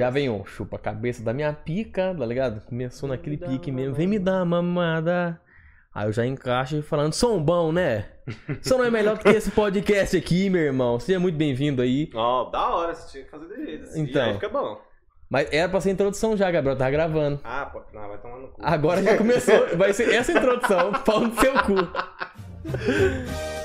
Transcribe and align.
Já 0.00 0.08
vem 0.08 0.30
o 0.30 0.46
chupa 0.46 0.76
a 0.76 0.78
cabeça 0.78 1.22
da 1.22 1.34
minha 1.34 1.52
pica, 1.52 2.16
tá 2.18 2.24
ligado? 2.24 2.62
Começou 2.62 3.06
naquele 3.06 3.36
pique 3.36 3.70
mesmo. 3.70 3.94
Vem 3.94 4.06
me 4.06 4.18
dar 4.18 4.44
uma 4.44 4.62
mamada. 4.62 5.38
Aí 5.94 6.08
eu 6.08 6.12
já 6.12 6.24
encaixo 6.24 6.80
falando, 6.82 7.12
som 7.12 7.38
bom, 7.38 7.70
né? 7.70 8.06
Som 8.62 8.78
não 8.78 8.86
é 8.86 8.90
melhor 8.90 9.18
do 9.18 9.22
que 9.22 9.28
esse 9.28 9.50
podcast 9.50 10.16
aqui, 10.16 10.48
meu 10.48 10.62
irmão. 10.62 10.98
Seja 10.98 11.20
muito 11.20 11.36
bem-vindo 11.36 11.82
aí. 11.82 12.08
Ó, 12.14 12.48
da 12.48 12.70
hora, 12.70 12.94
você 12.94 13.12
tinha 13.12 13.24
que 13.24 13.30
fazer 13.30 13.46
de 13.54 13.62
jeito. 13.66 13.84
assim, 13.84 14.00
Então. 14.00 14.22
E 14.24 14.28
aí 14.28 14.34
fica 14.36 14.48
bom. 14.48 14.80
Mas 15.28 15.52
era 15.52 15.68
pra 15.68 15.82
ser 15.82 15.90
introdução 15.90 16.34
já, 16.34 16.50
Gabriel. 16.50 16.78
Tá 16.78 16.90
gravando. 16.90 17.38
Ah, 17.44 17.66
pô, 17.66 17.82
não, 17.92 18.08
vai 18.08 18.16
tomar 18.16 18.38
no 18.38 18.48
cu. 18.48 18.60
Agora 18.64 19.02
já 19.02 19.18
começou. 19.18 19.76
Vai 19.76 19.92
ser 19.92 20.14
essa 20.14 20.32
introdução. 20.32 20.92
Pau 21.04 21.20
no 21.20 21.34
seu 21.38 21.52
cu. 21.52 21.74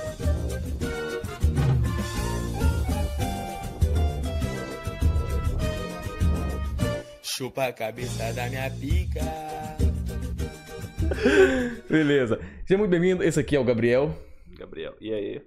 Chupa 7.37 7.65
a 7.65 7.73
cabeça 7.73 8.31
da 8.33 8.47
minha 8.49 8.69
pica. 8.71 9.19
Beleza. 11.89 12.39
Seja 12.65 12.77
muito 12.77 12.89
bem-vindo. 12.91 13.23
Esse 13.23 13.39
aqui 13.39 13.55
é 13.55 13.59
o 13.59 13.63
Gabriel. 13.63 14.15
Gabriel, 14.57 14.93
e 15.01 15.13
aí? 15.13 15.39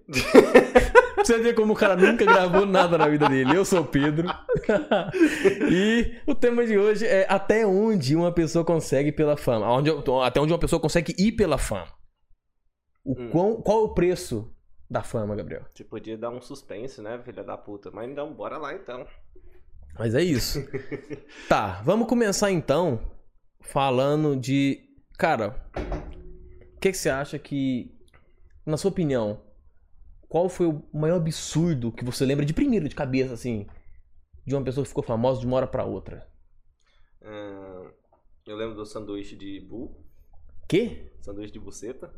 Pra 1.15 1.25
Você 1.25 1.39
ver 1.39 1.55
como 1.55 1.73
o 1.73 1.77
cara 1.77 1.97
nunca 1.97 2.25
gravou 2.25 2.67
nada 2.67 2.99
na 2.99 3.09
vida 3.09 3.29
dele. 3.29 3.57
Eu 3.57 3.65
sou 3.65 3.81
o 3.81 3.85
Pedro. 3.87 4.29
e 5.73 6.21
o 6.27 6.35
tema 6.35 6.65
de 6.67 6.79
hoje 6.79 7.07
é 7.07 7.27
até 7.29 7.67
onde 7.67 8.15
uma 8.15 8.31
pessoa 8.33 8.65
consegue 8.65 9.11
pela 9.11 9.37
fama. 9.37 9.67
Até 10.27 10.41
onde 10.41 10.53
uma 10.53 10.59
pessoa 10.59 10.81
consegue 10.81 11.15
ir 11.19 11.33
pela 11.33 11.59
fama. 11.59 11.89
O 13.05 13.13
Hum. 13.19 13.31
quão- 13.31 13.63
qual 13.63 13.81
é 13.81 13.85
o 13.85 13.95
preço 13.95 14.55
da 14.91 15.03
fama, 15.03 15.35
Gabriel? 15.35 15.65
Você 15.75 15.83
podia 15.85 16.17
dar 16.19 16.29
um 16.31 16.41
suspense, 16.41 17.01
né, 17.01 17.19
filha 17.25 17.43
da 17.43 17.57
puta? 17.57 17.91
Mas 17.91 18.11
então, 18.11 18.33
bora 18.35 18.59
lá 18.59 18.75
então. 18.75 19.07
Mas 19.99 20.15
é 20.15 20.23
isso. 20.23 20.61
tá, 21.49 21.83
vamos 21.83 22.09
começar 22.09 22.51
então 22.51 23.01
falando 23.61 24.37
de. 24.37 24.81
Cara, 25.19 25.61
o 26.77 26.81
que, 26.81 26.93
que 26.93 26.97
você 26.97 27.09
acha 27.09 27.39
que, 27.39 27.93
na 28.65 28.77
sua 28.77 28.91
opinião, 28.91 29.43
qual 30.29 30.49
foi 30.49 30.69
o 30.69 30.83
maior 30.95 31.17
absurdo 31.17 31.91
que 31.91 32.05
você 32.05 32.25
lembra 32.25 32.45
de 32.45 32.55
primeiro, 32.55 32.89
de 32.89 32.95
cabeça, 32.95 33.35
assim, 33.35 33.67
de 34.47 34.55
uma 34.55 34.63
pessoa 34.63 34.85
que 34.85 34.89
ficou 34.89 35.03
famosa 35.03 35.41
de 35.41 35.47
uma 35.47 35.57
hora 35.57 35.67
pra 35.67 35.85
outra? 35.85 36.29
Ahn, 37.21 37.91
eu 38.47 38.57
lembro 38.57 38.77
do 38.77 38.87
sanduíche 38.87 39.35
de 39.35 39.61
bu, 39.61 39.97
Quê? 40.69 41.11
sanduíche 41.21 41.53
de 41.53 41.59
buceta. 41.59 42.13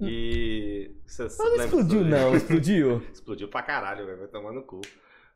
E. 0.00 0.96
Você 1.06 1.24
Hum. 1.24 1.28
Não, 1.38 1.56
não 1.56 1.64
explodiu, 1.64 2.04
não, 2.04 2.34
explodiu. 2.36 3.02
Explodiu 3.12 3.48
pra 3.48 3.62
caralho, 3.62 4.06
velho. 4.06 4.18
Vai 4.18 4.28
tomar 4.28 4.52
no 4.52 4.62
cu. 4.62 4.80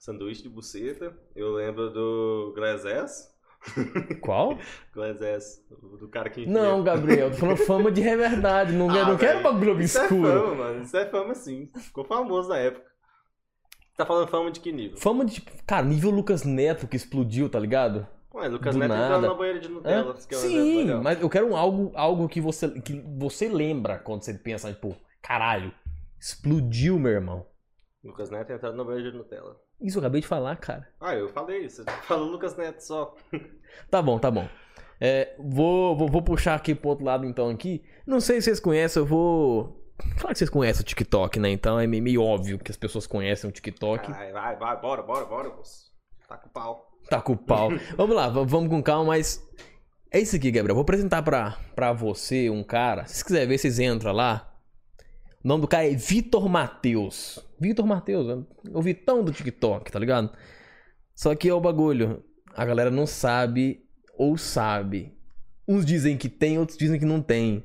Sanduíche 0.07 0.43
de 0.43 0.49
buceta. 0.49 1.17
Eu 1.37 1.53
lembro 1.53 1.89
do 1.89 2.53
Glass. 2.57 3.31
Qual? 4.21 4.59
Glass. 4.93 5.65
Do 6.01 6.09
cara 6.09 6.29
que 6.29 6.41
enfia- 6.41 6.53
Não, 6.53 6.83
Gabriel, 6.83 7.31
tô 7.31 7.37
falando 7.37 7.57
fama 7.59 7.93
de 7.93 8.03
verdade. 8.03 8.73
Não, 8.73 8.91
Ah, 8.91 9.11
não 9.11 9.17
quero 9.17 9.39
velho, 9.39 9.43
bagulho 9.45 9.81
Isso 9.81 9.99
é 9.99 10.01
obscuro. 10.03 10.29
fama, 10.41 10.55
mano. 10.57 10.83
Isso 10.83 10.97
é 10.97 11.07
fama 11.09 11.35
sim. 11.37 11.71
Ficou 11.79 12.05
famoso 12.05 12.49
na 12.49 12.59
época. 12.59 12.85
Tá 13.97 14.05
falando 14.05 14.27
fama 14.27 14.51
de 14.51 14.59
que 14.59 14.73
nível? 14.73 14.97
Fama 14.99 15.25
de, 15.25 15.35
tipo, 15.35 15.53
cara, 15.65 15.87
nível 15.87 16.11
Lucas 16.11 16.43
Neto 16.43 16.89
que 16.89 16.97
explodiu, 16.97 17.49
tá 17.49 17.61
ligado? 17.61 18.05
Ué, 18.35 18.49
Lucas 18.49 18.75
Do 18.75 18.81
Neto 18.81 18.89
nada. 18.89 19.05
entrando 19.05 19.29
na 19.29 19.35
banheira 19.35 19.61
de? 19.61 19.69
Nutella. 19.69 20.17
é 20.17 20.35
Sim, 20.35 20.79
legal. 20.79 21.01
mas 21.01 21.21
eu 21.21 21.31
quero 21.31 21.47
um 21.47 21.57
algo, 21.57 21.93
algo 21.95 22.29
que, 22.29 22.41
você, 22.41 22.69
que 22.81 22.99
você 23.17 23.49
lembra 23.49 23.99
quando 24.01 24.23
você 24.25 24.35
pensa, 24.35 24.73
tipo, 24.73 24.97
caralho, 25.23 25.73
explodiu, 26.19 26.99
meu 26.99 27.13
irmão. 27.13 27.47
Lucas 28.03 28.31
Neto 28.31 28.51
entrando 28.53 28.75
na 28.77 28.83
banheira 28.83 29.13
de 29.13 29.17
Nutella. 29.17 29.57
Isso 29.83 29.99
eu 29.99 30.01
acabei 30.01 30.21
de 30.21 30.27
falar, 30.27 30.57
cara. 30.57 30.89
Ah, 31.01 31.15
eu 31.15 31.29
falei 31.29 31.65
isso. 31.65 31.85
Falou 32.03 32.29
Lucas 32.29 32.57
Neto 32.57 32.81
só. 32.81 33.15
Tá 33.91 34.03
bom, 34.03 34.19
tá 34.19 34.31
bom. 34.31 34.47
É, 35.01 35.35
vou, 35.39 35.97
vou, 35.97 36.07
vou 36.07 36.21
puxar 36.21 36.55
aqui 36.55 36.75
pro 36.75 36.91
outro 36.91 37.07
lado 37.07 37.25
então 37.25 37.49
aqui. 37.49 37.83
Não 38.07 38.21
sei 38.21 38.37
se 38.37 38.45
vocês 38.45 38.61
conhecem, 38.61 39.01
eu 39.01 39.07
vou. 39.07 39.83
Claro 40.19 40.35
que 40.35 40.39
vocês 40.39 40.51
conhecem 40.51 40.83
o 40.83 40.85
TikTok, 40.85 41.41
né? 41.41 41.49
Então 41.51 41.81
é 41.81 41.87
meio, 41.87 42.03
meio 42.03 42.23
óbvio 42.23 42.59
que 42.59 42.71
as 42.71 42.77
pessoas 42.77 43.07
conhecem 43.07 43.49
o 43.49 43.53
TikTok. 43.53 44.11
Vai, 44.11 44.31
vai, 44.31 44.57
vai, 44.57 44.81
bora, 44.81 45.03
bora, 45.03 45.25
bora, 45.25 45.49
moço. 45.49 45.91
Tá 46.29 46.37
com 46.37 46.49
o 46.49 46.53
pau. 46.53 46.93
Tá 47.09 47.21
com 47.23 47.33
o 47.33 47.37
pau. 47.37 47.71
vamos 47.97 48.15
lá, 48.15 48.29
vamos 48.29 48.69
com 48.69 48.83
calma, 48.83 49.07
mas. 49.07 49.43
É 50.11 50.21
isso 50.21 50.37
aqui, 50.37 50.51
Gabriel. 50.51 50.75
Vou 50.75 50.83
apresentar 50.83 51.23
pra, 51.23 51.57
pra 51.75 51.95
você 51.95 52.51
um 52.51 52.63
cara. 52.63 53.07
Se 53.07 53.15
vocês 53.15 53.23
quiserem 53.23 53.49
ver, 53.49 53.59
vocês 53.59 53.79
entram 53.79 54.13
lá. 54.13 54.52
O 55.45 55.49
nome 55.49 55.63
do 55.63 55.69
cara 55.69 55.91
é 55.91 55.95
Vitor 55.95 56.49
Matheus. 56.49 57.39
Vitor 57.59 57.87
Matheus, 57.87 58.45
o 58.73 58.83
Vitão 58.83 59.25
do 59.25 59.33
TikTok, 59.33 59.91
tá 59.91 59.99
ligado? 59.99 60.33
Só 61.15 61.35
que 61.35 61.49
é 61.49 61.55
o 61.55 61.61
bagulho. 61.61 62.23
A 62.55 62.65
galera 62.65 62.91
não 62.91 63.07
sabe 63.07 63.85
ou 64.17 64.39
sabe. 64.39 65.17
Uns 65.67 65.85
dizem 65.85 66.17
que 66.17 66.29
tem, 66.29 66.59
outros 66.59 66.79
dizem 66.79 66.99
que 66.99 67.05
não 67.05 67.21
tem. 67.21 67.65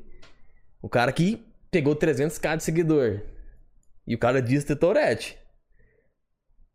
O 0.81 0.89
cara 0.89 1.11
que 1.11 1.45
pegou 1.69 1.95
300k 1.95 2.57
de 2.57 2.63
seguidor. 2.63 3.21
E 4.05 4.15
o 4.15 4.19
cara 4.19 4.41
diz 4.41 4.63
ter 4.63 4.75
Tourette. 4.75 5.37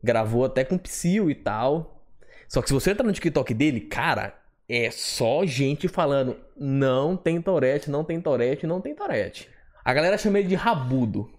Gravou 0.03 0.45
até 0.45 0.65
com 0.65 0.79
Psyu 0.79 1.31
e 1.31 1.35
tal. 1.35 2.05
Só 2.49 2.61
que 2.61 2.69
se 2.69 2.75
você 2.75 2.91
entrar 2.91 3.07
no 3.07 3.13
TikTok 3.13 3.55
dele, 3.55 3.81
cara, 3.81 4.39
é 4.69 4.91
só 4.91 5.45
gente 5.47 5.89
falando 5.89 6.37
não 6.57 7.17
tem 7.17 7.41
Tourette, 7.41 7.91
não 7.91 8.05
tem 8.05 8.21
Tourette, 8.21 8.67
não 8.67 8.81
tem 8.81 8.95
Tourette. 8.95 9.52
A 9.85 9.93
galera 9.95 10.17
chama 10.19 10.39
ele 10.39 10.49
de 10.49 10.55
Rabudo. 10.55 11.31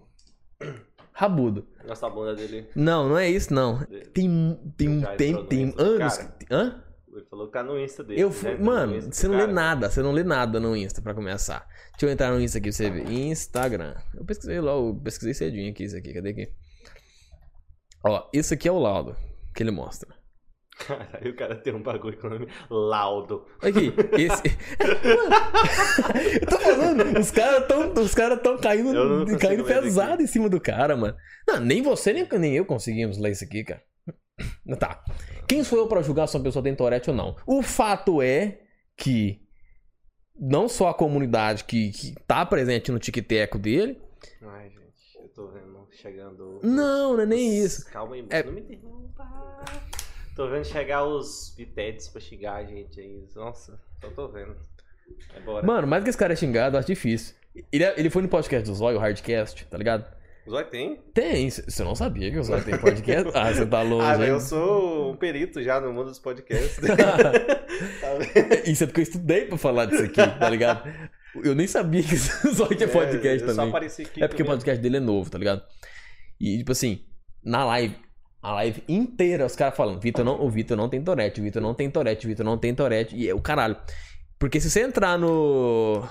Rabudo. 1.13 1.67
Nossa, 1.87 2.09
bunda 2.09 2.35
dele. 2.35 2.67
Não, 2.75 3.09
não 3.09 3.17
é 3.17 3.29
isso, 3.29 3.53
não. 3.53 3.79
Tem, 4.13 4.57
tem, 4.77 4.89
um- 4.89 5.01
tem, 5.17 5.45
tem 5.45 5.73
anos. 5.77 6.17
cara? 6.17 6.37
Hã? 6.51 6.83
Ele 7.15 7.25
falou 7.29 7.45
que 7.47 7.53
tá 7.53 7.61
no 7.63 7.79
Insta 7.79 8.03
dele. 8.03 8.19
Eu 8.21 8.31
fui. 8.31 8.57
Mano, 8.57 8.99
você 9.11 9.27
não 9.27 9.35
lê 9.35 9.41
cara. 9.41 9.53
nada, 9.53 9.89
você 9.89 10.01
não 10.01 10.11
lê 10.11 10.23
nada 10.23 10.59
no 10.59 10.75
Insta 10.75 11.01
pra 11.01 11.13
começar. 11.13 11.67
Deixa 11.91 12.05
eu 12.07 12.09
entrar 12.09 12.31
no 12.31 12.41
Insta 12.41 12.57
aqui 12.57 12.69
pra 12.69 12.75
você 12.75 12.89
ver. 12.89 13.11
Instagram. 13.11 13.95
Eu 14.15 14.25
pesquisei 14.25 14.59
lá, 14.59 14.71
eu 14.71 14.99
pesquisei 15.03 15.33
cedinho 15.35 15.69
aqui, 15.71 15.83
isso 15.83 15.95
aqui. 15.95 16.11
Cadê 16.13 16.29
aqui? 16.29 16.51
Ó, 18.03 18.27
esse 18.33 18.53
aqui 18.55 18.67
é 18.67 18.71
o 18.71 18.79
laudo 18.79 19.15
que 19.53 19.61
ele 19.61 19.69
mostra. 19.71 20.09
Caralho, 20.77 21.31
o 21.31 21.35
cara 21.35 21.55
tem 21.55 21.73
um 21.73 21.81
bagulho 21.83 22.17
com 22.17 22.27
o 22.27 22.29
nome 22.31 22.47
Laudo. 22.69 23.45
Aqui, 23.61 23.93
esse. 24.17 24.41
eu 26.41 26.47
tô 26.47 26.57
falando, 26.57 27.19
os 27.19 27.31
caras 27.31 27.67
tão, 27.67 27.93
os 27.93 28.13
cara 28.13 28.37
tão 28.37 28.57
caindo, 28.57 28.91
caindo 29.37 29.63
pesado 29.63 30.13
aqui. 30.15 30.23
em 30.23 30.27
cima 30.27 30.49
do 30.49 30.59
cara, 30.59 30.97
mano. 30.97 31.15
Não, 31.47 31.59
nem 31.59 31.81
você, 31.81 32.11
nem, 32.11 32.27
nem 32.39 32.55
eu 32.55 32.65
conseguimos 32.65 33.17
ler 33.17 33.31
isso 33.31 33.43
aqui, 33.43 33.63
cara. 33.63 33.83
Tá. 34.79 35.03
Quem 35.47 35.63
sou 35.63 35.77
eu 35.77 35.87
pra 35.87 36.01
julgar 36.01 36.27
se 36.27 36.35
uma 36.35 36.43
pessoa 36.43 36.63
tem 36.63 36.75
Tourette 36.75 37.09
ou 37.09 37.15
não? 37.15 37.35
O 37.45 37.61
fato 37.61 38.21
é 38.21 38.61
que 38.97 39.41
não 40.39 40.67
só 40.67 40.89
a 40.89 40.93
comunidade 40.93 41.63
que, 41.65 41.91
que 41.91 42.15
tá 42.25 42.43
presente 42.45 42.91
no 42.91 42.99
tic-teco 42.99 43.59
dele. 43.59 44.01
Ai, 44.41 44.69
gente, 44.69 45.21
eu 45.21 45.29
tô 45.29 45.47
vendo 45.51 45.87
chegando. 45.91 46.59
Não, 46.63 47.13
não 47.13 47.21
é 47.21 47.25
nem 47.25 47.59
isso. 47.59 47.85
Calma 47.91 48.15
aí, 48.15 48.25
É- 48.29 48.43
não 48.43 48.53
me 48.53 48.61
interrompa. 48.61 49.12
Tô 50.35 50.49
vendo 50.49 50.65
chegar 50.65 51.05
os 51.05 51.53
pitetes 51.55 52.07
pra 52.07 52.19
xingar 52.21 52.55
a 52.55 52.63
gente 52.65 52.99
aí. 52.99 53.23
Nossa, 53.35 53.79
só 54.01 54.09
tô 54.09 54.27
vendo. 54.29 54.55
É 55.35 55.39
bora. 55.41 55.65
Mano, 55.65 55.87
mais 55.87 56.03
que 56.03 56.09
esse 56.09 56.17
cara 56.17 56.33
é 56.33 56.35
xingado, 56.35 56.75
eu 56.75 56.79
acho 56.79 56.87
difícil. 56.87 57.35
Ele, 57.71 57.83
ele 57.97 58.09
foi 58.09 58.21
no 58.23 58.27
podcast 58.27 58.67
do 58.67 58.75
Zóio, 58.75 58.97
o 58.97 58.99
Hardcast, 58.99 59.65
tá 59.65 59.77
ligado? 59.77 60.11
Zói 60.49 60.65
tem? 60.65 60.95
Tem, 61.13 61.49
c- 61.49 61.63
você 61.69 61.83
não 61.83 61.95
sabia 61.95 62.31
que 62.31 62.37
o 62.37 62.43
Zóio 62.43 62.63
tem 62.65 62.77
podcast? 62.77 63.31
Ah, 63.37 63.53
você 63.53 63.65
tá 63.65 63.81
longe. 63.81 64.23
Ah, 64.23 64.27
eu 64.27 64.39
sou 64.39 65.11
um 65.13 65.15
perito 65.15 65.61
já 65.61 65.79
no 65.79 65.93
mundo 65.93 66.07
dos 66.09 66.19
podcasts. 66.19 66.79
Tá 68.01 68.13
vendo? 68.17 68.69
Isso 68.69 68.83
é 68.83 68.87
porque 68.87 69.01
eu 69.01 69.03
estudei 69.03 69.45
pra 69.45 69.57
falar 69.57 69.85
disso 69.85 70.03
aqui, 70.03 70.15
tá 70.39 70.49
ligado? 70.49 70.87
Eu 71.43 71.55
nem 71.55 71.65
sabia 71.67 72.03
que 72.03 72.13
o 72.15 72.17
Zóio 72.53 72.75
tinha 72.75 72.87
podcast 72.89 73.43
É, 73.43 73.47
Só 73.47 73.53
também. 73.55 73.69
apareci 73.69 74.01
aqui. 74.03 74.23
É 74.23 74.27
porque 74.27 74.43
o 74.43 74.45
podcast 74.45 74.81
dele 74.81 74.97
é 74.97 74.99
novo, 74.99 75.29
tá 75.29 75.37
ligado? 75.37 75.63
E, 76.39 76.57
tipo 76.59 76.71
assim, 76.71 77.03
na 77.43 77.63
live, 77.65 77.95
a 78.43 78.51
live 78.55 78.83
inteira, 78.89 79.45
os 79.45 79.55
caras 79.55 79.75
falando, 79.75 80.01
Vitor 80.01 80.25
não, 80.25 80.41
o 80.41 80.49
Vitor 80.49 80.75
não 80.75 80.89
tem 80.89 81.01
Torete, 81.01 81.39
o 81.39 81.43
Vitor 81.43 81.61
não 81.61 81.73
tem 81.73 81.89
Torete, 81.89 82.25
o 82.25 82.29
Vitor 82.29 82.45
não 82.45 82.57
tem 82.57 82.75
Torete, 82.75 83.15
e 83.15 83.29
é 83.29 83.33
o 83.33 83.41
caralho. 83.41 83.77
Porque 84.37 84.59
se 84.59 84.69
você 84.69 84.81
entrar 84.81 85.17
no. 85.17 86.05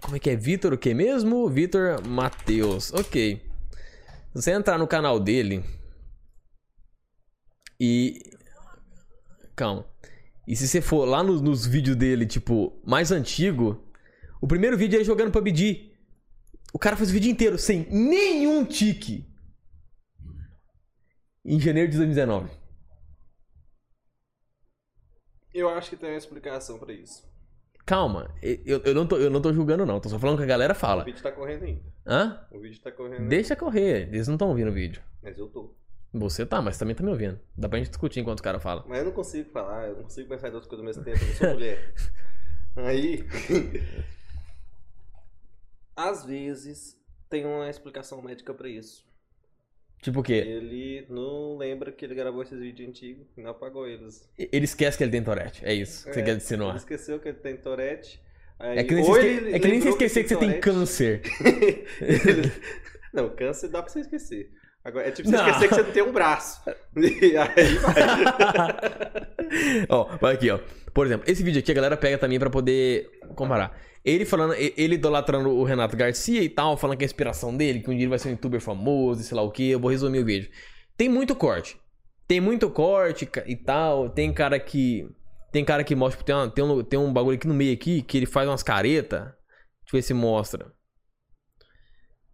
Como 0.00 0.16
é 0.16 0.18
que 0.18 0.28
é? 0.28 0.34
Vitor 0.34 0.72
o 0.72 0.78
que 0.78 0.92
mesmo? 0.92 1.48
Vitor 1.48 2.04
Matheus. 2.04 2.92
Ok. 2.92 3.40
Se 4.34 4.42
você 4.42 4.50
entrar 4.50 4.76
no 4.76 4.88
canal 4.88 5.20
dele. 5.20 5.62
E. 7.78 8.18
Calma. 9.54 9.86
E 10.48 10.56
se 10.56 10.66
você 10.66 10.80
for 10.80 11.04
lá 11.04 11.22
nos, 11.22 11.40
nos 11.40 11.64
vídeos 11.64 11.94
dele, 11.94 12.26
tipo, 12.26 12.82
mais 12.84 13.12
antigo. 13.12 13.88
O 14.40 14.48
primeiro 14.48 14.76
vídeo 14.76 14.96
é 14.96 14.98
ele 14.98 15.04
jogando 15.04 15.30
PUBG. 15.30 15.92
O 16.72 16.78
cara 16.80 16.96
fez 16.96 17.10
o 17.10 17.12
vídeo 17.12 17.30
inteiro 17.30 17.56
sem 17.56 17.86
nenhum 17.88 18.64
tique. 18.64 19.31
Em 21.44 21.58
janeiro 21.58 21.90
de 21.90 21.96
2019. 21.96 22.50
Eu 25.52 25.68
acho 25.68 25.90
que 25.90 25.96
tem 25.96 26.10
uma 26.10 26.16
explicação 26.18 26.78
pra 26.78 26.92
isso. 26.92 27.30
Calma, 27.84 28.32
eu, 28.40 28.80
eu, 28.84 28.94
não 28.94 29.06
tô, 29.06 29.16
eu 29.16 29.28
não 29.28 29.42
tô 29.42 29.52
julgando, 29.52 29.84
não. 29.84 30.00
Tô 30.00 30.08
só 30.08 30.18
falando 30.18 30.38
que 30.38 30.44
a 30.44 30.46
galera 30.46 30.72
O 30.72 30.76
fala. 30.76 31.04
vídeo 31.04 31.22
tá 31.22 31.32
correndo 31.32 31.64
ainda. 31.64 31.82
Hã? 32.06 32.46
O 32.52 32.60
vídeo 32.60 32.80
tá 32.80 32.92
correndo. 32.92 33.28
Deixa 33.28 33.56
correr. 33.56 34.08
Eles 34.08 34.28
não 34.28 34.36
estão 34.36 34.48
ouvindo 34.48 34.68
o 34.70 34.72
vídeo. 34.72 35.02
Mas 35.20 35.36
eu 35.36 35.48
tô. 35.48 35.74
Você 36.14 36.46
tá, 36.46 36.62
mas 36.62 36.78
também 36.78 36.94
tá 36.94 37.02
me 37.02 37.10
ouvindo. 37.10 37.40
Dá 37.56 37.68
pra 37.68 37.78
gente 37.78 37.88
discutir 37.88 38.20
enquanto 38.20 38.38
o 38.40 38.42
cara 38.42 38.60
fala. 38.60 38.84
Mas 38.86 38.98
eu 38.98 39.06
não 39.06 39.12
consigo 39.12 39.50
falar, 39.50 39.88
eu 39.88 39.96
não 39.96 40.02
consigo 40.04 40.28
pensar 40.28 40.48
em 40.48 40.52
duas 40.52 40.66
coisas 40.66 40.80
ao 40.80 40.86
mesmo 40.86 41.02
tempo, 41.02 41.18
eu 41.22 41.26
não 41.28 41.34
sou 41.34 41.48
mulher. 41.50 41.94
Aí. 42.76 43.26
Às 45.96 46.24
vezes 46.24 46.96
tem 47.28 47.44
uma 47.44 47.68
explicação 47.68 48.22
médica 48.22 48.54
pra 48.54 48.68
isso. 48.68 49.06
Tipo 50.02 50.18
o 50.20 50.22
quê? 50.22 50.34
Ele 50.34 51.06
não 51.08 51.56
lembra 51.56 51.90
que 51.92 52.04
ele 52.04 52.14
gravou 52.14 52.42
esses 52.42 52.58
vídeos 52.58 52.88
antigos 52.88 53.24
e 53.38 53.40
não 53.40 53.52
apagou 53.52 53.86
eles. 53.88 54.28
Ele 54.36 54.64
esquece 54.64 54.98
que 54.98 55.04
ele 55.04 55.12
tem 55.12 55.22
Tourette. 55.22 55.64
É 55.64 55.72
isso 55.72 56.04
que 56.06 56.12
você 56.12 56.20
É, 56.20 56.22
quer 56.24 56.30
Ele 56.30 56.36
insinuar. 56.38 56.76
esqueceu 56.76 57.20
que 57.20 57.28
ele 57.28 57.38
tem 57.38 57.56
Tourette. 57.56 58.20
aí- 58.58 58.78
É 58.78 58.84
que 58.84 58.94
nem 58.94 59.04
você 59.04 59.20
esque- 59.20 59.44
ele 59.46 59.54
é 59.54 59.58
que 59.60 59.68
nem 59.68 59.80
você 59.80 59.88
esquecer 59.90 60.22
que 60.24 60.28
você 60.28 60.36
tem 60.36 60.60
câncer. 60.60 61.22
Ele- 62.00 62.52
Não, 63.14 63.28
câncer 63.30 63.68
dá 63.68 63.80
pra 63.82 63.92
você 63.92 64.00
esquecer. 64.00 64.50
Agora, 64.84 65.06
é 65.06 65.10
tipo 65.12 65.28
você 65.28 65.36
Não. 65.36 65.46
esquecer 65.48 65.68
que 65.68 65.74
você 65.76 65.82
não 65.84 65.92
tem 65.92 66.02
um 66.02 66.12
braço. 66.12 66.60
E 66.96 67.36
aí 67.36 67.74
vai. 67.78 67.94
ó, 69.88 70.04
vai 70.20 70.34
aqui, 70.34 70.50
ó. 70.50 70.58
Por 70.94 71.06
exemplo, 71.06 71.30
esse 71.30 71.42
vídeo 71.42 71.58
aqui 71.60 71.70
a 71.70 71.74
galera 71.74 71.96
pega 71.96 72.18
também 72.18 72.38
pra 72.38 72.50
poder 72.50 73.10
comparar. 73.34 73.76
Ele 74.04 74.24
falando, 74.24 74.54
ele 74.54 74.96
idolatrando 74.96 75.48
o 75.50 75.64
Renato 75.64 75.96
Garcia 75.96 76.42
e 76.42 76.48
tal, 76.48 76.76
falando 76.76 76.98
que 76.98 77.04
é 77.04 77.06
a 77.06 77.10
inspiração 77.10 77.56
dele, 77.56 77.80
que 77.80 77.88
um 77.90 77.94
dia 77.94 78.02
ele 78.02 78.10
vai 78.10 78.18
ser 78.18 78.28
um 78.28 78.32
youtuber 78.32 78.60
famoso 78.60 79.20
e 79.20 79.24
sei 79.24 79.36
lá 79.36 79.42
o 79.42 79.50
que. 79.50 79.70
Eu 79.70 79.80
vou 79.80 79.90
resumir 79.90 80.18
o 80.18 80.24
vídeo. 80.24 80.50
Tem 80.96 81.08
muito 81.08 81.34
corte. 81.34 81.80
Tem 82.26 82.40
muito 82.40 82.68
corte 82.70 83.28
e 83.46 83.56
tal. 83.56 84.10
Tem 84.10 84.32
cara 84.32 84.58
que. 84.58 85.08
Tem 85.50 85.64
cara 85.64 85.84
que 85.84 85.94
mostra. 85.94 86.22
Tem, 86.24 86.34
uma- 86.34 86.50
tem, 86.50 86.64
um, 86.64 86.82
tem 86.82 86.98
um 86.98 87.12
bagulho 87.12 87.36
aqui 87.36 87.46
no 87.46 87.54
meio 87.54 87.72
aqui 87.72 88.02
que 88.02 88.16
ele 88.18 88.26
faz 88.26 88.48
umas 88.48 88.62
caretas. 88.62 89.20
Deixa 89.20 89.34
eu 89.94 89.98
ver 89.98 90.02
se 90.02 90.14
mostra. 90.14 90.72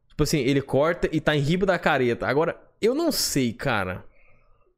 Tipo 0.09 0.23
assim, 0.23 0.39
ele 0.39 0.61
corta 0.63 1.09
e 1.13 1.21
tá 1.21 1.37
em 1.37 1.41
riba 1.41 1.65
da 1.67 1.79
careta. 1.79 2.27
Agora, 2.27 2.61
eu 2.81 2.95
não 2.95 3.13
sei, 3.13 3.53
cara. 3.53 4.05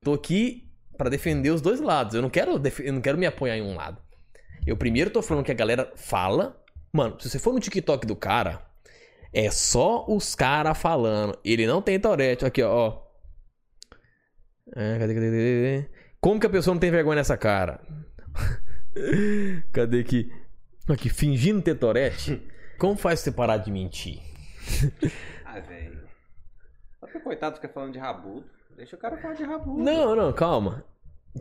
Tô 0.03 0.13
aqui 0.15 0.70
pra 1.01 1.09
defender 1.09 1.49
os 1.49 1.63
dois 1.63 1.81
lados. 1.81 2.15
Eu 2.15 2.21
não 2.21 2.29
quero, 2.29 2.61
eu 2.81 2.93
não 2.93 3.01
quero 3.01 3.17
me 3.17 3.25
apoiar 3.25 3.57
em 3.57 3.63
um 3.63 3.75
lado. 3.75 3.97
Eu 4.67 4.77
primeiro 4.77 5.09
tô 5.09 5.23
falando 5.23 5.47
que 5.47 5.51
a 5.51 5.55
galera 5.55 5.91
fala. 5.97 6.63
Mano, 6.93 7.19
se 7.19 7.31
você 7.31 7.39
for 7.39 7.55
no 7.55 7.59
TikTok 7.59 8.07
do 8.07 8.15
cara, 8.15 8.61
é 9.33 9.51
só 9.51 10.05
os 10.07 10.35
caras 10.35 10.77
falando. 10.77 11.39
Ele 11.43 11.67
não 11.67 11.81
tem 11.81 11.99
Tourette. 11.99 12.45
Aqui, 12.45 12.63
ó. 12.63 13.01
É? 14.77 15.87
Como 16.21 16.39
que 16.39 16.47
a 16.47 16.51
pessoa 16.51 16.75
não 16.75 16.81
tem 16.81 16.91
vergonha 16.91 17.17
nessa 17.17 17.39
cara? 17.39 17.81
cadê 19.73 20.01
aqui? 20.01 20.31
Aqui, 20.87 21.09
fingindo 21.09 21.63
ter 21.63 21.77
Tourette. 21.77 22.47
Como 22.79 22.95
faz 22.95 23.21
você 23.21 23.33
parar 23.33 23.57
de 23.57 23.73
mentir? 23.73 24.21
Ah, 25.53 25.59
velho. 25.59 26.09
Coitado 27.25 27.57
fica 27.57 27.69
falando 27.69 27.93
de 27.93 27.99
rabudo. 27.99 28.49
Deixa 28.81 28.97
o 28.97 28.99
cara 28.99 29.19
falar 29.19 29.35
de 29.35 29.43
rabudo. 29.45 29.79
Não, 29.83 30.17
não, 30.17 30.33
calma. 30.33 30.83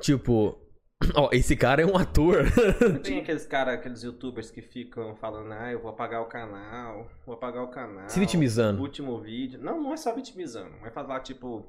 Tipo, 0.01 0.59
ó, 1.15 1.29
esse 1.31 1.55
cara 1.55 1.81
é 1.81 1.85
um 1.85 1.95
ator. 1.95 2.43
Tem 3.01 3.21
aqueles 3.21 3.47
caras, 3.47 3.75
aqueles 3.75 4.03
youtubers 4.03 4.51
que 4.51 4.61
ficam 4.61 5.15
falando, 5.15 5.53
ah, 5.53 5.71
eu 5.71 5.81
vou 5.81 5.89
apagar 5.89 6.21
o 6.21 6.25
canal, 6.25 7.09
vou 7.25 7.35
apagar 7.35 7.63
o 7.63 7.69
canal. 7.69 8.09
Se 8.09 8.19
vitimizando. 8.19 8.81
Último 8.81 9.21
vídeo. 9.21 9.57
Não, 9.61 9.81
não 9.81 9.93
é 9.93 9.97
só 9.97 10.13
vitimizando. 10.13 10.77
Vai 10.81 10.91
falar, 10.91 11.21
tipo, 11.21 11.65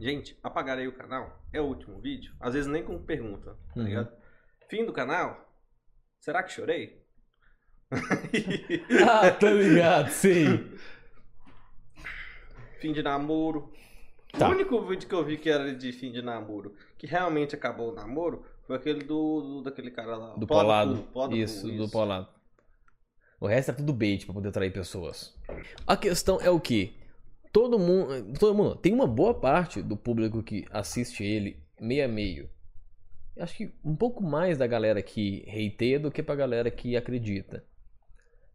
gente, 0.00 0.38
apagarei 0.42 0.86
o 0.86 0.96
canal? 0.96 1.38
É 1.52 1.60
o 1.60 1.64
último 1.64 2.00
vídeo? 2.00 2.32
Às 2.40 2.54
vezes 2.54 2.66
nem 2.66 2.82
com 2.82 2.98
pergunta, 3.04 3.50
tá 3.74 3.80
Uhum. 3.80 3.84
ligado? 3.86 4.10
Fim 4.70 4.86
do 4.86 4.92
canal? 4.94 5.52
Será 6.18 6.42
que 6.42 6.50
chorei? 6.50 7.04
ah, 9.06 9.30
tá 9.32 9.50
ligado, 9.50 10.08
sim. 10.08 10.72
fim 12.80 12.94
de 12.94 13.02
namoro. 13.02 13.70
Tá. 14.38 14.48
O 14.48 14.52
único 14.52 14.80
vídeo 14.82 15.08
que 15.08 15.14
eu 15.14 15.24
vi 15.24 15.36
que 15.36 15.48
era 15.48 15.74
de 15.74 15.92
fim 15.92 16.10
de 16.10 16.20
namoro, 16.20 16.74
que 16.98 17.06
realmente 17.06 17.54
acabou 17.54 17.92
o 17.92 17.94
namoro, 17.94 18.44
foi 18.66 18.76
aquele 18.76 19.04
do, 19.04 19.40
do- 19.40 19.62
daquele 19.62 19.90
cara 19.90 20.16
lá. 20.16 20.34
Do 20.34 20.46
Polado. 20.46 20.96
Cu, 20.96 21.02
Pó 21.12 21.28
do 21.28 21.36
Isso, 21.36 21.70
do 21.70 21.88
Polado. 21.88 22.28
O 23.40 23.46
resto 23.46 23.70
é 23.70 23.74
tudo 23.74 23.92
bait 23.92 24.24
pra 24.24 24.34
poder 24.34 24.48
atrair 24.48 24.72
pessoas. 24.72 25.34
A 25.86 25.96
questão 25.96 26.40
é 26.40 26.50
o 26.50 26.58
que? 26.58 26.96
Todo 27.52 27.78
mundo, 27.78 28.36
todo 28.38 28.54
mundo, 28.54 28.74
tem 28.76 28.92
uma 28.92 29.06
boa 29.06 29.34
parte 29.34 29.80
do 29.82 29.96
público 29.96 30.42
que 30.42 30.64
assiste 30.70 31.22
ele 31.22 31.62
meio 31.80 32.04
a 32.04 32.08
meio. 32.08 32.50
Acho 33.38 33.56
que 33.56 33.72
um 33.84 33.94
pouco 33.94 34.22
mais 34.22 34.58
da 34.58 34.66
galera 34.66 35.00
que 35.02 35.44
hateia 35.48 36.00
do 36.00 36.10
que 36.10 36.22
pra 36.22 36.34
galera 36.34 36.70
que 36.70 36.96
acredita. 36.96 37.64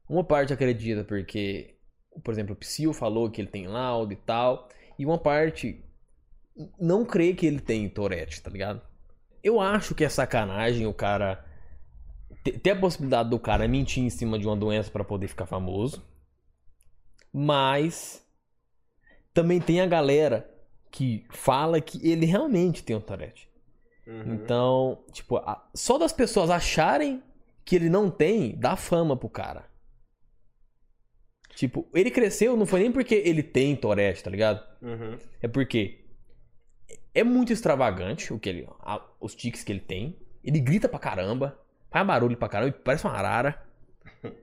Uma 0.09 0.23
parte 0.23 0.51
acredita 0.51 1.03
porque, 1.03 1.75
por 2.23 2.33
exemplo, 2.33 2.53
o 2.53 2.57
Psyu 2.57 2.91
falou 2.93 3.29
que 3.29 3.39
ele 3.41 3.49
tem 3.49 3.67
laudo 3.67 4.11
e 4.11 4.15
tal, 4.15 4.67
e 4.99 5.05
uma 5.05 5.17
parte 5.17 5.83
não 6.79 7.05
crê 7.05 7.33
que 7.33 7.45
ele 7.45 7.59
tem 7.61 7.87
Tourette, 7.89 8.41
tá 8.43 8.49
ligado? 8.49 8.81
Eu 9.41 9.61
acho 9.61 9.95
que 9.95 10.03
é 10.03 10.09
sacanagem 10.09 10.85
o 10.85 10.93
cara 10.93 11.43
te- 12.43 12.59
ter 12.59 12.71
a 12.71 12.79
possibilidade 12.79 13.29
do 13.29 13.39
cara 13.39 13.67
mentir 13.67 14.03
em 14.03 14.09
cima 14.09 14.37
de 14.37 14.45
uma 14.45 14.57
doença 14.57 14.91
pra 14.91 15.03
poder 15.03 15.29
ficar 15.29 15.45
famoso. 15.45 16.03
Mas 17.31 18.25
também 19.33 19.61
tem 19.61 19.81
a 19.81 19.87
galera 19.87 20.49
que 20.91 21.25
fala 21.31 21.79
que 21.79 22.05
ele 22.05 22.25
realmente 22.25 22.83
tem 22.83 22.95
um 22.95 23.01
Tourette. 23.01 23.47
Uhum. 24.05 24.33
Então, 24.33 25.03
tipo, 25.11 25.37
a- 25.37 25.69
só 25.73 25.97
das 25.97 26.11
pessoas 26.11 26.49
acharem 26.49 27.23
que 27.63 27.75
ele 27.75 27.89
não 27.89 28.09
tem, 28.09 28.57
dá 28.57 28.75
fama 28.75 29.15
pro 29.15 29.29
cara. 29.29 29.69
Tipo, 31.59 31.85
ele 31.93 32.09
cresceu 32.09 32.55
não 32.55 32.65
foi 32.65 32.79
nem 32.79 32.89
porque 32.89 33.13
ele 33.15 33.43
tem 33.43 33.75
Tourette, 33.75 34.23
tá 34.23 34.29
ligado? 34.29 34.65
Uhum. 34.81 35.17
É 35.41 35.47
porque 35.49 36.05
é 37.13 37.21
muito 37.21 37.51
extravagante 37.51 38.31
o 38.31 38.39
que 38.39 38.47
ele, 38.47 38.65
a- 38.79 39.05
os 39.19 39.35
tiques 39.35 39.61
que 39.61 39.73
ele 39.73 39.81
tem. 39.81 40.17
Ele 40.41 40.57
grita 40.61 40.87
pra 40.87 40.97
caramba, 40.97 41.59
faz 41.91 42.07
barulho 42.07 42.37
pra 42.37 42.47
caramba, 42.47 42.71
parece 42.81 43.03
uma 43.05 43.13
arara. 43.13 43.61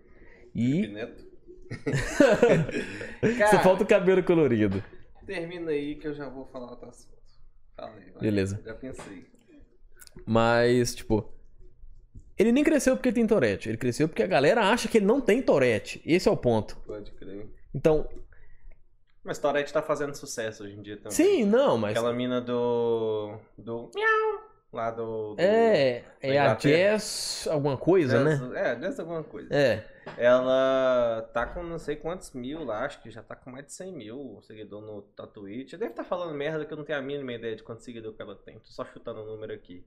E 0.55 0.87
Neto. 0.89 1.25
só 3.51 3.61
falta 3.63 3.83
o 3.83 3.87
cabelo 3.87 4.23
colorido. 4.23 4.85
Termina 5.25 5.71
aí 5.71 5.95
que 5.95 6.09
eu 6.09 6.15
já 6.15 6.29
vou 6.29 6.45
falar 6.47 6.71
outro 6.71 6.89
assunto. 6.91 7.17
Vai. 7.79 8.11
Beleza. 8.21 8.61
Já 8.63 8.75
pensei. 8.75 9.27
Mas, 10.27 10.95
tipo, 10.95 11.31
ele 12.39 12.53
nem 12.53 12.63
cresceu 12.65 12.97
porque 12.97 13.13
tem 13.13 13.27
Tourette. 13.27 13.69
Ele 13.69 13.79
cresceu 13.79 14.09
porque 14.09 14.23
a 14.23 14.27
galera 14.27 14.63
acha 14.69 14.89
que 14.89 14.99
ele 14.99 15.07
não 15.07 15.21
tem 15.21 15.41
Tourette. 15.43 16.01
Esse 16.05 16.29
é 16.29 16.33
o 16.33 16.37
ponto. 16.37 16.77
Pode 16.87 17.11
crer. 17.13 17.47
Então, 17.75 18.09
Mas 19.25 19.39
Tourette 19.39 19.73
tá 19.73 19.83
fazendo 19.83 20.15
sucesso 20.15 20.65
hoje 20.65 20.75
em 20.75 20.83
dia 20.83 20.97
também. 20.97 21.11
sim, 21.13 21.45
não, 21.45 21.77
mas. 21.77 21.93
Aquela 21.97 22.13
mina 22.13 22.41
do. 22.41 23.39
do. 23.59 23.91
Miau! 23.95 24.47
Lá 24.73 24.91
do. 24.91 25.35
do 25.35 25.41
É, 25.41 26.05
é 26.21 26.39
a. 26.39 26.57
Jess 26.59 27.47
alguma 27.49 27.77
coisa, 27.77 28.23
né? 28.23 28.37
Jazz- 28.37 28.53
É, 28.55 28.75
Jazz 28.77 29.01
alguma 29.01 29.23
coisa. 29.25 29.49
É. 29.55 29.85
Ela 30.19 31.29
tá 31.33 31.47
com 31.47 31.63
não 31.63 31.79
sei 31.79 31.97
quantos 31.97 32.33
mil 32.33 32.63
lá, 32.65 32.85
acho 32.85 33.03
que 33.03 33.11
já 33.11 33.23
tá 33.23 33.35
com 33.35 33.51
mais 33.51 33.67
de 33.67 33.73
100 33.73 33.93
mil 33.93 34.41
seguidor 34.43 34.81
no 34.83 35.03
Twitch. 35.27 35.73
Deve 35.73 35.87
estar 35.87 36.05
falando 36.05 36.33
merda 36.35 36.65
que 36.65 36.73
eu 36.73 36.77
não 36.77 36.85
tenho 36.85 36.99
a 36.99 37.03
mínima 37.03 37.33
ideia 37.33 37.57
de 37.57 37.63
quantos 37.63 37.85
seguidores 37.85 38.17
que 38.17 38.23
ela 38.23 38.37
tem. 38.37 38.59
Tô 38.59 38.67
só 38.71 38.85
chutando 38.85 39.23
o 39.23 39.27
número 39.27 39.53
aqui. 39.53 39.85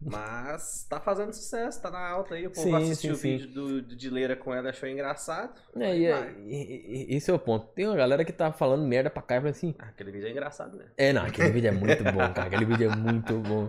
Mas 0.00 0.86
tá 0.88 1.00
fazendo 1.00 1.32
sucesso, 1.32 1.82
tá 1.82 1.90
na 1.90 2.08
alta 2.08 2.34
aí. 2.36 2.46
O 2.46 2.50
povo 2.50 2.68
Sim, 2.68 2.76
assistiu 2.76 3.14
sim, 3.16 3.34
o 3.34 3.38
vídeo 3.38 3.52
do, 3.52 3.82
de 3.82 3.96
Dileira 3.96 4.36
com 4.36 4.54
ela 4.54 4.68
e 4.68 4.70
achou 4.70 4.88
engraçado. 4.88 5.60
É, 5.76 5.86
Aí 5.86 6.04
e, 6.46 6.54
e- 6.54 7.12
e- 7.12 7.16
esse 7.16 7.30
é 7.30 7.34
o 7.34 7.38
ponto. 7.38 7.66
Tem 7.74 7.86
uma 7.86 7.96
galera 7.96 8.24
que 8.24 8.32
tá 8.32 8.52
falando 8.52 8.86
merda 8.86 9.10
pra 9.10 9.22
cá 9.22 9.36
e 9.36 9.38
fala 9.40 9.50
assim. 9.50 9.74
Ah, 9.78 9.86
aquele 9.86 10.12
vídeo 10.12 10.28
é 10.28 10.30
engraçado, 10.30 10.76
né? 10.76 10.86
É, 10.96 11.12
não, 11.12 11.22
aquele 11.24 11.50
vídeo 11.50 11.68
é 11.68 11.72
muito 11.72 12.04
bom, 12.04 12.32
cara. 12.32 12.44
Aquele 12.44 12.64
vídeo 12.64 12.90
é 12.90 12.96
muito 12.96 13.38
bom. 13.40 13.68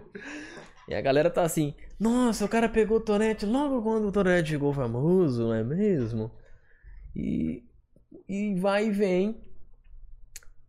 E 0.87 0.93
a 0.95 1.01
galera 1.01 1.29
tá 1.29 1.43
assim, 1.43 1.73
nossa, 1.99 2.45
o 2.45 2.49
cara 2.49 2.69
pegou 2.69 2.97
o 2.97 3.01
Tourette 3.01 3.45
logo 3.45 3.81
quando 3.81 4.07
o 4.07 4.11
Tourette 4.11 4.53
ficou 4.53 4.73
famoso, 4.73 5.43
não 5.47 5.53
é 5.53 5.63
mesmo? 5.63 6.31
E, 7.15 7.63
e 8.27 8.55
vai 8.55 8.87
e 8.87 8.91
vem. 8.91 9.41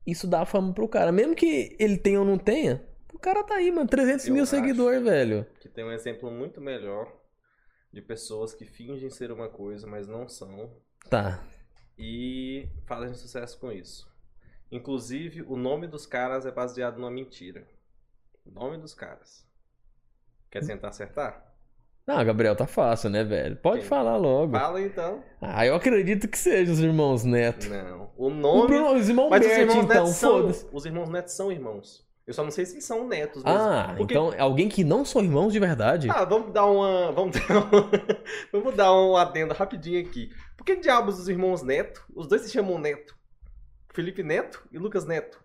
Isso 0.07 0.27
dá 0.27 0.45
fama 0.45 0.73
pro 0.73 0.89
cara. 0.89 1.13
Mesmo 1.13 1.35
que 1.35 1.77
ele 1.79 1.97
tenha 1.97 2.19
ou 2.21 2.27
não 2.27 2.39
tenha, 2.39 2.83
o 3.13 3.19
cara 3.19 3.43
tá 3.45 3.55
aí, 3.55 3.71
mano. 3.71 3.89
300 3.89 4.27
Eu 4.27 4.35
mil 4.35 4.47
seguidores, 4.47 5.03
velho. 5.03 5.47
Que 5.61 5.69
tem 5.69 5.85
um 5.85 5.93
exemplo 5.93 6.31
muito 6.31 6.61
melhor 6.61 7.13
de 7.93 8.01
pessoas 8.01 8.55
que 8.55 8.65
fingem 8.65 9.11
ser 9.11 9.33
uma 9.33 9.49
coisa, 9.49 9.87
mas 9.87 10.07
não 10.07 10.29
são. 10.29 10.71
Tá. 11.09 11.43
e 11.99 12.69
fazem 12.87 13.15
sucesso 13.15 13.59
com 13.59 13.71
isso. 13.73 14.09
Inclusive, 14.71 15.43
o 15.43 15.57
nome 15.57 15.87
dos 15.89 16.07
caras 16.07 16.47
é 16.47 16.51
baseado 16.53 16.99
numa 16.99 17.11
mentira. 17.11 17.67
O 18.47 18.51
nome 18.51 18.79
dos 18.79 18.95
caras. 18.95 19.47
Quer 20.51 20.65
tentar 20.65 20.89
acertar? 20.89 21.47
Ah, 22.07 22.25
Gabriel, 22.25 22.57
tá 22.57 22.67
fácil, 22.67 23.11
né, 23.11 23.23
velho? 23.23 23.57
Pode 23.57 23.81
Quem? 23.81 23.89
falar 23.89 24.17
logo. 24.17 24.53
Fala 24.53 24.81
então. 24.81 25.23
Ah, 25.41 25.65
eu 25.67 25.75
acredito 25.75 26.27
que 26.29 26.39
seja 26.39 26.73
os 26.73 26.81
irmãos 26.81 27.25
Neto. 27.25 27.69
Não. 27.69 28.11
O 28.17 28.27
O 28.27 28.31
nome. 28.31 28.67
Bruno, 28.69 28.95
os 28.95 29.09
irmãos 29.09 29.31
Mas 29.31 29.43
os 29.43 29.47
Bert, 29.47 29.61
irmãos 29.61 29.85
então, 29.85 30.07
são. 30.07 30.47
Os 30.73 30.85
irmãos 30.87 31.09
netos 31.09 31.35
são 31.35 31.53
irmãos. 31.53 32.09
Eu 32.27 32.35
só 32.35 32.45
não 32.45 32.51
sei 32.51 32.65
se 32.65 32.81
são 32.81 33.09
netos 33.09 33.43
mesmo. 33.43 33.59
Ah, 33.59 33.95
Porque- 33.97 34.15
então 34.15 34.33
alguém 34.39 34.69
que 34.69 34.85
não 34.85 35.05
são 35.05 35.23
irmãos 35.23 35.53
de 35.53 35.59
verdade? 35.59 36.09
Ah, 36.11 36.25
vamos 36.25 36.53
dar 36.53 36.67
uma. 36.67 37.11
Vamos 37.13 37.37
dar 37.37 37.59
uma, 37.59 37.91
vamos 38.53 38.75
dar 38.77 38.93
um 38.95 39.17
adendo 39.17 39.53
rapidinho 39.55 40.01
aqui. 40.01 40.31
Por 40.57 40.65
que 40.65 40.77
diabos 40.77 41.19
os 41.19 41.29
irmãos 41.29 41.63
Neto? 41.63 42.05
Os 42.15 42.29
dois 42.29 42.43
se 42.43 42.51
chamam 42.51 42.79
Neto. 42.79 43.17
Felipe 43.93 44.23
Neto 44.23 44.63
e 44.71 44.79
Lucas 44.79 45.05
Neto. 45.05 45.43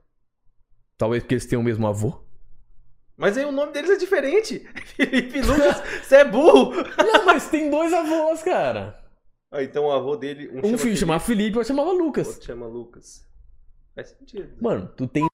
Talvez 0.97 1.23
porque 1.23 1.33
eles 1.35 1.45
tenham 1.45 1.61
o 1.61 1.65
mesmo 1.65 1.87
avô. 1.87 2.21
Mas 3.17 3.37
aí 3.37 3.45
o 3.45 3.51
nome 3.51 3.71
deles 3.71 3.89
é 3.89 3.95
diferente. 3.97 4.59
Felipe 4.95 5.41
Lucas, 5.41 5.81
você 6.03 6.17
é 6.17 6.25
burro. 6.25 6.71
Não, 7.01 7.25
mas 7.25 7.49
tem 7.49 7.69
dois 7.71 7.91
avós, 7.93 8.43
cara. 8.43 9.01
Ah, 9.51 9.63
então 9.63 9.85
o 9.85 9.91
avô 9.91 10.15
dele. 10.17 10.49
Um, 10.49 10.59
Um 10.59 10.63
chama 10.63 10.77
filho 10.77 10.97
chamava 10.97 11.19
Felipe 11.23 11.55
e 11.55 11.57
outro 11.57 11.67
chamava 11.73 11.89
o 11.89 11.97
Lucas. 11.97 12.27
outro 12.27 12.43
chama 12.45 12.67
Lucas. 12.67 13.25
Faz 13.95 14.09
sentido. 14.09 14.57
Mano, 14.61 14.87
tu 14.97 15.07
tem 15.07 15.25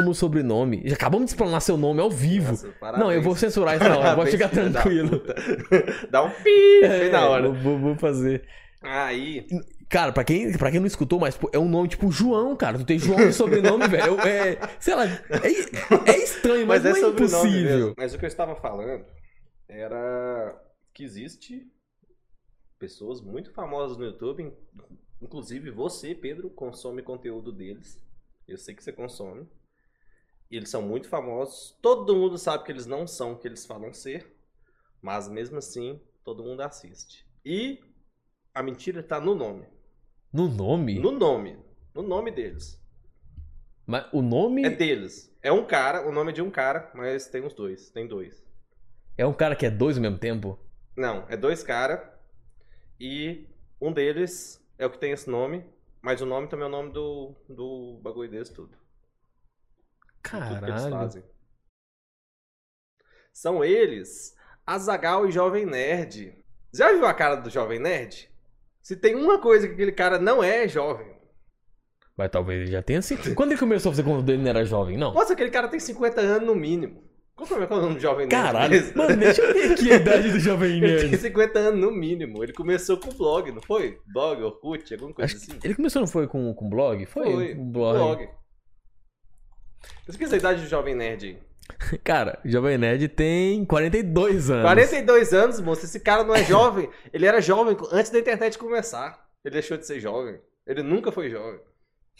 como 0.00 0.14
sobrenome. 0.14 0.82
Já 0.86 0.94
acabamos 0.94 1.26
de 1.26 1.30
explanar 1.32 1.60
seu 1.60 1.76
nome 1.76 2.00
ao 2.00 2.10
vivo. 2.10 2.50
Nossa, 2.50 2.98
Não, 2.98 3.12
eu 3.12 3.22
vou 3.22 3.34
censurar 3.36 3.76
isso 3.76 3.84
na 3.88 3.98
hora, 3.98 4.14
pode 4.16 4.30
Parabéns, 4.30 4.32
ficar 4.32 4.48
tranquilo. 4.48 5.22
Dá 6.10 6.22
um 6.22 6.30
pi 6.30 6.80
É, 6.84 7.10
na 7.10 7.28
hora. 7.28 7.48
Vou, 7.50 7.54
vou- 7.54 7.78
vou 7.78 7.96
fazer. 7.96 8.46
Aí. 8.82 9.46
Cara, 9.88 10.12
pra 10.12 10.22
quem, 10.24 10.52
pra 10.56 10.70
quem 10.70 10.78
não 10.80 10.86
escutou, 10.86 11.18
mas 11.18 11.38
é 11.52 11.58
um 11.58 11.68
nome 11.68 11.88
tipo 11.88 12.10
João, 12.12 12.54
cara. 12.56 12.78
Tu 12.78 12.84
tem 12.84 12.98
João 12.98 13.18
de 13.18 13.32
sobrenome, 13.32 13.86
velho. 13.88 14.18
É, 14.20 14.56
sei 14.78 14.94
lá, 14.94 15.04
é, 15.04 16.10
é 16.12 16.16
estranho, 16.18 16.66
mas, 16.66 16.82
Mas, 16.84 16.96
é 16.96 17.00
não 17.00 17.08
é 17.08 17.12
impossível. 17.12 17.76
mesmo. 17.78 17.94
Mas 17.96 18.14
o 18.14 18.18
que 18.18 18.24
eu 18.24 18.28
estava 18.28 18.54
falando 18.56 19.04
era 19.68 20.54
que 20.94 21.02
existe 21.04 21.66
pessoas 22.78 23.20
muito 23.20 23.52
famosas 23.52 23.96
no 23.98 24.04
YouTube, 24.04 24.42
in- 24.44 24.52
inclusive 25.20 25.70
você, 25.70 26.14
Pedro, 26.14 26.48
consome 26.50 27.02
conteúdo 27.02 27.52
deles. 27.52 27.98
Eu 28.48 28.56
sei 28.58 28.74
que 28.74 28.82
você 28.82 28.92
consome. 28.92 29.46
E 30.50 30.56
eles 30.56 30.68
são 30.70 30.82
muito 30.82 31.08
famosos. 31.08 31.76
Todo 31.80 32.16
mundo 32.16 32.36
sabe 32.36 32.64
que 32.64 32.72
eles 32.72 32.86
não 32.86 33.06
são 33.06 33.32
o 33.32 33.38
que 33.38 33.46
eles 33.46 33.64
falam 33.64 33.92
ser, 33.92 34.26
mas 35.00 35.28
mesmo 35.28 35.58
assim, 35.58 36.00
todo 36.24 36.42
mundo 36.42 36.60
assiste. 36.62 37.26
E 37.44 37.80
a 38.54 38.62
mentira 38.62 39.02
tá 39.02 39.20
no 39.20 39.34
nome. 39.34 39.66
No 40.32 40.48
nome? 40.48 40.98
No 40.98 41.12
nome. 41.12 41.58
No 41.94 42.02
nome 42.02 42.30
deles. 42.30 42.80
Mas 43.86 44.06
o 44.12 44.22
nome 44.22 44.64
É 44.64 44.66
é, 44.66 44.70
deles. 44.70 45.34
É 45.42 45.52
um 45.52 45.64
cara, 45.64 46.08
o 46.08 46.12
nome 46.12 46.30
é 46.30 46.34
de 46.34 46.42
um 46.42 46.50
cara, 46.50 46.90
mas 46.94 47.26
tem 47.26 47.44
os 47.44 47.54
dois. 47.54 47.90
Tem 47.90 48.06
dois. 48.06 48.42
um 49.26 49.32
cara 49.32 49.54
que 49.56 49.66
é 49.66 49.70
dois 49.70 49.96
ao 49.96 50.02
mesmo 50.02 50.18
tempo? 50.18 50.58
Não, 50.96 51.26
é 51.28 51.36
dois 51.36 51.62
caras. 51.62 52.00
E 52.98 53.46
um 53.80 53.92
deles 53.92 54.60
é 54.78 54.86
o 54.86 54.90
que 54.90 54.98
tem 54.98 55.12
esse 55.12 55.28
nome. 55.30 55.64
Mas 56.02 56.22
o 56.22 56.26
nome 56.26 56.48
também 56.48 56.64
é 56.64 56.68
o 56.68 56.72
nome 56.72 56.92
do, 56.92 57.34
do 57.48 58.00
bagulho 58.02 58.30
deles 58.30 58.48
tudo. 58.48 58.79
Tudo 60.22 60.48
que 60.48 60.64
eles 60.64 60.82
Caralho. 60.82 60.90
fazem. 60.90 61.22
São 63.32 63.64
eles, 63.64 64.34
Azagal 64.66 65.26
e 65.28 65.32
Jovem 65.32 65.64
Nerd. 65.66 66.34
Já 66.72 66.92
viu 66.92 67.06
a 67.06 67.14
cara 67.14 67.36
do 67.36 67.50
Jovem 67.50 67.78
Nerd? 67.78 68.28
Se 68.82 68.96
tem 68.96 69.14
uma 69.14 69.38
coisa 69.40 69.66
que 69.66 69.74
aquele 69.74 69.92
cara 69.92 70.18
não 70.18 70.42
é, 70.42 70.64
é 70.64 70.68
jovem. 70.68 71.06
Mas 72.16 72.30
talvez 72.30 72.62
ele 72.62 72.70
já 72.70 72.82
tenha 72.82 73.00
sido. 73.02 73.34
Quando 73.34 73.52
ele 73.52 73.60
começou 73.60 73.90
a 73.90 73.92
fazer 73.92 74.02
quando 74.02 74.28
ele 74.28 74.42
não 74.42 74.50
era 74.50 74.64
jovem? 74.64 74.96
Não. 74.96 75.12
Nossa, 75.14 75.32
aquele 75.32 75.50
cara 75.50 75.68
tem 75.68 75.80
50 75.80 76.20
anos 76.20 76.46
no 76.46 76.54
mínimo. 76.54 77.02
Qual 77.34 77.46
que 77.46 77.54
é 77.54 77.56
o 77.56 77.80
nome 77.80 77.94
do 77.94 78.00
Jovem 78.00 78.26
Nerd? 78.26 78.30
Caralho. 78.30 78.70
mesmo? 78.70 78.98
Mano, 78.98 79.16
deixa 79.16 79.40
eu 79.40 79.54
ver 79.54 79.72
aqui 79.72 79.90
a 79.90 79.96
idade 79.96 80.30
do 80.30 80.38
Jovem 80.38 80.76
Ele 80.76 80.96
tem 80.98 81.10
Nerd. 81.10 81.22
50 81.22 81.58
anos 81.58 81.80
no 81.80 81.90
mínimo. 81.90 82.42
Ele 82.44 82.52
começou 82.52 82.98
com 82.98 83.10
blog, 83.14 83.50
não 83.50 83.62
foi? 83.62 83.98
Blog, 84.12 84.42
Orkut, 84.42 84.92
alguma 84.92 85.14
coisa 85.14 85.34
Acho 85.34 85.36
assim. 85.42 85.58
ele 85.64 85.74
começou, 85.74 86.00
não 86.00 86.06
foi 86.06 86.26
com, 86.28 86.52
com 86.52 86.68
blog? 86.68 87.06
Foi, 87.06 87.54
um 87.54 87.70
blog. 87.72 87.96
blog. 87.96 88.28
Pesquisa 90.06 90.34
a 90.34 90.38
idade 90.38 90.62
do 90.62 90.68
Jovem 90.68 90.94
Nerd 90.94 91.26
aí. 91.26 91.38
Cara, 92.04 92.38
o 92.44 92.48
Jovem 92.48 92.78
Nerd 92.78 93.08
tem 93.08 93.64
42 93.64 94.50
anos. 94.50 94.64
42 94.64 95.32
anos, 95.32 95.60
moço. 95.60 95.84
Esse 95.84 96.00
cara 96.00 96.24
não 96.24 96.34
é 96.34 96.44
jovem. 96.44 96.90
Ele 97.12 97.26
era 97.26 97.40
jovem 97.40 97.76
antes 97.92 98.10
da 98.10 98.18
internet 98.18 98.58
começar. 98.58 99.28
Ele 99.44 99.54
deixou 99.54 99.76
de 99.76 99.86
ser 99.86 100.00
jovem. 100.00 100.40
Ele 100.66 100.82
nunca 100.82 101.10
foi 101.10 101.30
jovem. 101.30 101.60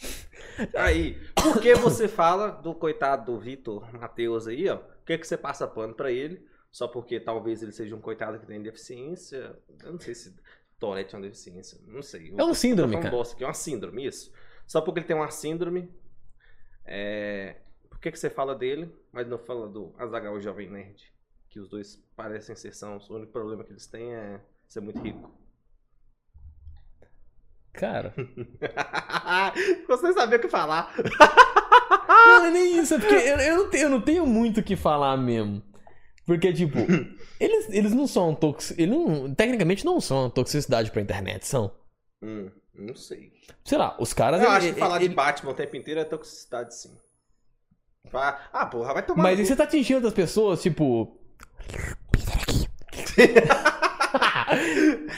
Aí, 0.75 1.17
por 1.35 1.61
que 1.61 1.73
você 1.75 2.07
fala 2.07 2.49
do 2.49 2.73
coitado 2.73 3.31
do 3.31 3.39
Vitor 3.39 3.87
Matheus 3.93 4.47
aí, 4.47 4.67
ó? 4.67 4.77
Por 4.77 5.05
que, 5.05 5.17
que 5.17 5.27
você 5.27 5.37
passa 5.37 5.67
pano 5.67 5.93
pra 5.93 6.11
ele? 6.11 6.45
Só 6.71 6.87
porque 6.87 7.19
talvez 7.19 7.63
ele 7.63 7.71
seja 7.71 7.95
um 7.95 8.01
coitado 8.01 8.39
que 8.39 8.45
tem 8.45 8.61
deficiência. 8.61 9.55
Eu 9.83 9.93
não 9.93 9.99
sei 9.99 10.13
se 10.13 10.35
Tourette 10.79 11.15
é 11.15 11.17
uma 11.17 11.25
deficiência. 11.25 11.79
Não 11.87 12.01
sei. 12.01 12.33
É 12.37 12.43
um 12.43 12.53
síndrome, 12.53 12.97
cara. 12.97 13.09
bosta 13.09 13.35
aqui, 13.35 13.43
É 13.43 13.47
uma 13.47 13.53
síndrome, 13.53 14.05
isso. 14.05 14.31
Só 14.67 14.81
porque 14.81 14.99
ele 14.99 15.07
tem 15.07 15.15
uma 15.15 15.29
síndrome. 15.29 15.89
É... 16.85 17.57
Por 17.89 17.99
que, 17.99 18.11
que 18.11 18.19
você 18.19 18.29
fala 18.29 18.55
dele, 18.55 18.91
mas 19.11 19.27
não 19.27 19.37
fala 19.37 19.67
do 19.67 19.93
Azagal 19.97 20.37
e 20.37 20.41
Jovem 20.41 20.69
Nerd? 20.69 21.13
Que 21.49 21.59
os 21.59 21.69
dois 21.69 22.03
parecem 22.15 22.55
ser 22.55 22.73
são. 22.73 22.97
O 22.97 23.13
único 23.15 23.31
problema 23.31 23.63
que 23.63 23.71
eles 23.71 23.85
têm 23.85 24.13
é 24.13 24.41
ser 24.67 24.81
muito 24.81 24.99
rico. 25.01 25.29
Cara. 27.73 28.13
Você 29.87 30.13
sabia 30.13 30.37
o 30.37 30.41
que 30.41 30.47
falar. 30.47 30.93
Não, 32.07 32.45
é 32.45 32.51
nem 32.51 32.79
isso, 32.79 32.93
é 32.93 32.99
porque 32.99 33.13
eu, 33.13 33.37
eu, 33.37 33.57
não 33.57 33.69
tenho, 33.69 33.83
eu 33.83 33.89
não 33.89 34.01
tenho 34.01 34.25
muito 34.25 34.59
o 34.59 34.63
que 34.63 34.75
falar 34.75 35.17
mesmo. 35.17 35.61
Porque, 36.25 36.53
tipo, 36.53 36.77
eles, 37.39 37.69
eles 37.69 37.93
não 37.93 38.07
são 38.07 38.35
toxi... 38.35 38.75
Eles 38.77 38.95
não, 38.95 39.33
tecnicamente 39.33 39.85
não 39.85 39.99
são 39.99 40.23
uma 40.23 40.29
toxicidade 40.29 40.91
pra 40.91 41.01
internet, 41.01 41.45
são. 41.45 41.71
Hum, 42.21 42.49
não 42.75 42.95
sei. 42.95 43.31
Sei 43.65 43.77
lá, 43.77 43.95
os 43.99 44.13
caras. 44.13 44.41
Eu 44.41 44.47
ele- 44.47 44.55
acho 44.57 44.73
que 44.73 44.79
falar 44.79 44.97
ele- 44.97 45.09
de 45.09 45.15
Batman 45.15 45.51
o 45.51 45.55
tempo 45.55 45.75
inteiro 45.75 45.99
é 45.99 46.03
toxicidade, 46.05 46.75
sim. 46.75 46.95
Ah, 48.13 48.65
porra, 48.65 48.93
vai 48.93 49.03
tomar. 49.05 49.23
Mas 49.23 49.39
e 49.39 49.45
você 49.45 49.55
tá 49.55 49.63
atingindo 49.63 49.97
outras 49.97 50.13
pessoas, 50.13 50.61
tipo. 50.61 51.17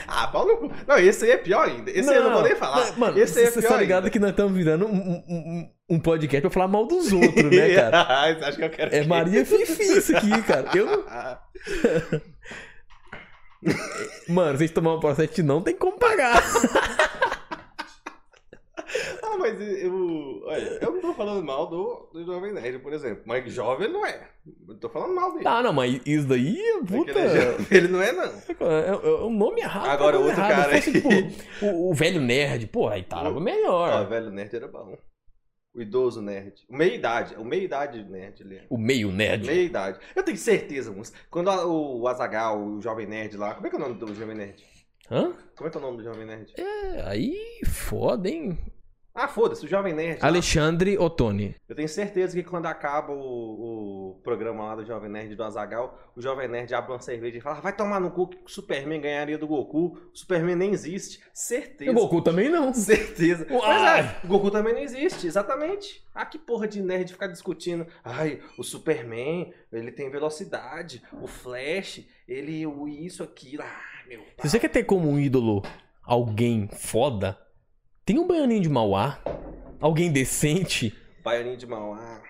Ah, 0.06 0.28
pau 0.28 0.46
no 0.46 0.56
cu. 0.56 0.70
Não, 0.86 0.96
esse 0.98 1.24
aí 1.24 1.32
é 1.32 1.36
pior 1.36 1.66
ainda. 1.68 1.90
Esse 1.90 2.08
aí 2.08 2.16
eu 2.16 2.24
não 2.24 2.34
vou 2.34 2.42
nem 2.42 2.54
falar. 2.54 2.86
não, 2.86 2.96
Mano, 2.98 3.18
esse 3.18 3.38
aí 3.40 3.46
é 3.46 3.50
você 3.50 3.60
pior 3.60 3.70
tá 3.70 3.76
ligado 3.78 4.04
ainda. 4.04 4.10
que 4.10 4.18
nós 4.20 4.30
estamos 4.30 4.52
virando 4.52 4.86
um, 4.86 5.24
um- 5.28 5.70
um- 5.90 5.98
podcast 6.00 6.40
pra 6.42 6.50
falar 6.50 6.68
mal 6.68 6.86
dos 6.86 7.12
outros, 7.12 7.50
né, 7.50 7.74
cara? 7.74 8.32
Você 8.34 8.44
acha 8.44 8.56
que 8.56 8.64
eu 8.64 8.70
quero 8.70 8.94
É 8.94 9.00
que- 9.02 9.08
Maria 9.08 9.44
Fifi 9.44 9.82
isso 9.82 10.16
aqui, 10.16 10.42
cara. 10.42 10.70
Eu 10.76 10.86
não- 10.86 11.04
Mano, 14.28 14.56
vocês 14.58 14.70
tomar 14.70 14.94
um 14.94 15.00
processo 15.00 15.42
não 15.42 15.60
tem 15.62 15.74
como 15.76 15.98
pagar. 15.98 16.40
Ah, 19.44 19.52
mas 19.52 19.60
eu. 19.82 20.40
Olha, 20.44 20.78
eu 20.80 20.92
não 20.92 21.00
tô 21.00 21.14
falando 21.14 21.44
mal 21.44 21.66
do, 21.66 22.08
do 22.12 22.24
Jovem 22.24 22.52
Nerd, 22.52 22.78
por 22.78 22.92
exemplo. 22.92 23.22
Mas 23.26 23.52
jovem 23.52 23.84
ele 23.86 23.94
não 23.94 24.06
é. 24.06 24.28
Eu 24.68 24.78
tô 24.78 24.88
falando 24.88 25.14
mal 25.14 25.32
dele. 25.32 25.46
Ah, 25.46 25.62
não, 25.62 25.72
mas 25.72 26.00
isso 26.06 26.26
daí, 26.26 26.58
É 26.58 26.78
puta. 26.84 27.10
ele, 27.10 27.18
é 27.20 27.40
jovem, 27.52 27.66
ele 27.70 27.88
não 27.88 28.02
é, 28.02 28.12
não. 28.12 28.24
É, 28.24 28.88
é 28.88 29.24
um 29.24 29.30
nome 29.36 29.60
errado. 29.60 29.88
Agora, 29.90 30.16
é 30.16 30.18
outro 30.18 30.32
errado. 30.40 30.50
cara 30.50 30.74
aí. 30.74 30.80
tipo, 30.80 31.08
o, 31.66 31.90
o 31.90 31.94
velho 31.94 32.20
nerd, 32.20 32.66
pô, 32.68 32.88
aí 32.88 33.02
tava 33.02 33.30
O- 33.30 33.40
melhor. 33.40 33.90
Ó, 34.02 34.04
velho 34.04 34.30
nerd 34.30 34.54
era 34.54 34.68
bom. 34.68 34.96
O 35.76 35.82
idoso 35.82 36.22
nerd. 36.22 36.54
O 36.68 36.76
meia-idade. 36.76 37.34
O 37.36 37.44
meia-idade 37.44 38.04
nerd 38.04 38.40
ele 38.42 38.56
é. 38.56 38.64
O 38.70 38.78
meio 38.78 39.10
nerd. 39.10 39.44
Meia-idade. 39.46 39.98
Eu 40.14 40.22
tenho 40.22 40.36
certeza, 40.38 40.92
moço. 40.92 41.12
Quando 41.30 41.50
a- 41.50 41.66
o 41.66 42.06
Azagal, 42.06 42.62
o 42.62 42.80
Jovem 42.80 43.06
Nerd 43.06 43.36
lá. 43.36 43.54
Como 43.54 43.66
é 43.66 43.70
que 43.70 43.76
é 43.76 43.78
o 43.78 43.82
nome 43.82 43.94
do 43.96 44.14
Jovem 44.14 44.36
Nerd? 44.36 44.64
Hã? 45.10 45.32
Como 45.56 45.66
é 45.68 45.70
que 45.70 45.76
é 45.76 45.80
o 45.80 45.82
nome 45.82 45.96
do 45.98 46.04
Jovem 46.04 46.26
Nerd? 46.26 46.52
É, 46.56 47.02
aí, 47.06 47.36
foda, 47.66 48.28
hein? 48.28 48.56
Ah, 49.14 49.28
foda-se, 49.28 49.64
o 49.64 49.68
Jovem 49.68 49.94
Nerd. 49.94 50.20
lá. 50.20 50.26
Alexandre 50.26 50.98
Ottoni. 50.98 51.54
Eu 51.68 51.76
tenho 51.76 51.88
certeza 51.88 52.36
que 52.36 52.42
quando 52.42 52.66
acaba 52.66 53.12
o, 53.12 53.18
o 54.16 54.20
programa 54.24 54.64
lá 54.64 54.74
do 54.74 54.84
Jovem 54.84 55.08
Nerd 55.08 55.36
do 55.36 55.44
Azagal, 55.44 55.96
o 56.16 56.20
Jovem 56.20 56.48
Nerd 56.48 56.74
abre 56.74 56.90
uma 56.90 56.98
cerveja 56.98 57.38
e 57.38 57.40
fala: 57.40 57.60
vai 57.60 57.72
tomar 57.72 58.00
no 58.00 58.10
cu 58.10 58.26
que 58.26 58.38
o 58.44 58.48
Superman 58.48 59.00
ganharia 59.00 59.38
do 59.38 59.46
Goku. 59.46 59.96
O 60.12 60.16
Superman 60.16 60.56
nem 60.56 60.72
existe. 60.72 61.20
Certeza. 61.32 61.92
O 61.92 61.94
Goku 61.94 62.22
também 62.22 62.48
não. 62.48 62.74
Certeza. 62.74 63.46
Uai. 63.48 63.60
Mas 63.68 64.04
é, 64.06 64.20
o 64.24 64.26
Goku 64.26 64.50
também 64.50 64.74
não 64.74 64.80
existe, 64.80 65.28
exatamente. 65.28 66.02
Ah, 66.12 66.26
que 66.26 66.38
porra 66.38 66.66
de 66.66 66.82
nerd 66.82 67.12
ficar 67.12 67.28
discutindo. 67.28 67.86
Ai, 68.04 68.40
o 68.58 68.64
Superman, 68.64 69.52
ele 69.72 69.92
tem 69.92 70.10
velocidade. 70.10 71.00
O 71.22 71.28
Flash, 71.28 72.04
ele, 72.26 72.66
o 72.66 72.88
isso, 72.88 73.22
aquilo. 73.22 73.62
Ah, 73.62 74.08
meu 74.08 74.18
Se 74.20 74.26
pai. 74.36 74.48
você 74.50 74.58
quer 74.58 74.68
ter 74.70 74.82
como 74.82 75.08
um 75.08 75.20
ídolo 75.20 75.62
alguém 76.02 76.68
foda, 76.68 77.38
tem 78.04 78.18
um 78.18 78.26
baianinho 78.26 78.60
de 78.60 78.68
Mauá. 78.68 79.18
Alguém 79.80 80.10
decente. 80.12 80.94
Baianinho 81.22 81.56
de 81.56 81.66
Mauá. 81.66 82.22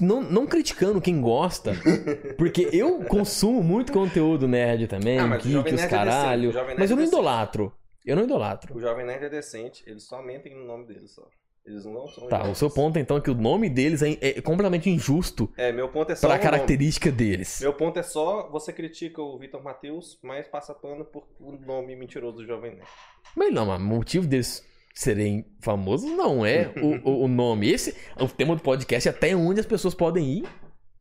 Não, 0.00 0.22
não 0.22 0.46
criticando 0.46 1.00
quem 1.00 1.20
gosta. 1.20 1.72
Porque 2.38 2.68
eu 2.72 3.00
consumo 3.04 3.62
muito 3.62 3.92
conteúdo 3.92 4.46
nerd 4.48 4.86
também, 4.86 5.18
Ah, 5.18 5.26
mas 5.26 5.42
geek, 5.44 5.74
os 5.74 5.82
é 5.82 5.88
caralho. 5.88 6.52
Nerd 6.52 6.78
mas 6.78 6.90
eu 6.90 6.96
é 6.96 7.00
não 7.00 7.04
decente. 7.04 7.08
idolatro. 7.08 7.72
Eu 8.04 8.16
não 8.16 8.24
idolatro. 8.24 8.76
O 8.76 8.80
Jovem 8.80 9.06
Nerd 9.06 9.24
é 9.24 9.28
decente, 9.28 9.84
eles 9.86 10.02
só 10.04 10.20
mentem 10.22 10.54
no 10.56 10.64
nome 10.66 10.86
deles 10.86 11.12
só. 11.12 11.22
Eles 11.64 11.84
não 11.84 12.08
são 12.08 12.26
Tá, 12.26 12.42
o 12.48 12.54
seu 12.56 12.68
ponto 12.68 12.98
então 12.98 13.16
é 13.16 13.20
que 13.20 13.30
o 13.30 13.34
nome 13.34 13.70
deles 13.70 14.02
é, 14.02 14.18
é 14.20 14.40
completamente 14.40 14.90
injusto 14.90 15.48
É, 15.56 15.70
meu 15.70 15.88
ponto 15.88 16.10
é 16.10 16.16
só 16.16 16.26
pra 16.26 16.36
nome. 16.36 16.42
característica 16.50 17.12
deles. 17.12 17.60
Meu 17.60 17.72
ponto 17.72 18.00
é 18.00 18.02
só, 18.02 18.50
você 18.50 18.72
critica 18.72 19.22
o 19.22 19.38
Vitor 19.38 19.62
Matheus, 19.62 20.18
mas 20.24 20.48
passa 20.48 20.74
pano 20.74 21.04
por 21.04 21.28
o 21.38 21.52
nome 21.52 21.94
mentiroso 21.94 22.38
do 22.38 22.46
Jovem 22.46 22.72
Nerd. 22.74 22.88
Mas 23.36 23.54
não, 23.54 23.66
mas 23.66 23.80
o 23.80 23.84
motivo 23.84 24.26
deles 24.26 24.66
serem 24.92 25.46
famosos 25.60 26.10
não 26.10 26.44
é 26.44 26.72
o, 26.76 27.10
o, 27.10 27.24
o 27.24 27.28
nome. 27.28 27.70
Esse 27.70 27.96
o 28.20 28.28
tema 28.28 28.54
do 28.56 28.62
podcast 28.62 29.08
é 29.08 29.12
até 29.12 29.34
onde 29.34 29.60
as 29.60 29.66
pessoas 29.66 29.94
podem 29.94 30.38
ir 30.38 30.48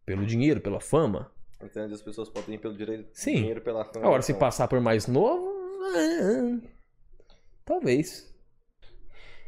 pelo 0.06 0.26
dinheiro, 0.26 0.62
pela 0.62 0.80
fama. 0.80 1.32
Entende? 1.62 1.94
As 1.94 2.02
pessoas 2.02 2.30
podem 2.30 2.56
ir 2.56 2.58
pelo 2.58 2.76
direito 2.76 3.10
Sim. 3.14 3.36
dinheiro 3.36 3.62
pela 3.62 3.86
fama. 3.86 4.06
Agora, 4.06 4.22
se 4.22 4.32
então. 4.32 4.40
passar 4.40 4.68
por 4.68 4.80
mais 4.80 5.08
novo, 5.08 5.52
é, 5.96 6.68
talvez. 7.64 8.34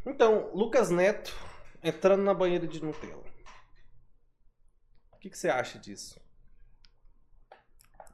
Então, 0.06 0.52
Lucas 0.54 0.90
Neto 0.90 1.36
entrando 1.82 2.24
na 2.24 2.34
banheira 2.34 2.68
de 2.68 2.84
Nutella. 2.84 3.24
que, 5.24 5.30
que 5.30 5.38
você 5.38 5.48
acha 5.48 5.80
disso? 5.80 6.20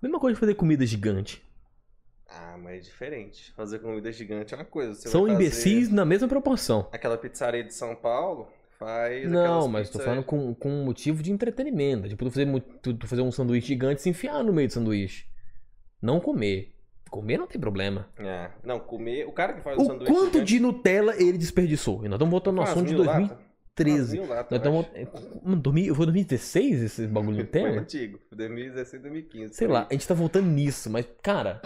Mesma 0.02 0.20
coisa 0.20 0.36
de 0.36 0.40
fazer 0.40 0.54
comida 0.54 0.86
gigante. 0.86 1.44
Ah, 2.32 2.58
mas 2.62 2.76
é 2.76 2.80
diferente. 2.80 3.52
Fazer 3.54 3.80
comida 3.80 4.12
gigante 4.12 4.54
é 4.54 4.58
uma 4.58 4.66
coisa. 4.66 4.94
Você 4.94 5.10
São 5.10 5.28
imbecis 5.28 5.90
na 5.90 6.06
mesma 6.06 6.28
proporção. 6.28 6.88
Aquela 6.92 7.18
pizzaria 7.18 7.64
de 7.64 7.74
São 7.74 7.96
Paulo 7.96 8.48
faz. 8.78 9.30
Não, 9.30 9.68
mas 9.68 9.90
tô 9.90 9.94
pizzas- 9.94 10.06
falando 10.06 10.24
com, 10.24 10.54
com 10.54 10.70
um 10.70 10.86
motivo 10.86 11.24
de 11.24 11.32
entretenimento. 11.32 12.08
Tipo, 12.08 12.26
tu 12.26 12.32
fazer, 12.32 12.64
tu, 12.82 12.94
tu 12.94 13.08
fazer 13.08 13.22
um 13.22 13.32
sanduíche 13.32 13.68
gigante 13.68 14.00
e 14.00 14.04
se 14.04 14.10
enfiar 14.10 14.44
no 14.44 14.54
meio 14.54 14.68
do 14.68 14.74
sanduíche. 14.74 15.26
Não 16.02 16.20
comer. 16.20 16.76
Comer 17.10 17.38
não 17.40 17.48
tem 17.48 17.60
problema. 17.60 18.08
É. 18.20 18.52
Não, 18.64 18.80
comer. 18.80 19.26
O 19.26 19.32
cara 19.32 19.54
que 19.54 19.62
faz 19.62 19.78
o, 19.78 19.82
O 19.82 19.86
sanduíche. 19.86 20.14
quanto 20.14 20.34
gigante 20.34 20.46
de 20.54 20.60
Nutella 20.60 21.16
ele 21.16 21.38
desperdiçou? 21.38 22.06
E 22.06 22.08
nós 22.08 22.18
estamos 22.18 22.32
voltando 22.32 22.56
no 22.58 22.62
assunto 22.62 22.88
de 22.88 22.94
mil 22.94 23.04
latas? 23.04 23.30
Faz 23.30 23.40
2013. 23.88 24.20
mil 24.20 24.28
latas, 24.30 24.60
Nós 24.62 24.66
eu 24.96 25.04
estamos. 25.04 25.44
Mano, 25.44 25.62
2000 25.62 25.96
foi 25.96 26.06
2016 26.06 26.82
esse 26.84 27.08
bagulho 27.08 27.38
de 27.44 27.50
Foi 27.50 27.62
Nutella? 27.62 27.82
antigo. 27.82 28.20
2016, 28.32 29.02
2015. 29.02 29.54
Sei 29.56 29.68
lá, 29.68 29.88
a 29.90 29.94
gente 29.94 30.08
tá 30.08 30.14
voltando 30.14 30.48
nisso, 30.48 30.90
mas, 30.90 31.06
cara, 31.24 31.62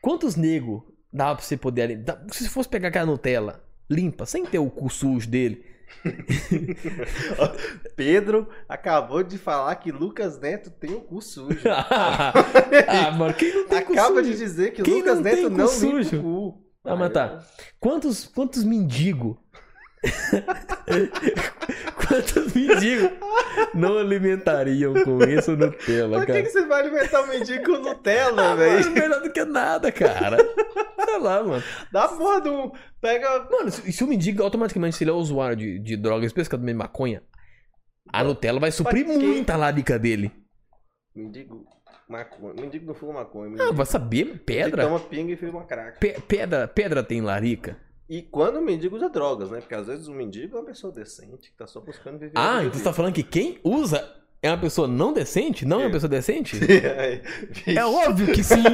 quantos 0.00 0.36
nego 0.36 0.86
dava 1.12 1.36
pra 1.36 1.44
você 1.44 1.56
poder. 1.56 2.02
Se 2.32 2.48
fosse 2.48 2.68
pegar 2.68 2.88
aquela 2.88 3.06
Nutella 3.06 3.62
limpa, 3.88 4.24
sem 4.26 4.44
ter 4.46 4.58
o 4.58 4.70
cu 4.70 4.88
sujo 4.88 5.28
dele. 5.28 5.64
Pedro 7.96 8.48
acabou 8.68 9.22
de 9.22 9.36
falar 9.38 9.74
que 9.76 9.90
Lucas 9.90 10.38
Neto 10.38 10.70
tem 10.70 10.94
o 10.94 11.00
cu 11.00 11.20
sujo. 11.20 11.58
ah, 11.68 13.10
mano, 13.12 13.34
quem 13.34 13.52
não 13.52 13.66
tem 13.66 13.84
cu 13.84 13.92
Acaba 13.92 14.20
sujo? 14.22 14.30
de 14.30 14.36
dizer 14.38 14.72
que 14.72 14.82
Quem 14.82 14.94
Lucas 14.98 15.16
não 15.16 15.22
tem 15.24 15.34
Neto 15.36 15.50
cu 15.50 15.56
não 15.56 15.68
sujo? 15.68 15.98
limpa 15.98 16.16
o 16.16 16.22
cu. 16.52 16.64
Ah, 16.84 16.96
mas 16.96 17.12
tá. 17.12 17.44
Quantos, 17.78 18.24
quantos 18.26 18.64
mendigo? 18.64 19.38
quantos 21.96 22.54
mendigo 22.54 23.10
não 23.74 23.98
alimentariam 23.98 24.94
com 25.04 25.22
isso 25.24 25.56
Nutella, 25.56 26.18
Por 26.18 26.26
que, 26.26 26.32
cara? 26.32 26.42
que 26.42 26.48
você 26.50 26.66
vai 26.66 26.80
alimentar 26.82 27.22
o 27.22 27.26
mendigo 27.28 27.64
com 27.64 27.78
Nutella, 27.82 28.52
Ah, 28.52 28.54
velho? 28.54 28.90
melhor 28.92 29.20
do 29.22 29.30
que 29.32 29.44
nada, 29.44 29.92
cara. 29.92 30.36
Sei 31.04 31.18
lá, 31.18 31.42
mano. 31.42 31.62
Dá 31.92 32.08
porra 32.08 32.40
do. 32.40 32.72
Pega. 33.00 33.46
Mano, 33.50 33.70
se, 33.70 33.90
se 33.92 34.04
o 34.04 34.06
mendigo 34.06 34.42
automaticamente, 34.42 34.96
se 34.96 35.04
ele 35.04 35.10
é 35.10 35.14
usuário 35.14 35.56
de, 35.56 35.78
de 35.80 35.96
drogas, 35.96 36.26
especificamente 36.26 36.68
de 36.68 36.74
maconha, 36.74 37.22
a 38.12 38.22
Nutella 38.22 38.60
vai 38.60 38.70
suprir 38.70 39.04
quê? 39.04 39.12
muita 39.16 39.56
larica 39.56 39.98
dele. 39.98 40.30
Mendigo. 41.14 41.64
Maconha. 42.08 42.54
Mendigo 42.60 42.86
não 42.86 42.94
fuma 42.94 43.14
maconha. 43.20 43.46
Ah, 43.46 43.50
Mendigo, 43.50 43.74
vai 43.74 43.86
saber, 43.86 44.24
mendigo 44.26 44.44
pedra. 44.44 44.82
toma 44.84 45.00
pinga 45.00 45.32
e 45.32 45.36
fuma 45.36 45.64
crack. 45.64 45.98
Pe- 45.98 46.20
pedra, 46.28 46.68
pedra 46.68 47.02
tem 47.02 47.20
larica. 47.20 47.76
E 48.10 48.22
quando 48.22 48.56
o 48.56 48.62
mendigo 48.62 48.96
usa 48.96 49.08
drogas, 49.08 49.50
né? 49.52 49.60
Porque 49.60 49.74
às 49.74 49.86
vezes 49.86 50.08
o 50.08 50.12
mendigo 50.12 50.56
é 50.56 50.60
uma 50.60 50.66
pessoa 50.66 50.92
decente 50.92 51.48
que 51.50 51.56
tá 51.56 51.64
só 51.66 51.80
buscando 51.80 52.18
viver. 52.18 52.36
a 52.36 52.56
Ah, 52.56 52.64
então 52.64 52.76
você 52.76 52.82
tá 52.84 52.92
falando 52.92 53.14
que 53.14 53.22
quem 53.22 53.60
usa 53.62 54.04
é 54.42 54.50
uma 54.50 54.58
pessoa 54.58 54.88
não 54.88 55.12
decente? 55.12 55.64
Não 55.64 55.76
é 55.80 55.84
uma 55.84 55.90
É. 55.90 55.92
pessoa 55.92 56.10
decente? 56.10 56.56
Vixe. 56.58 57.78
É 57.78 57.86
óbvio 57.86 58.32
que 58.34 58.42
sim. 58.42 58.62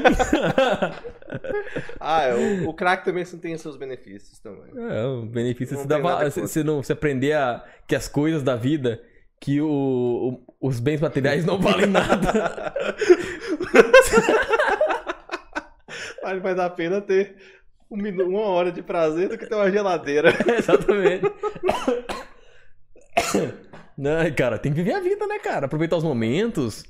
Ah, 2.01 2.23
é, 2.23 2.35
o, 2.35 2.69
o 2.71 2.75
crack 2.75 3.05
também 3.05 3.25
tem 3.25 3.59
seus 3.59 3.77
benefícios 3.77 4.39
também. 4.39 4.71
É, 4.91 5.05
o 5.05 5.23
benefício 5.27 5.75
é 5.75 5.79
Não 5.79 5.87
dá, 5.87 5.97
se, 5.97 6.03
contra. 6.41 6.47
se 6.49 6.63
não 6.65 6.83
se 6.85 6.93
aprender 6.93 7.33
a, 7.35 7.65
que 7.87 7.95
as 7.97 8.07
coisas 8.09 8.43
da 8.45 8.55
vida, 8.55 9.03
que 9.41 9.61
o, 9.61 9.69
o- 9.69 10.41
os 10.69 10.79
bens 10.81 11.01
materiais 11.01 11.45
não 11.45 11.61
valem 11.61 11.87
nada. 11.87 12.73
Mas 16.23 16.43
vai 16.43 16.55
dar 16.55 16.71
pena 16.71 17.01
ter 17.01 17.37
um 17.91 17.97
minu- 17.97 18.29
uma 18.29 18.43
hora 18.47 18.73
de 18.73 18.83
prazer 18.83 19.29
do 19.29 19.39
que 19.39 19.47
ter 19.47 19.55
uma 19.55 19.71
geladeira. 19.71 20.31
Exatamente. 20.59 21.25
Não, 23.97 24.31
cara, 24.37 24.59
tem 24.59 24.73
que 24.73 24.77
viver 24.83 24.93
a 24.95 25.01
vida, 25.01 25.27
né, 25.27 25.39
cara? 25.39 25.67
Aproveitar 25.67 25.97
os 25.97 26.05
momentos. 26.05 26.85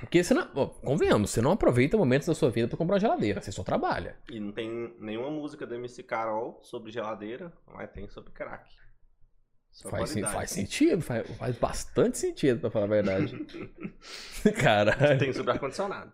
Porque 0.00 0.22
você 0.24 0.32
não. 0.32 0.48
ó, 0.54 0.66
convenhamos, 0.66 1.30
você 1.30 1.42
não 1.42 1.52
aproveita 1.52 1.96
momentos 1.96 2.26
da 2.26 2.34
sua 2.34 2.50
vida 2.50 2.68
pra 2.68 2.76
comprar 2.78 2.94
uma 2.94 3.00
geladeira, 3.00 3.40
você 3.40 3.52
só 3.52 3.62
trabalha. 3.62 4.16
E 4.30 4.40
não 4.40 4.50
tem 4.52 4.94
nenhuma 4.98 5.30
música 5.30 5.66
da 5.66 5.76
MC 5.76 6.02
Carol 6.02 6.58
sobre 6.62 6.90
geladeira, 6.90 7.52
mas 7.66 7.90
tem 7.90 8.08
sobre 8.08 8.32
crack. 8.32 8.64
Só 9.70 9.88
Faz, 9.90 10.12
faz 10.18 10.50
sentido, 10.50 11.00
faz, 11.02 11.28
faz 11.36 11.56
bastante 11.56 12.18
sentido, 12.18 12.60
pra 12.60 12.70
falar 12.70 12.86
a 12.86 12.88
verdade. 12.88 13.46
Caralho. 14.60 15.18
Tem 15.18 15.32
sobre 15.32 15.52
ar-condicionado. 15.52 16.12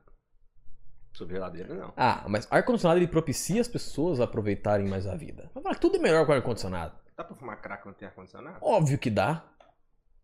Sobre 1.17 1.35
geladeira, 1.37 1.75
não. 1.75 1.95
Ah, 1.97 2.27
mas 2.29 2.47
ar-condicionado 2.51 2.99
ele 3.01 3.09
propicia 3.09 3.59
as 3.61 3.67
pessoas 3.69 4.21
a 4.21 4.25
aproveitarem 4.25 4.87
mais 4.87 5.07
a 5.07 5.17
vida. 5.17 5.51
Que 5.73 5.81
tudo 5.81 5.97
é 5.97 5.99
melhor 5.99 6.27
com 6.27 6.33
ar-condicionado. 6.33 6.95
Dá 7.17 7.25
pra 7.25 7.35
fumar 7.35 7.59
crack 7.63 7.83
quando 7.83 7.95
tem 7.95 8.07
ar-condicionado? 8.07 8.59
Óbvio 8.61 8.99
que 8.99 9.09
dá. 9.09 9.43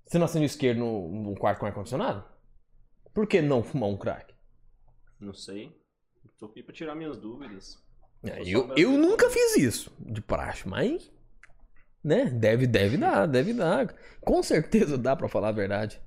Você 0.04 0.18
nasceu 0.18 0.40
no 0.40 0.44
esquerdo 0.44 0.80
num 0.80 1.08
num 1.22 1.34
quarto 1.34 1.60
com 1.60 1.64
ar-condicionado? 1.66 2.22
Por 3.14 3.26
que 3.26 3.40
não 3.40 3.62
fumar 3.62 3.88
um 3.88 3.96
crack? 3.96 4.34
Não 5.18 5.32
sei. 5.32 5.74
Tô 6.38 6.44
aqui 6.44 6.62
pra 6.62 6.74
tirar 6.74 6.94
minhas 6.94 7.16
dúvidas. 7.16 7.82
É, 8.24 8.42
Eu, 8.42 8.60
eu 8.60 8.66
brasileiro. 8.66 8.98
nunca 8.98 9.30
fiz 9.30 9.56
isso 9.56 9.90
de 9.98 10.20
praxe, 10.20 10.68
mas. 10.68 11.10
Né? 12.04 12.26
Deve, 12.26 12.66
deve 12.66 12.98
dar, 12.98 13.24
deve 13.28 13.54
dar. 13.54 13.94
Com 14.20 14.42
certeza 14.42 14.98
dá 14.98 15.16
pra 15.16 15.26
falar 15.28 15.48
a 15.48 15.52
verdade. 15.52 15.98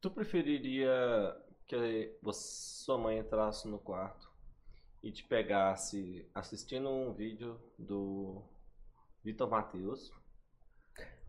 Tu 0.00 0.10
preferiria 0.10 0.90
que 1.76 2.12
você- 2.22 2.40
sua 2.84 2.98
mãe 2.98 3.18
entrasse 3.18 3.66
no 3.68 3.78
quarto 3.78 4.28
e 5.02 5.10
te 5.10 5.24
pegasse 5.24 6.26
assistindo 6.34 6.88
um 6.88 7.12
vídeo 7.12 7.56
do 7.78 8.42
Vitor 9.24 9.48
Matheus? 9.48 10.10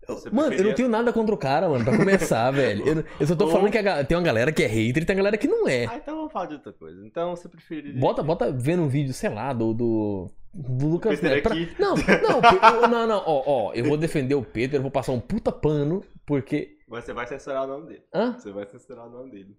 Você 0.08 0.30
Mano, 0.30 0.54
eu 0.54 0.66
não 0.66 0.74
tenho 0.74 0.90
nada 0.90 1.14
contra 1.14 1.34
o 1.34 1.38
cara, 1.38 1.70
mano, 1.70 1.86
pra 1.86 1.96
começar, 1.98 2.52
velho. 2.52 2.86
Eu, 2.86 3.06
eu 3.22 3.28
só 3.28 3.36
tô 3.38 3.46
Ou- 3.46 3.52
falando 3.52 3.72
que 3.72 3.78
a 3.78 4.04
tem 4.04 4.18
uma 4.18 4.24
galera 4.24 4.52
que 4.52 4.62
é 4.62 4.68
hater 4.68 5.04
e 5.04 5.06
tem 5.06 5.16
uma 5.16 5.20
galera 5.20 5.38
que 5.38 5.48
não 5.48 5.66
é. 5.66 5.86
Ah, 5.86 5.96
então 5.96 6.18
vamos 6.18 6.34
falar 6.34 6.48
de 6.48 6.56
outra 6.56 6.74
coisa. 6.74 7.06
Então 7.08 7.34
você 7.36 7.48
preferiria. 7.48 7.98
Bota, 7.98 8.22
bota 8.22 8.52
vendo 8.52 8.82
um 8.84 8.90
vídeo, 8.90 9.14
sei 9.14 9.30
lá, 9.30 9.54
do. 9.54 9.74
do... 9.74 10.32
Do 10.56 10.88
Lucas 10.88 11.20
Neto. 11.20 11.42
Pra-. 11.44 11.56
Não, 11.80 11.96
não, 11.96 12.88
não, 12.88 13.08
não, 13.08 13.24
ó, 13.26 13.44
ó, 13.48 13.74
eu 13.74 13.86
vou 13.86 13.98
defender 13.98 14.36
o 14.36 14.44
Pedro, 14.44 14.78
eu 14.78 14.82
vou 14.84 14.92
passar 14.92 15.12
um 15.12 15.20
puta 15.20 15.52
pano, 15.52 16.04
porque. 16.28 16.78
Você 16.88 17.12
vai 17.12 17.26
censurar 17.26 17.64
o 17.64 17.68
nome 17.68 17.88
dele. 17.88 18.04
Hã? 18.14 18.34
Você 18.34 18.52
vai 18.52 18.68
censurar 18.68 19.08
o 19.08 19.10
nome 19.10 19.32
dele. 19.32 19.58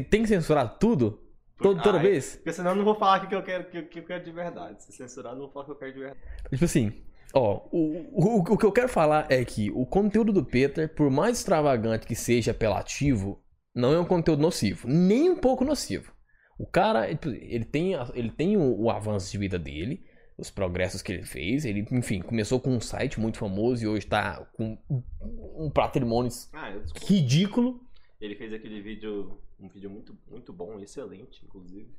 Tem, 0.00 0.02
tem 0.04 0.22
que 0.22 0.28
censurar 0.28 0.78
tudo? 0.78 1.20
Todo, 1.60 1.82
toda 1.82 1.98
Ah, 1.98 2.02
vez? 2.02 2.36
Porque 2.36 2.52
senão 2.52 2.70
eu 2.70 2.76
não 2.76 2.84
vou 2.84 2.94
falar 2.94 3.24
o 3.24 3.28
que 3.28 3.34
eu 3.34 3.42
quero, 3.42 3.64
que, 3.68 3.82
que 3.82 3.98
eu 3.98 4.04
quero 4.04 4.24
de 4.24 4.30
verdade. 4.30 4.82
Se 4.84 4.92
censurar, 4.92 5.32
eu 5.32 5.38
não 5.38 5.44
vou 5.46 5.52
falar 5.52 5.64
o 5.64 5.66
que 5.66 5.72
eu 5.72 5.78
quero 5.78 5.92
de 5.92 5.98
verdade. 5.98 6.20
Tipo 6.50 6.64
assim, 6.64 6.92
ó, 7.34 7.66
o, 7.72 8.06
o, 8.12 8.38
o 8.52 8.56
que 8.56 8.64
eu 8.64 8.70
quero 8.72 8.88
falar 8.88 9.26
é 9.28 9.44
que 9.44 9.70
o 9.72 9.84
conteúdo 9.84 10.32
do 10.32 10.44
Peter, 10.44 10.94
por 10.94 11.10
mais 11.10 11.38
extravagante 11.38 12.06
que 12.06 12.14
seja 12.14 12.52
apelativo, 12.52 13.42
não 13.74 13.92
é 13.92 13.98
um 13.98 14.04
conteúdo 14.04 14.40
nocivo. 14.40 14.86
Nem 14.86 15.30
um 15.30 15.36
pouco 15.36 15.64
nocivo. 15.64 16.12
O 16.58 16.66
cara, 16.66 17.08
ele 17.10 17.18
ele 17.24 17.64
tem, 17.64 17.94
ele 18.14 18.30
tem 18.30 18.56
o, 18.56 18.82
o 18.82 18.90
avanço 18.90 19.30
de 19.32 19.38
vida 19.38 19.58
dele, 19.58 20.04
os 20.38 20.50
progressos 20.50 21.02
que 21.02 21.12
ele 21.12 21.24
fez. 21.24 21.64
Ele, 21.64 21.84
enfim, 21.90 22.20
começou 22.20 22.60
com 22.60 22.70
um 22.70 22.80
site 22.80 23.18
muito 23.18 23.38
famoso 23.38 23.82
e 23.82 23.88
hoje 23.88 24.06
tá 24.06 24.46
com 24.56 24.78
um 25.56 25.70
patrimônio 25.70 26.30
Ah, 26.52 26.72
ridículo. 27.04 27.80
Ele 28.20 28.34
fez 28.34 28.52
aquele 28.52 28.80
vídeo, 28.80 29.40
um 29.58 29.68
vídeo 29.68 29.88
muito, 29.90 30.16
muito 30.26 30.52
bom, 30.52 30.78
excelente, 30.80 31.44
inclusive. 31.44 31.94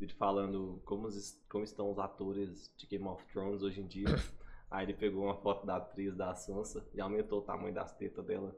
Ele 0.00 0.12
falando 0.12 0.82
como, 0.84 1.06
os- 1.08 1.42
como 1.48 1.64
estão 1.64 1.90
os 1.90 1.98
atores 1.98 2.72
de 2.76 2.86
Game 2.86 3.06
of 3.06 3.24
Thrones 3.32 3.62
hoje 3.62 3.80
em 3.80 3.86
dia. 3.86 4.06
Aí 4.70 4.86
ele 4.86 4.94
pegou 4.94 5.24
uma 5.24 5.36
foto 5.36 5.66
da 5.66 5.76
atriz 5.76 6.16
da 6.16 6.34
Sansa 6.34 6.86
e 6.94 7.00
aumentou 7.00 7.40
o 7.40 7.42
tamanho 7.42 7.74
das 7.74 7.92
tetas 7.96 8.24
dela. 8.24 8.56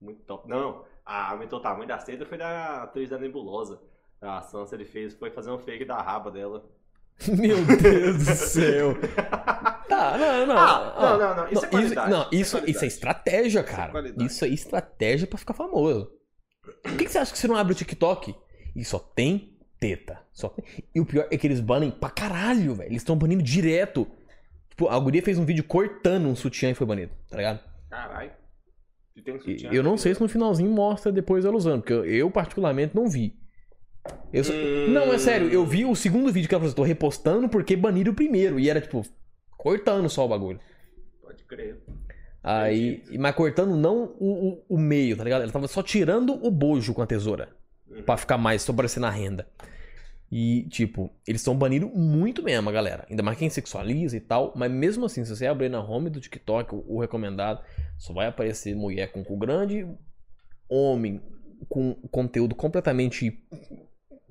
Muito 0.00 0.22
top. 0.24 0.48
Não, 0.48 0.84
aumentou 1.04 1.58
o 1.58 1.62
tamanho 1.62 1.88
das 1.88 2.04
tetas 2.04 2.28
foi 2.28 2.38
da 2.38 2.82
atriz 2.84 3.10
da 3.10 3.18
Nebulosa. 3.18 3.80
A 4.20 4.42
Sansa 4.42 4.74
ele 4.74 4.84
fez, 4.84 5.14
foi 5.14 5.30
fazer 5.30 5.50
um 5.50 5.58
fake 5.58 5.84
da 5.84 6.00
raba 6.02 6.30
dela. 6.30 6.64
Meu 7.28 7.64
Deus 7.64 8.18
do 8.24 8.34
céu. 8.34 8.94
Tá, 9.88 10.16
não, 10.18 10.46
não. 10.46 10.58
Ah, 10.58 10.94
não, 11.00 11.18
não, 11.18 11.36
não, 11.36 11.52
isso 11.52 11.64
é 11.64 11.68
qualidade, 11.68 12.10
não, 12.10 12.28
isso 12.30 12.34
é 12.34 12.34
isso, 12.34 12.46
isso 12.46 12.56
é 12.56 12.60
qualidade. 12.60 12.86
estratégia, 12.86 13.48
Isso 13.48 13.58
é 13.58 13.62
cara. 13.62 13.90
qualidade. 13.92 14.24
Isso 14.30 14.44
é 14.44 14.48
estratégia 14.48 15.26
pra 15.26 15.38
ficar 15.38 15.54
famoso. 15.54 16.10
Por 16.82 16.96
que, 16.96 17.04
que 17.04 17.10
você 17.10 17.18
acha 17.18 17.32
que 17.32 17.38
você 17.38 17.48
não 17.48 17.56
abre 17.56 17.72
o 17.72 17.76
TikTok 17.76 18.34
e 18.74 18.84
só 18.84 18.98
tem 18.98 19.56
teta? 19.80 20.20
Só 20.32 20.48
tem- 20.50 20.64
E 20.94 21.00
o 21.00 21.06
pior 21.06 21.26
é 21.30 21.38
que 21.38 21.46
eles 21.46 21.60
banem 21.60 21.90
pra 21.90 22.10
caralho, 22.10 22.74
velho. 22.74 22.88
Eles 22.90 23.02
estão 23.02 23.16
banindo 23.16 23.42
direto. 23.42 24.06
Tipo, 24.68 24.88
a 24.88 24.98
guria 24.98 25.22
fez 25.22 25.38
um 25.38 25.44
vídeo 25.44 25.64
cortando 25.64 26.26
um 26.26 26.36
sutiã 26.36 26.70
e 26.70 26.74
foi 26.74 26.86
banido, 26.86 27.12
tá 27.30 27.36
ligado? 27.38 27.60
Caralho. 27.88 28.30
Sutiã 29.14 29.70
eu 29.72 29.82
não 29.82 29.96
sei 29.96 30.14
se 30.14 30.20
no 30.20 30.28
finalzinho 30.28 30.70
mostra 30.70 31.10
depois 31.10 31.44
ela 31.46 31.56
usando, 31.56 31.80
porque 31.80 31.92
eu, 31.94 32.04
eu 32.04 32.30
particularmente 32.30 32.94
não 32.94 33.08
vi. 33.08 33.34
Eu 34.32 34.44
só- 34.44 34.52
Hum. 34.52 34.88
Não, 34.90 35.12
é 35.12 35.18
sério, 35.18 35.48
eu 35.50 35.64
vi 35.64 35.84
o 35.84 35.94
segundo 35.94 36.32
vídeo 36.32 36.48
que 36.48 36.54
ela 36.54 36.60
apresentou 36.62 36.84
repostando 36.84 37.48
porque 37.48 37.76
baniram 37.76 38.12
o 38.12 38.14
primeiro. 38.14 38.58
E 38.60 38.68
era 38.70 38.80
tipo, 38.80 39.04
cortando 39.56 40.08
só 40.08 40.24
o 40.24 40.28
bagulho. 40.28 40.60
Pode 41.22 41.42
crer. 41.44 41.78
Aí, 42.42 43.02
mas 43.18 43.34
cortando 43.34 43.74
não 43.76 44.14
o, 44.20 44.62
o, 44.68 44.76
o 44.76 44.78
meio, 44.78 45.16
tá 45.16 45.24
ligado? 45.24 45.42
Ela 45.42 45.50
tava 45.50 45.66
só 45.66 45.82
tirando 45.82 46.32
o 46.46 46.50
bojo 46.50 46.94
com 46.94 47.02
a 47.02 47.06
tesoura. 47.06 47.48
Uhum. 47.88 48.02
Pra 48.02 48.16
ficar 48.16 48.38
mais, 48.38 48.68
aparecer 48.68 49.00
na 49.00 49.10
renda. 49.10 49.48
E, 50.30 50.64
tipo, 50.70 51.10
eles 51.26 51.40
estão 51.40 51.56
banindo 51.56 51.88
muito 51.88 52.42
mesmo, 52.42 52.68
a 52.68 52.72
galera. 52.72 53.06
Ainda 53.08 53.22
mais 53.22 53.38
quem 53.38 53.48
sexualiza 53.50 54.16
e 54.16 54.20
tal. 54.20 54.52
Mas 54.56 54.70
mesmo 54.70 55.04
assim, 55.06 55.24
se 55.24 55.34
você 55.34 55.46
abrir 55.46 55.68
na 55.68 55.80
home 55.82 56.10
do 56.10 56.20
TikTok, 56.20 56.74
o, 56.74 56.84
o 56.86 57.00
recomendado, 57.00 57.60
Só 57.98 58.12
vai 58.12 58.26
aparecer 58.26 58.74
mulher 58.76 59.10
com 59.12 59.24
cu 59.24 59.36
grande, 59.36 59.86
homem 60.68 61.20
com 61.68 61.94
conteúdo 62.10 62.54
completamente. 62.54 63.40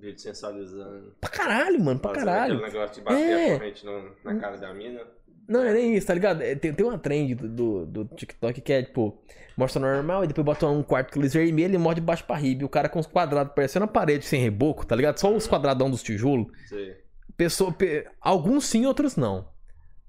Vídeo 0.05 0.19
sensualizando. 0.21 1.13
Pra 1.19 1.29
caralho, 1.29 1.79
mano, 1.83 1.99
pra 1.99 2.13
Fazendo 2.13 2.25
caralho. 2.27 2.53
aquele 2.57 2.71
negócio 2.71 2.95
de 2.95 3.01
bater 3.01 3.19
É. 3.29 3.53
a 3.53 3.57
corrente 3.59 3.85
no- 3.85 4.11
na 4.23 4.35
cara 4.39 4.57
da 4.57 4.73
mina. 4.73 5.01
Não, 5.47 5.63
é 5.63 5.73
nem 5.73 5.95
isso, 5.95 6.07
tá 6.07 6.13
ligado? 6.13 6.41
É, 6.41 6.55
Tem, 6.55 6.73
tem 6.73 6.85
uma 6.85 6.97
trend 6.97 7.35
do, 7.35 7.47
do, 7.47 7.85
do 7.85 8.15
TikTok 8.15 8.61
que 8.61 8.73
é, 8.73 8.81
tipo, 8.83 9.17
mostra 9.55 9.79
normal 9.79 10.23
e 10.23 10.27
depois 10.27 10.43
bota 10.45 10.67
um 10.67 10.81
quarto 10.81 11.13
com 11.13 11.19
luz 11.19 11.33
vermelho 11.33 11.75
e 11.75 11.77
mostra 11.77 12.01
de 12.01 12.05
baixo 12.05 12.23
pra 12.25 12.35
riba. 12.35 12.63
E 12.63 12.65
o 12.65 12.69
cara 12.69 12.89
com 12.89 12.99
os 12.99 13.05
quadrados 13.07 13.53
parecendo 13.53 13.85
a 13.85 13.87
parede 13.87 14.25
sem 14.25 14.41
reboco, 14.41 14.85
tá 14.85 14.95
ligado? 14.95 15.19
Só 15.19 15.31
os 15.33 15.47
quadradão 15.47 15.89
dos 15.89 16.01
tijolos. 16.01 16.47
Sei. 16.67 16.97
Pessoa, 17.37 17.71
pe- 17.71 18.07
Alguns 18.21 18.65
sim, 18.65 18.85
outros 18.85 19.15
não. 19.15 19.47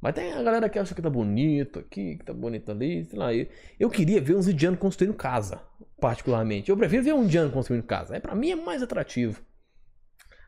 Mas 0.01 0.15
tem 0.15 0.33
a 0.33 0.43
galera 0.43 0.69
que 0.69 0.79
acha 0.79 0.95
que 0.95 1.03
tá 1.03 1.11
bonito 1.11 1.81
aqui, 1.81 2.17
que 2.17 2.25
tá 2.25 2.33
bonito 2.33 2.71
ali, 2.71 3.05
sei 3.05 3.19
lá. 3.19 3.35
Eu, 3.35 3.47
eu 3.81 3.91
queria 3.91 4.21
ver 4.21 4.37
uns 4.37 4.47
indianos 4.47 4.79
construindo 4.79 5.15
casa, 5.15 5.61
particularmente. 6.01 6.71
Eu 6.71 6.77
prefiro 6.77 7.03
ver 7.03 7.13
um 7.15 7.25
indiano 7.25 7.51
construindo 7.51 7.83
casa. 7.83 8.15
É, 8.17 8.21
pra 8.21 8.35
mim 8.35 8.51
é 8.53 8.57
mais 8.57 8.83
atrativo. 8.83 9.43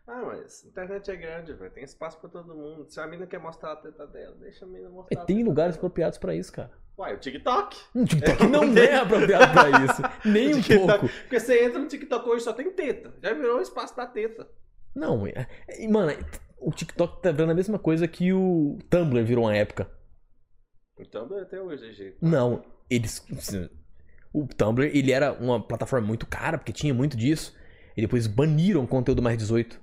Ah, 0.09 0.23
mas 0.25 0.65
a 0.65 0.69
internet 0.69 1.11
é 1.11 1.17
grande, 1.17 1.53
velho. 1.53 1.71
Tem 1.71 1.85
espaço 1.85 2.19
pra 2.19 2.31
todo 2.31 2.55
mundo. 2.55 2.87
Se 2.89 2.99
a 2.99 3.07
mina 3.07 3.27
quer 3.27 3.39
mostrar 3.39 3.73
a 3.73 3.77
teta 3.77 4.07
dela, 4.07 4.35
deixa 4.41 4.65
a 4.65 4.69
mina 4.69 4.89
mostrar. 4.89 5.21
É, 5.21 5.25
tem 5.27 5.45
lugares 5.45 5.75
dela. 5.75 5.87
apropriados 5.87 6.17
pra 6.19 6.35
isso, 6.35 6.51
cara. 6.51 6.71
Uai, 6.97 7.15
o 7.15 7.19
TikTok. 7.19 7.77
Um 7.95 8.05
TikTok 8.07 8.47
não 8.47 8.65
é 8.77 8.97
apropriado 8.97 9.53
pra 9.53 9.69
isso. 9.85 10.03
Nem 10.27 10.55
um 10.55 10.63
pouco. 10.63 11.09
Porque 11.09 11.39
você 11.39 11.63
entra 11.63 11.79
no 11.79 11.87
TikTok 11.87 12.27
hoje 12.27 12.43
só 12.43 12.55
tem 12.55 12.71
teta. 12.73 13.15
Já 13.23 13.35
virou 13.35 13.59
o 13.59 13.63
espaço 13.63 13.95
da 13.95 14.07
teta. 14.07 14.49
Não, 14.95 15.27
é, 15.27 15.47
é- 15.69 15.87
mano, 15.89 16.11
o 16.59 16.73
TikTok 16.73 17.21
tá 17.23 17.31
virando 17.31 17.53
a 17.53 17.55
mesma 17.55 17.79
coisa 17.79 18.09
que 18.09 18.33
o 18.33 18.79
Tumblr 18.89 19.23
virou 19.25 19.45
uma 19.45 19.55
época. 19.55 19.91
Então 20.99 21.29
até 21.39 21.61
hoje 21.61 21.87
é 21.89 21.93
jeito. 21.93 22.17
Não, 22.21 22.65
eles. 22.91 23.25
O 24.33 24.47
Tumblr, 24.47 24.91
ele 24.93 25.13
era 25.13 25.33
uma 25.35 25.63
plataforma 25.63 26.07
muito 26.07 26.27
cara, 26.27 26.57
porque 26.59 26.73
tinha 26.73 26.95
muito 26.95 27.17
disso. 27.17 27.55
E 27.97 28.01
depois 28.01 28.27
baniram 28.27 28.83
o 28.85 28.89
conteúdo 28.89 29.21
mais 29.23 29.37
18. 29.37 29.81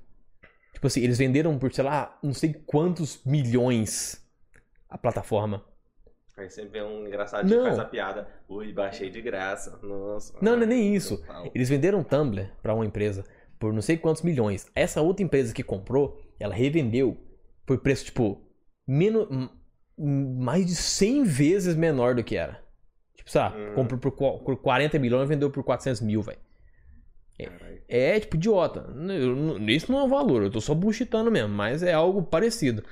Tipo 0.76 0.88
assim, 0.88 1.02
eles 1.02 1.18
venderam 1.18 1.58
por, 1.58 1.74
sei 1.74 1.84
lá, 1.84 2.20
não 2.22 2.34
sei 2.34 2.54
quantos 2.54 3.24
milhões 3.26 4.22
a 4.90 4.98
plataforma. 4.98 5.64
Aí 6.38 6.50
sempre 6.50 6.72
vem 6.80 6.84
um 6.84 7.08
engraçadinho 7.08 7.58
Não. 7.60 7.66
faz 7.66 7.80
a 7.80 7.86
piada. 7.86 8.28
Ui, 8.50 8.72
baixei 8.74 9.10
de 9.10 9.22
graça. 9.22 9.80
Nossa. 9.82 10.34
Não, 10.42 10.58
não 10.58 10.64
é 10.64 10.66
nem 10.66 10.94
isso. 10.94 11.24
Eles 11.56 11.70
venderam 11.70 12.04
Tumblr 12.04 12.52
pra 12.62 12.74
uma 12.76 12.86
empresa 12.86 13.24
por 13.58 13.72
não 13.72 13.82
sei 13.82 13.96
quantos 13.98 14.22
milhões. 14.22 14.68
Essa 14.76 15.02
outra 15.02 15.24
empresa 15.24 15.54
que 15.54 15.64
comprou, 15.64 16.22
ela 16.38 16.54
revendeu 16.54 17.18
por 17.66 17.80
preço, 17.80 18.04
tipo, 18.06 18.42
menos, 18.86 19.28
mais 19.98 20.66
de 20.66 20.76
100 20.76 21.24
vezes 21.24 21.74
menor 21.76 22.16
do 22.16 22.24
que 22.24 22.36
era. 22.36 22.62
Tipo, 23.16 23.30
lá, 23.34 23.56
Hum. 23.56 23.74
comprou 23.74 23.98
por, 24.00 24.12
por 24.44 24.58
40 24.58 25.00
milhões 25.00 25.24
e 25.24 25.30
vendeu 25.30 25.50
por 25.50 25.64
400 25.64 26.02
mil, 26.02 26.22
velho. 26.22 26.38
Caralho. 27.38 27.84
É, 27.88 28.20
tipo, 28.20 28.36
idiota. 28.36 28.88
Isso 29.68 29.92
não 29.92 30.00
é 30.00 30.04
um 30.04 30.10
valor, 30.10 30.44
eu 30.44 30.52
tô 30.52 30.62
só 30.62 30.74
bullshitando 30.74 31.30
mesmo, 31.30 31.54
mas 31.54 31.84
é 31.84 31.94
algo 31.94 32.24
parecido. 32.24 32.84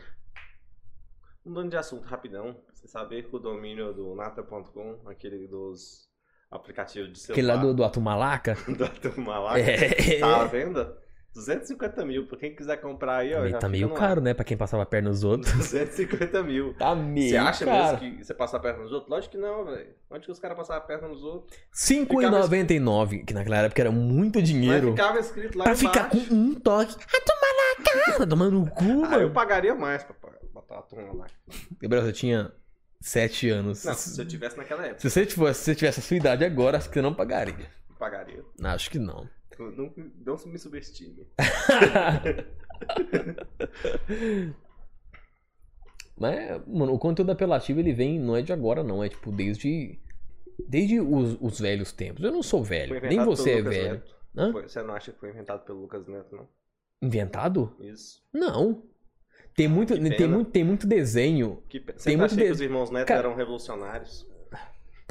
Mudando 1.45 1.69
de 1.69 1.77
assunto 1.77 2.05
rapidão. 2.05 2.55
Você 2.73 2.87
sabia 2.87 3.21
que 3.23 3.33
o 3.33 3.39
domínio 3.39 3.93
do 3.93 4.15
nata.com, 4.15 5.01
aquele 5.05 5.47
dos 5.47 6.09
aplicativos 6.51 7.11
de 7.11 7.19
celular. 7.19 7.33
Aquele 7.33 7.47
lá 7.47 7.55
do, 7.57 7.73
do 7.73 7.83
Atumalaca. 7.83 8.55
do 8.67 9.21
lá, 9.29 9.59
É. 9.59 10.19
tá 10.19 10.41
à 10.41 10.45
venda? 10.45 11.02
250 11.33 12.05
mil. 12.05 12.27
Pra 12.27 12.37
quem 12.37 12.55
quiser 12.55 12.77
comprar 12.77 13.17
aí, 13.17 13.33
ó. 13.33 13.59
Tá 13.59 13.67
meio 13.67 13.89
caro, 13.93 14.21
né? 14.21 14.33
Pra 14.33 14.43
quem 14.45 14.55
passava 14.55 14.83
a 14.83 14.85
perna 14.85 15.09
nos 15.09 15.23
outros. 15.23 15.51
250 15.57 16.43
mil. 16.43 16.73
Tá 16.75 16.95
meio 16.95 17.29
Você 17.31 17.37
acha 17.37 17.65
caro. 17.65 17.99
mesmo 18.01 18.17
que 18.17 18.23
você 18.23 18.33
passa 18.33 18.57
a 18.57 18.59
perna 18.59 18.83
nos 18.83 18.91
outros? 18.91 19.09
Lógico 19.09 19.31
que 19.31 19.37
não, 19.41 19.65
velho. 19.65 19.89
Onde 20.11 20.25
que 20.25 20.31
os 20.31 20.39
caras 20.39 20.55
passavam 20.57 20.83
a 20.83 20.85
perna 20.85 21.07
nos 21.07 21.23
outros? 21.23 21.57
5,99, 21.73 23.25
que 23.25 23.33
naquela 23.33 23.57
época 23.57 23.81
era 23.81 23.91
muito 23.91 24.39
Mas 24.39 24.47
dinheiro. 24.47 24.91
ficava 24.91 25.19
escrito 25.19 25.57
lá 25.57 25.63
Pra 25.65 25.73
embaixo. 25.73 25.93
ficar 25.93 26.09
com 26.09 26.33
um 26.33 26.53
toque. 26.55 26.95
Ah, 26.95 27.21
toma 27.25 27.47
na 27.57 28.11
cara, 28.15 28.27
tomando 28.27 28.51
no 28.59 28.69
cu, 28.69 28.83
Ah, 28.83 29.15
eu 29.15 29.21
mano. 29.21 29.31
pagaria 29.31 29.75
mais 29.75 30.03
pra 30.03 30.15
botar 30.53 30.79
a 30.79 30.81
turma 30.83 31.13
lá. 31.13 31.25
Gabriel, 31.81 32.05
você 32.05 32.13
tinha 32.13 32.51
7 33.01 33.49
anos. 33.49 33.83
Não, 33.83 33.93
se 33.93 34.19
eu 34.19 34.25
tivesse 34.27 34.57
naquela 34.57 34.83
época, 34.85 34.99
Se 35.01 35.09
você 35.09 35.25
tivesse, 35.25 35.59
se 35.59 35.65
você 35.65 35.75
tivesse 35.75 35.99
a 35.99 36.03
sua 36.03 36.17
idade 36.17 36.45
agora, 36.45 36.77
acho 36.77 36.87
que 36.89 36.93
você 36.93 37.01
não 37.01 37.13
pagaria. 37.13 37.53
eu 37.89 37.95
pagaria. 37.97 38.43
Acho 38.63 38.89
que 38.91 38.99
não. 38.99 39.27
Não, 39.71 39.91
não, 39.95 40.07
não 40.37 40.51
me 40.51 40.59
subestime. 40.59 41.25
Mas, 46.17 46.61
mano, 46.67 46.93
o 46.93 46.99
conteúdo 46.99 47.31
apelativo 47.31 47.79
ele 47.79 47.93
vem, 47.93 48.19
não 48.19 48.35
é 48.35 48.41
de 48.41 48.53
agora, 48.53 48.83
não. 48.83 49.03
É 49.03 49.09
tipo, 49.09 49.31
desde. 49.31 49.99
Desde 50.67 50.99
os, 50.99 51.37
os 51.41 51.59
velhos 51.59 51.91
tempos. 51.91 52.23
Eu 52.23 52.31
não 52.31 52.43
sou 52.43 52.63
velho. 52.63 52.99
Nem 53.01 53.23
você 53.25 53.53
é 53.53 53.57
Lucas 53.57 53.75
velho. 53.75 54.03
Você 54.63 54.83
não 54.83 54.93
acha 54.93 55.11
que 55.11 55.19
foi 55.19 55.29
inventado 55.29 55.65
pelo 55.65 55.81
Lucas 55.81 56.07
Neto, 56.07 56.35
não? 56.35 56.47
Inventado? 57.01 57.75
Isso. 57.79 58.21
Não. 58.31 58.83
Tem 59.55 59.67
muito, 59.67 59.93
que 59.93 60.09
tem 60.15 60.27
muito, 60.27 60.51
tem 60.51 60.63
muito 60.63 60.87
desenho. 60.87 61.61
Que, 61.69 61.79
pe- 61.79 61.93
Tem 61.93 61.99
você 61.99 62.09
muito 62.17 62.25
acha 62.25 62.35
que 62.35 62.41
des- 62.43 62.51
os 62.53 62.61
irmãos 62.61 62.89
Neto 62.91 63.07
Cara- 63.07 63.27
eram 63.27 63.35
revolucionários? 63.35 64.27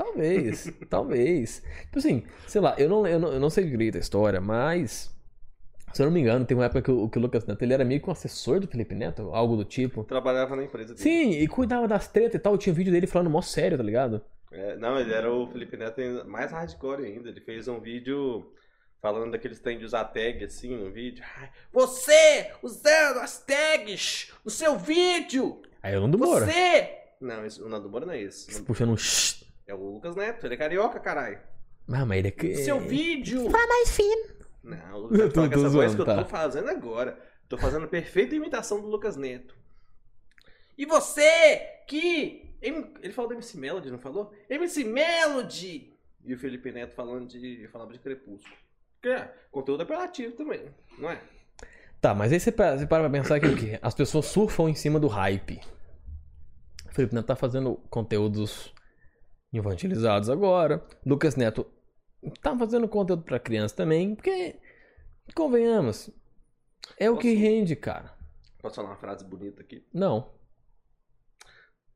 Talvez, 0.03 0.73
talvez. 0.91 1.63
Tipo 1.83 1.99
assim, 1.99 2.25
sei 2.47 2.61
lá, 2.61 2.75
eu 2.77 2.89
não, 2.89 3.07
eu 3.07 3.19
não, 3.21 3.33
eu 3.33 3.41
não 3.41 3.51
sei 3.51 3.65
direito 3.65 3.97
a 3.97 4.01
história, 4.01 4.41
mas. 4.41 5.13
Se 5.93 6.01
eu 6.01 6.07
não 6.07 6.13
me 6.13 6.21
engano, 6.21 6.45
tem 6.47 6.57
uma 6.57 6.65
época 6.65 6.83
que 6.83 6.91
o, 6.91 7.09
que 7.09 7.19
o 7.19 7.21
Lucas 7.21 7.45
Neto 7.45 7.63
ele 7.63 7.75
era 7.75 7.85
meio 7.85 8.01
que 8.01 8.09
um 8.09 8.13
assessor 8.13 8.59
do 8.59 8.67
Felipe 8.67 8.95
Neto, 8.95 9.31
algo 9.35 9.57
do 9.57 9.65
tipo. 9.65 10.05
Trabalhava 10.05 10.57
na 10.57 10.65
empresa 10.65 10.95
dele. 10.95 11.01
Sim, 11.01 11.31
e 11.33 11.47
cuidava 11.47 11.87
das 11.87 12.09
tretas 12.09 12.35
e 12.35 12.39
tal. 12.39 12.57
Tinha 12.57 12.75
vídeo 12.75 12.91
dele 12.91 13.07
falando 13.07 13.29
mó 13.29 13.43
sério, 13.43 13.77
tá 13.77 13.85
ligado? 13.85 14.23
É, 14.51 14.77
não, 14.77 14.99
ele 14.99 15.13
era 15.13 15.31
o 15.31 15.47
Felipe 15.47 15.77
Neto 15.77 16.01
mais 16.27 16.51
hardcore 16.51 17.05
ainda. 17.05 17.29
Ele 17.29 17.41
fez 17.41 17.69
um 17.69 17.79
vídeo 17.79 18.51
falando 19.03 19.33
daqueles 19.33 19.59
tem 19.59 19.79
de 19.79 19.85
usar 19.85 20.05
tag 20.05 20.43
assim 20.45 20.77
no 20.77 20.91
vídeo. 20.91 21.23
Você 21.73 22.51
usando 22.63 23.19
as 23.19 23.39
tags 23.45 24.33
no 24.45 24.51
seu 24.51 24.79
vídeo! 24.79 25.61
Aí 25.83 25.95
eu 25.95 26.01
não 26.01 26.11
demora. 26.11 26.47
Você! 26.47 27.03
Não, 27.23 27.47
isso, 27.47 27.65
o 27.65 27.69
Nando 27.69 27.89
Moura 27.89 28.05
não 28.05 28.15
é 28.15 28.21
esse. 28.21 28.63
Puxando 28.63 28.91
um. 28.91 28.97
É 29.73 29.75
o 29.75 29.95
Lucas 29.95 30.15
Neto, 30.15 30.47
ele 30.47 30.53
é 30.53 30.57
carioca, 30.59 31.01
caralho. 31.01 31.39
Ah, 31.91 32.05
mas 32.05 32.19
ele 32.19 32.29
é 32.29 32.31
que. 32.31 32.55
Seu 32.57 32.79
vídeo! 32.79 33.49
Fala 33.51 33.67
mais 33.67 33.97
fino. 33.97 34.29
Não, 34.63 34.95
o 34.97 34.99
Lucas 35.01 35.19
Eu 35.19 35.25
Neto 35.27 35.33
tô- 35.33 35.41
fala 35.41 35.49
com 35.49 35.55
tô 35.55 35.61
essa 35.61 35.69
voz 35.71 35.95
que 35.95 36.01
eu 36.01 36.05
tá. 36.05 36.17
tô 36.23 36.29
fazendo 36.29 36.69
agora. 36.69 37.19
Tô 37.49 37.57
fazendo 37.57 37.85
a 37.85 37.89
perfeita 37.89 38.35
imitação 38.35 38.81
do 38.83 38.87
Lucas 38.89 39.17
Neto. 39.17 39.57
E 40.77 40.85
você 40.85 41.59
que. 41.89 42.55
Ele 42.61 43.13
falou 43.13 43.31
do 43.31 43.35
MC 43.35 43.57
Melody, 43.59 43.91
não 43.91 43.99
falou? 43.99 44.33
MC 44.49 44.85
Melody! 44.85 45.93
E 46.25 46.35
o 46.35 46.39
Felipe 46.39 46.71
Neto 46.71 46.95
falando 46.95 47.27
de. 47.29 47.67
falava 47.69 47.93
de 47.95 47.99
crepúsculo. 47.99 48.55
Que 49.01 49.09
é 49.09 49.35
conteúdo 49.51 49.83
apelativo 49.83 50.37
também, 50.37 50.67
não 50.99 51.11
é? 51.11 51.21
Tá, 52.01 52.15
mas 52.15 52.31
aí 52.31 52.39
você 52.39 52.53
para, 52.53 52.77
você 52.79 52.87
para 52.87 53.09
pra 53.09 53.19
pensar 53.19 53.41
que 53.41 53.47
o 53.47 53.57
quê? 53.57 53.79
As 53.81 53.95
pessoas 53.95 54.27
surfam 54.27 54.69
em 54.69 54.75
cima 54.75 55.01
do 55.01 55.09
hype. 55.09 55.61
O 56.91 56.95
Felipe 56.95 57.15
Neto 57.15 57.27
tá 57.27 57.35
fazendo 57.37 57.77
conteúdos 57.89 58.73
infantilizados 59.53 60.29
agora. 60.31 60.85
Lucas 61.05 61.37
Neto 61.37 61.67
tá 62.41 62.57
fazendo 62.57 62.89
conteúdo 62.89 63.23
pra 63.23 63.39
criança 63.41 63.75
também, 63.77 64.15
porque, 64.15 64.59
convenhamos, 65.35 66.11
é 66.99 67.11
o 67.11 67.17
que 67.17 67.33
Posso- 67.33 67.41
rende, 67.43 67.77
cara. 67.77 68.17
Posso 68.61 68.77
falar 68.77 68.89
uma 68.91 68.97
frase 68.97 69.25
bonita 69.25 69.61
aqui? 69.61 69.87
Não. 69.93 70.33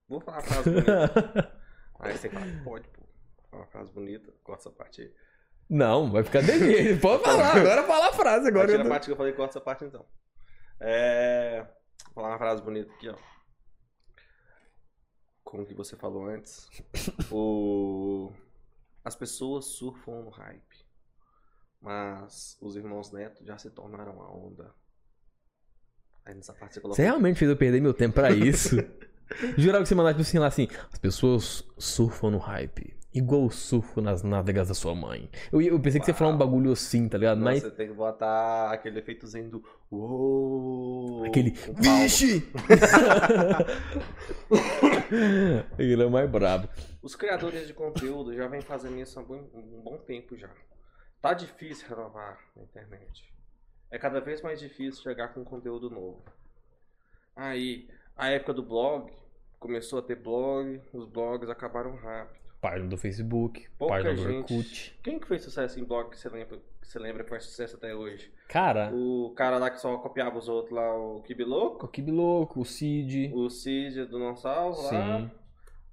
Vou 0.09 0.21
falar 0.21 0.39
uma 0.39 0.43
frase 0.43 0.71
bonita. 0.71 1.53
Aí 2.01 2.17
você 2.17 2.29
fala, 2.29 2.47
pode, 2.65 2.89
pô. 2.89 3.07
Uma 3.53 3.67
frase 3.67 3.91
bonita, 3.93 4.33
corta 4.43 4.63
essa 4.63 4.71
parte 4.71 5.01
aí. 5.01 5.11
Não, 5.71 6.11
vai 6.13 6.23
ficar 6.23 6.43
devendo. 6.43 7.01
Pode 7.01 7.23
falar, 7.25 7.57
agora 7.57 7.83
fala 7.85 8.09
a 8.11 8.13
frase. 8.13 8.49
Agora 8.49 8.67
tira 8.69 8.81
a 8.81 8.85
tô- 8.85 8.91
parte 8.91 9.07
que 9.07 9.13
eu 9.13 9.17
falei, 9.17 9.33
corta 9.33 9.53
essa 9.53 9.61
parte 9.63 9.85
então. 9.85 10.05
É... 10.79 11.67
Vou 12.05 12.15
falar 12.17 12.29
uma 12.29 12.39
frase 12.39 12.63
bonita 12.63 12.93
aqui, 12.93 13.09
ó. 13.09 13.17
Como 15.47 15.65
que 15.65 15.75
você 15.75 15.95
falou 15.95 16.27
antes. 16.27 16.69
o... 17.31 18.33
As 19.05 19.15
pessoas 19.15 19.67
surfam 19.67 20.25
no 20.25 20.31
hype. 20.31 20.85
Mas 21.81 22.59
os 22.61 22.75
irmãos 22.75 23.13
Neto 23.13 23.45
já 23.45 23.57
se 23.57 23.71
tornaram 23.71 24.21
a 24.21 24.29
onda. 24.29 24.75
Aí 26.25 26.35
nessa 26.35 26.53
parte 26.53 26.75
você 26.75 26.81
coloca. 26.81 26.97
Você 26.97 27.05
realmente 27.05 27.39
fez 27.39 27.49
eu 27.49 27.57
perder 27.57 27.81
meu 27.81 27.95
tempo 27.95 28.17
pra 28.17 28.33
isso? 28.33 28.77
Jurava 29.57 29.85
que 29.85 29.89
você 29.89 29.95
mandava 29.95 30.15
tipo 30.15 30.29
assim 30.29 30.39
lá 30.41 30.49
assim: 30.49 30.69
as 30.93 30.99
pessoas 30.99 31.65
surfam 31.79 32.33
no 32.33 32.39
hype. 32.39 32.97
Igual 33.17 33.47
o 33.47 33.51
surfo 33.51 34.03
nas 34.03 34.23
nádegas 34.23 34.69
da 34.69 34.75
sua 34.75 34.95
mãe. 34.95 35.31
Eu, 35.51 35.63
eu 35.63 35.81
pensei 35.81 35.99
que 35.99 36.05
você 36.05 36.11
ia 36.11 36.15
falar 36.15 36.33
um 36.33 36.37
bagulho 36.37 36.71
assim, 36.71 37.09
tá 37.09 37.17
ligado? 37.17 37.39
Não, 37.39 37.47
Mas 37.47 37.63
Você 37.63 37.71
tem 37.71 37.89
que 37.89 37.95
botar 37.95 38.71
aquele 38.71 38.99
efeitozinho 38.99 39.49
do. 39.49 39.65
Uou, 39.91 41.25
aquele. 41.25 41.53
Vixe! 41.53 42.47
Ele 45.79 46.03
é 46.03 46.05
o 46.05 46.11
mais 46.11 46.31
brabo. 46.31 46.69
Os 47.01 47.17
criadores 47.17 47.67
de 47.67 47.73
conteúdo 47.73 48.35
já 48.35 48.47
vêm 48.49 48.61
fazendo 48.61 48.99
isso 48.99 49.19
há 49.19 49.23
um 49.23 49.81
bom 49.83 49.97
tempo 49.97 50.37
já. 50.37 50.51
Tá 51.23 51.33
difícil 51.33 51.89
renovar 51.89 52.39
na 52.55 52.65
internet. 52.65 53.33
É 53.91 53.99
cada 53.99 54.21
vez 54.21 54.43
mais 54.43 54.61
difícil 54.61 55.03
chegar 55.03 55.29
com 55.29 55.43
conteúdo 55.43 55.89
novo. 55.89 56.23
Aí, 57.35 57.89
a 58.15 58.29
época 58.29 58.53
do 58.53 58.63
blog, 58.63 59.11
começou 59.59 60.01
a 60.01 60.03
ter 60.03 60.17
blog, 60.17 60.83
os 60.93 61.07
blogs 61.07 61.49
acabaram 61.49 61.95
rápido. 61.97 62.46
Página 62.71 62.89
do 62.89 62.97
Facebook, 62.97 63.67
Pouca 63.79 63.95
página 63.95 64.15
do. 64.15 64.37
Orkut. 64.39 64.99
Quem 65.03 65.19
que 65.19 65.27
fez 65.27 65.43
sucesso 65.43 65.79
em 65.81 65.85
blog 65.85 66.11
que 66.11 66.19
você 66.19 66.29
lembra 66.29 66.59
que 66.81 66.87
você 66.89 66.99
lembra 66.99 67.25
que 67.25 67.31
faz 67.31 67.45
sucesso 67.45 67.77
até 67.77 67.95
hoje? 67.95 68.31
Cara, 68.49 68.93
O 68.95 69.33
cara 69.35 69.59
lá 69.59 69.71
que 69.71 69.81
só 69.81 69.97
copiava 69.99 70.39
os 70.39 70.49
outros 70.49 70.73
lá, 70.75 70.97
o 70.97 71.21
Kibiloco, 71.23 71.87
o 71.87 71.89
Kibi 71.89 72.13
Louco, 72.13 72.61
o 72.61 72.65
Cid. 72.65 73.33
o 73.35 73.51
Cid 73.51 74.05
do 74.07 74.37
Salvo 74.37 74.83
lá. 74.83 74.89
Sim, 74.91 75.31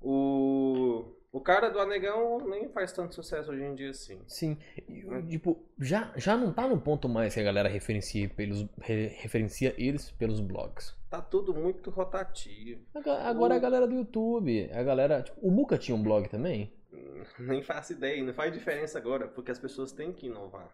O. 0.02 1.04
O 1.34 1.42
cara 1.42 1.68
do 1.70 1.80
Anegão 1.80 2.38
nem 2.48 2.70
faz 2.70 2.92
tanto 2.94 3.16
sucesso 3.16 3.52
hoje 3.52 3.64
em 3.64 3.74
dia 3.74 3.90
assim. 3.90 4.22
sim. 4.28 4.56
E, 4.88 5.04
Tipo, 5.28 5.68
já, 5.80 6.14
já 6.16 6.38
não 6.38 6.54
tá 6.54 6.68
no 6.68 6.80
ponto 6.80 7.10
mais 7.10 7.34
que 7.34 7.40
a 7.40 7.44
galera 7.44 7.68
referencia, 7.68 8.30
pelos, 8.30 8.66
re- 8.80 9.08
referencia 9.08 9.74
eles 9.76 10.12
pelos 10.12 10.40
blogs. 10.40 10.96
Tá 11.10 11.20
tudo 11.22 11.52
muito 11.54 11.90
rotativo. 11.90 12.86
Agora 13.24 13.56
é 13.56 13.58
a 13.58 13.60
galera 13.60 13.88
do 13.88 13.96
YouTube, 13.96 14.70
a 14.72 14.84
galera. 14.84 15.24
Tipo, 15.24 15.40
o 15.42 15.50
Muca 15.52 15.76
tinha 15.78 15.96
um 15.96 16.04
blog 16.04 16.30
também? 16.30 16.72
Nem 17.40 17.64
faço 17.64 17.94
ideia, 17.94 18.24
não 18.24 18.34
faz 18.34 18.54
diferença 18.54 19.00
agora, 19.00 19.28
porque 19.28 19.50
as 19.50 19.58
pessoas 19.60 19.92
têm 19.92 20.14
que 20.14 20.28
inovar. 20.28 20.70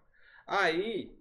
Aí 0.45 1.17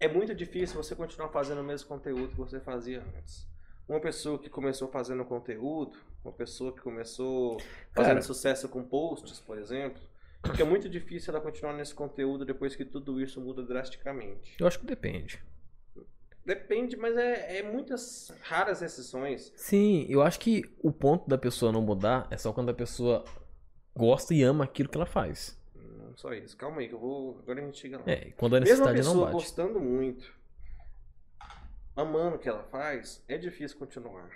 é 0.00 0.08
muito 0.08 0.34
difícil 0.34 0.82
você 0.82 0.94
continuar 0.96 1.28
fazendo 1.28 1.60
o 1.60 1.64
mesmo 1.64 1.88
conteúdo 1.88 2.28
que 2.28 2.36
você 2.36 2.60
fazia 2.60 3.02
antes. 3.18 3.46
Uma 3.88 4.00
pessoa 4.00 4.38
que 4.38 4.48
começou 4.48 4.88
fazendo 4.88 5.24
conteúdo, 5.24 5.98
uma 6.24 6.32
pessoa 6.32 6.72
que 6.72 6.80
começou 6.80 7.58
fazendo 7.92 8.14
Cara. 8.14 8.22
sucesso 8.22 8.68
com 8.68 8.82
posts, 8.82 9.40
por 9.40 9.58
exemplo, 9.58 10.02
fica 10.46 10.64
muito 10.64 10.88
difícil 10.88 11.32
ela 11.34 11.42
continuar 11.42 11.74
nesse 11.74 11.94
conteúdo 11.94 12.44
depois 12.44 12.74
que 12.74 12.84
tudo 12.84 13.20
isso 13.20 13.40
muda 13.40 13.62
drasticamente. 13.62 14.56
Eu 14.58 14.66
acho 14.66 14.78
que 14.78 14.86
depende. 14.86 15.42
Depende, 16.44 16.96
mas 16.96 17.16
é, 17.16 17.58
é 17.58 17.62
muitas 17.62 18.30
raras 18.42 18.82
exceções. 18.82 19.52
Sim, 19.56 20.06
eu 20.10 20.20
acho 20.20 20.38
que 20.38 20.62
o 20.82 20.92
ponto 20.92 21.28
da 21.28 21.38
pessoa 21.38 21.72
não 21.72 21.80
mudar 21.80 22.26
é 22.30 22.36
só 22.36 22.52
quando 22.52 22.68
a 22.68 22.74
pessoa 22.74 23.24
gosta 23.96 24.34
e 24.34 24.42
ama 24.42 24.64
aquilo 24.64 24.88
que 24.90 24.96
ela 24.96 25.06
faz. 25.06 25.58
Não 25.74 26.14
só 26.16 26.34
isso. 26.34 26.54
Calma 26.56 26.80
aí, 26.80 26.88
que 26.88 26.94
eu 26.94 26.98
vou. 26.98 27.38
Agora 27.38 27.62
a 27.62 27.64
gente 27.64 27.78
chega 27.78 27.96
lá. 27.96 28.04
É, 28.06 28.30
quando 28.36 28.56
a 28.56 28.60
Mesmo 28.60 28.84
a 28.84 28.92
necessidade 28.92 28.98
não 28.98 29.12
pessoa 29.12 29.24
bate. 29.26 29.36
gostando 29.36 29.80
muito, 29.80 30.34
amando 31.96 32.36
o 32.36 32.38
que 32.38 32.48
ela 32.48 32.62
faz, 32.64 33.24
é 33.28 33.36
difícil 33.38 33.78
continuar. 33.78 34.30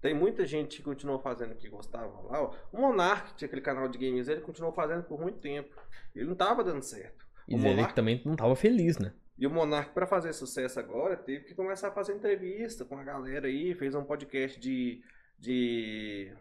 Tem 0.00 0.14
muita 0.14 0.46
gente 0.46 0.78
que 0.78 0.82
continuou 0.82 1.18
fazendo 1.18 1.52
o 1.52 1.56
que 1.56 1.68
gostava 1.68 2.06
lá. 2.22 2.42
ó. 2.42 2.54
O 2.72 2.80
Monark 2.80 3.34
tinha 3.34 3.46
aquele 3.46 3.60
canal 3.60 3.86
de 3.88 3.98
games, 3.98 4.28
ele 4.28 4.40
continuou 4.40 4.72
fazendo 4.72 5.02
por 5.02 5.20
muito 5.20 5.38
tempo. 5.38 5.76
Ele 6.14 6.24
não 6.26 6.34
tava 6.34 6.64
dando 6.64 6.82
certo. 6.82 7.26
E 7.46 7.54
o 7.54 7.58
ele 7.58 7.68
Monark- 7.68 7.94
também 7.94 8.22
não 8.24 8.34
tava 8.36 8.56
feliz, 8.56 8.96
né? 8.98 9.12
E 9.36 9.46
o 9.46 9.50
Monark, 9.50 9.92
pra 9.92 10.06
fazer 10.06 10.32
sucesso 10.32 10.78
agora, 10.80 11.16
teve 11.16 11.44
que 11.44 11.54
começar 11.54 11.88
a 11.88 11.92
fazer 11.92 12.14
entrevista 12.14 12.84
com 12.84 12.96
a 12.98 13.04
galera 13.04 13.46
aí, 13.46 13.74
fez 13.74 13.94
um 13.94 14.04
podcast 14.04 14.58
de. 14.60 15.02
de 15.38 16.32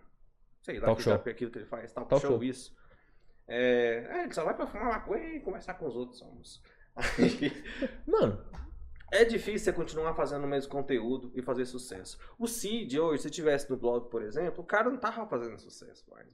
sei 0.61 0.79
lá 0.79 0.85
Talk 0.87 1.01
show. 1.01 1.13
aquilo 1.13 1.51
que 1.51 1.57
ele 1.59 1.65
faz, 1.65 1.91
talk, 1.91 2.09
Talk 2.09 2.21
show, 2.21 2.31
show. 2.35 2.43
isso. 2.43 2.77
É, 3.47 4.05
é, 4.09 4.23
ele 4.23 4.33
só 4.33 4.43
vai 4.45 4.53
pra 4.55 4.67
fumar 4.67 4.87
maconha 4.87 5.35
e 5.35 5.39
conversar 5.39 5.73
com 5.75 5.87
os 5.87 5.95
outros 5.95 6.21
homens. 6.21 6.61
Aí, 6.95 7.63
Mano, 8.05 8.43
é 9.11 9.23
difícil 9.25 9.59
você 9.65 9.73
continuar 9.73 10.13
fazendo 10.13 10.43
o 10.43 10.47
mesmo 10.47 10.71
conteúdo 10.71 11.31
e 11.35 11.41
fazer 11.41 11.65
sucesso. 11.65 12.17
O 12.37 12.47
Cid 12.47 12.99
hoje, 12.99 13.23
se 13.23 13.29
tivesse 13.29 13.69
no 13.69 13.77
blog, 13.77 14.09
por 14.09 14.21
exemplo, 14.21 14.63
o 14.63 14.67
cara 14.67 14.89
não 14.89 14.97
tava 14.97 15.25
fazendo 15.27 15.57
sucesso 15.59 16.05
mais. 16.09 16.27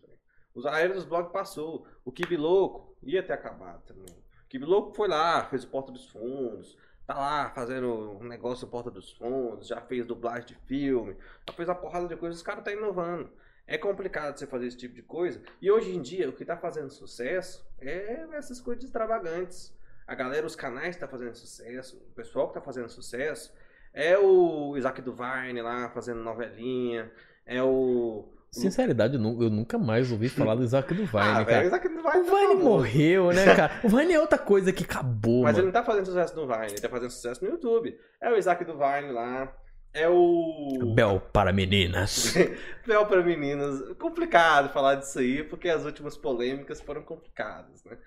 Os- 0.54 0.66
A 0.66 0.80
era 0.80 0.94
dos 0.94 1.04
blogs 1.06 1.32
passou. 1.32 1.86
O 2.04 2.12
Kibi 2.12 2.38
Louco 2.38 2.96
ia 3.04 3.22
ter 3.22 3.34
acabado 3.34 3.84
também. 3.84 4.06
O 4.46 4.48
Kibi 4.48 4.66
Louco 4.66 4.96
foi 4.96 5.08
lá, 5.08 5.44
fez 5.46 5.64
o 5.64 5.68
Porta 5.68 5.92
dos 5.92 6.06
Fundos, 6.10 6.78
tá 7.06 7.14
lá 7.14 7.50
fazendo 7.52 7.92
um 8.20 8.24
negócio 8.24 8.68
Porta 8.68 8.90
dos 8.90 9.12
Fundos, 9.12 9.68
já 9.68 9.82
fez 9.82 10.06
dublagem 10.06 10.46
de 10.48 10.56
filme, 10.66 11.18
já 11.48 11.54
fez 11.54 11.68
uma 11.68 11.76
porrada 11.76 12.08
de 12.08 12.16
coisas, 12.16 12.38
os 12.38 12.44
caras 12.44 12.64
tá 12.64 12.72
inovando. 12.72 13.30
É 13.68 13.78
complicado 13.78 14.38
você 14.38 14.46
fazer 14.48 14.68
esse 14.68 14.78
tipo 14.78 14.94
de 14.94 15.02
coisa. 15.02 15.42
E 15.62 15.70
hoje 15.72 15.94
em 15.94 16.02
dia, 16.02 16.30
o 16.30 16.34
que 16.34 16.46
tá 16.46 16.56
fazendo 16.56 16.90
sucesso 16.92 17.68
é 17.80 18.28
essas 18.34 18.62
coisas 18.62 18.84
extravagantes. 18.86 19.75
A 20.08 20.14
galera, 20.16 20.46
os 20.46 20.56
canais 20.56 20.96
que 20.96 21.02
tá 21.02 21.08
fazendo 21.08 21.36
sucesso, 21.36 21.98
o 21.98 22.14
pessoal 22.14 22.48
que 22.48 22.54
tá 22.54 22.62
fazendo 22.62 22.90
sucesso, 22.90 23.52
é 23.94 24.18
o 24.18 24.76
Isaac 24.78 25.02
Duvine 25.02 25.62
lá 25.62 25.90
fazendo 25.90 26.22
novelinha, 26.22 27.12
é 27.46 27.62
o. 27.64 28.32
sinceridade, 28.52 29.16
eu, 29.16 29.20
nu- 29.20 29.42
eu 29.44 29.50
nunca 29.50 29.78
mais 29.78 30.12
ouvi 30.12 30.30
falar 30.30 30.56
do 30.56 30.64
Isaac 30.64 30.94
do 30.94 31.06
Vine, 31.06 31.10
ah, 31.24 31.34
velho, 31.44 31.46
cara. 31.48 31.66
Isaac 31.66 31.88
Duvine 31.90 32.08
O 32.08 32.12
tá 32.12 32.20
Vine 32.22 32.56
morreu, 32.64 33.32
né, 33.32 33.46
cara? 33.56 33.80
O 33.84 33.90
Vine 33.90 34.14
é 34.14 34.20
outra 34.20 34.38
coisa 34.38 34.72
que 34.72 34.84
acabou, 34.84 35.44
Mas 35.44 35.58
ele 35.58 35.66
mano. 35.66 35.74
não 35.74 35.82
tá 35.82 35.84
fazendo 35.84 36.06
sucesso 36.06 36.36
no 36.36 36.46
Vine, 36.48 36.66
ele 36.74 36.82
tá 36.82 36.90
fazendo 36.90 37.10
sucesso 37.12 37.44
no 37.44 37.50
YouTube. 37.52 37.98
É 38.22 38.30
o 38.32 38.38
Isaac 38.38 38.64
Duvine 38.64 39.12
lá, 39.12 39.52
é 39.94 40.08
o. 40.10 40.94
Bel 40.94 41.20
para 41.34 41.52
meninas. 41.52 42.34
Bel 42.86 43.06
para 43.08 43.24
meninas. 43.24 43.82
Complicado 43.98 44.72
falar 44.72 44.96
disso 44.96 45.18
aí, 45.20 45.44
porque 45.44 45.68
as 45.70 45.84
últimas 45.86 46.16
polêmicas 46.18 46.80
foram 46.82 47.02
complicadas, 47.02 47.84
né? 47.86 47.98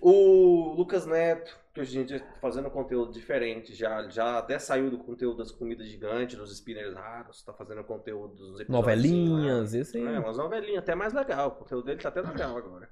O 0.00 0.74
Lucas 0.76 1.06
Neto, 1.06 1.56
que 1.72 1.80
hoje 1.80 1.98
em 1.98 2.04
dia 2.04 2.20
tá 2.20 2.32
fazendo 2.40 2.70
conteúdo 2.70 3.12
diferente, 3.12 3.74
já, 3.74 4.08
já 4.08 4.38
até 4.38 4.58
saiu 4.58 4.90
do 4.90 4.98
conteúdo 4.98 5.38
das 5.38 5.50
comidas 5.50 5.86
gigantes, 5.86 6.36
dos 6.36 6.56
spinners 6.56 6.94
raros, 6.94 7.42
tá 7.42 7.52
fazendo 7.52 7.82
conteúdo 7.84 8.34
dos 8.34 8.60
episódios. 8.60 8.68
Novelinhas, 8.68 9.74
esse 9.74 9.96
aí. 9.96 10.04
É, 10.04 10.18
umas 10.18 10.36
novelinhas 10.36 10.78
até 10.78 10.94
mais 10.94 11.12
legal. 11.12 11.48
O 11.48 11.52
conteúdo 11.52 11.84
dele 11.84 12.00
tá 12.00 12.08
até 12.08 12.20
legal 12.20 12.56
agora. 12.56 12.88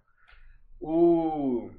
O 0.80 1.70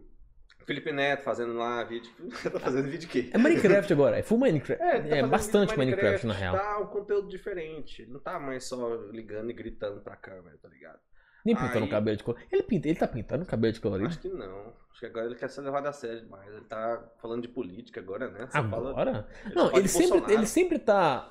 Felipe 0.66 0.92
Neto 0.92 1.24
fazendo 1.24 1.54
lá 1.54 1.84
vídeo. 1.84 2.12
tá 2.52 2.60
fazendo 2.60 2.86
vídeo 2.86 3.00
de 3.00 3.08
quê? 3.08 3.30
É 3.34 3.38
Minecraft 3.38 3.92
agora, 3.92 4.18
é 4.18 4.24
full 4.24 4.38
Minecraft. 4.38 4.82
É, 4.82 5.02
tá 5.02 5.16
É, 5.18 5.28
bastante 5.28 5.72
de 5.72 5.78
Minecraft, 5.78 6.26
na 6.26 6.34
real. 6.34 6.56
Tá 6.56 6.80
um 6.80 6.88
conteúdo 6.88 7.28
diferente. 7.28 8.06
Não 8.06 8.20
tá 8.20 8.40
mais 8.40 8.64
só 8.66 8.96
ligando 9.12 9.50
e 9.50 9.54
gritando 9.54 10.02
pra 10.02 10.16
câmera, 10.16 10.58
tá 10.62 10.70
ligado? 10.70 11.00
Nem 11.46 11.56
pintando 11.56 11.86
o 11.86 11.90
cabelo 11.90 12.16
de 12.18 12.24
colorido. 12.24 12.48
Ele, 12.52 12.64
pinta, 12.64 12.88
ele 12.88 12.98
tá 12.98 13.08
pintando 13.08 13.44
o 13.44 13.48
cabelo 13.48 13.74
de 13.74 13.82
colorido? 13.82 14.08
Acho 14.08 14.20
que 14.20 14.30
não. 14.30 14.74
Acho 14.92 15.00
que 15.00 15.06
agora 15.08 15.26
ele 15.26 15.36
quer 15.36 15.50
ser 15.50 15.62
levado 15.62 15.88
a 15.88 15.92
sério 15.94 16.22
demais. 16.22 16.48
Ele 16.48 16.66
tá 16.66 17.04
falando 17.22 17.42
de 17.42 17.48
política 17.50 18.00
agora, 18.00 18.30
né? 18.30 18.46
Você 18.48 18.64
fala- 18.70 18.90
Agora? 18.92 19.28
ele 19.46 19.56
Não, 19.56 19.66
fala 19.68 19.80
ele 19.80 19.88
sempre, 19.88 20.08
Bolsonaro. 20.10 20.34
ele 20.34 20.46
sempre 20.46 20.80
tá. 20.80 21.30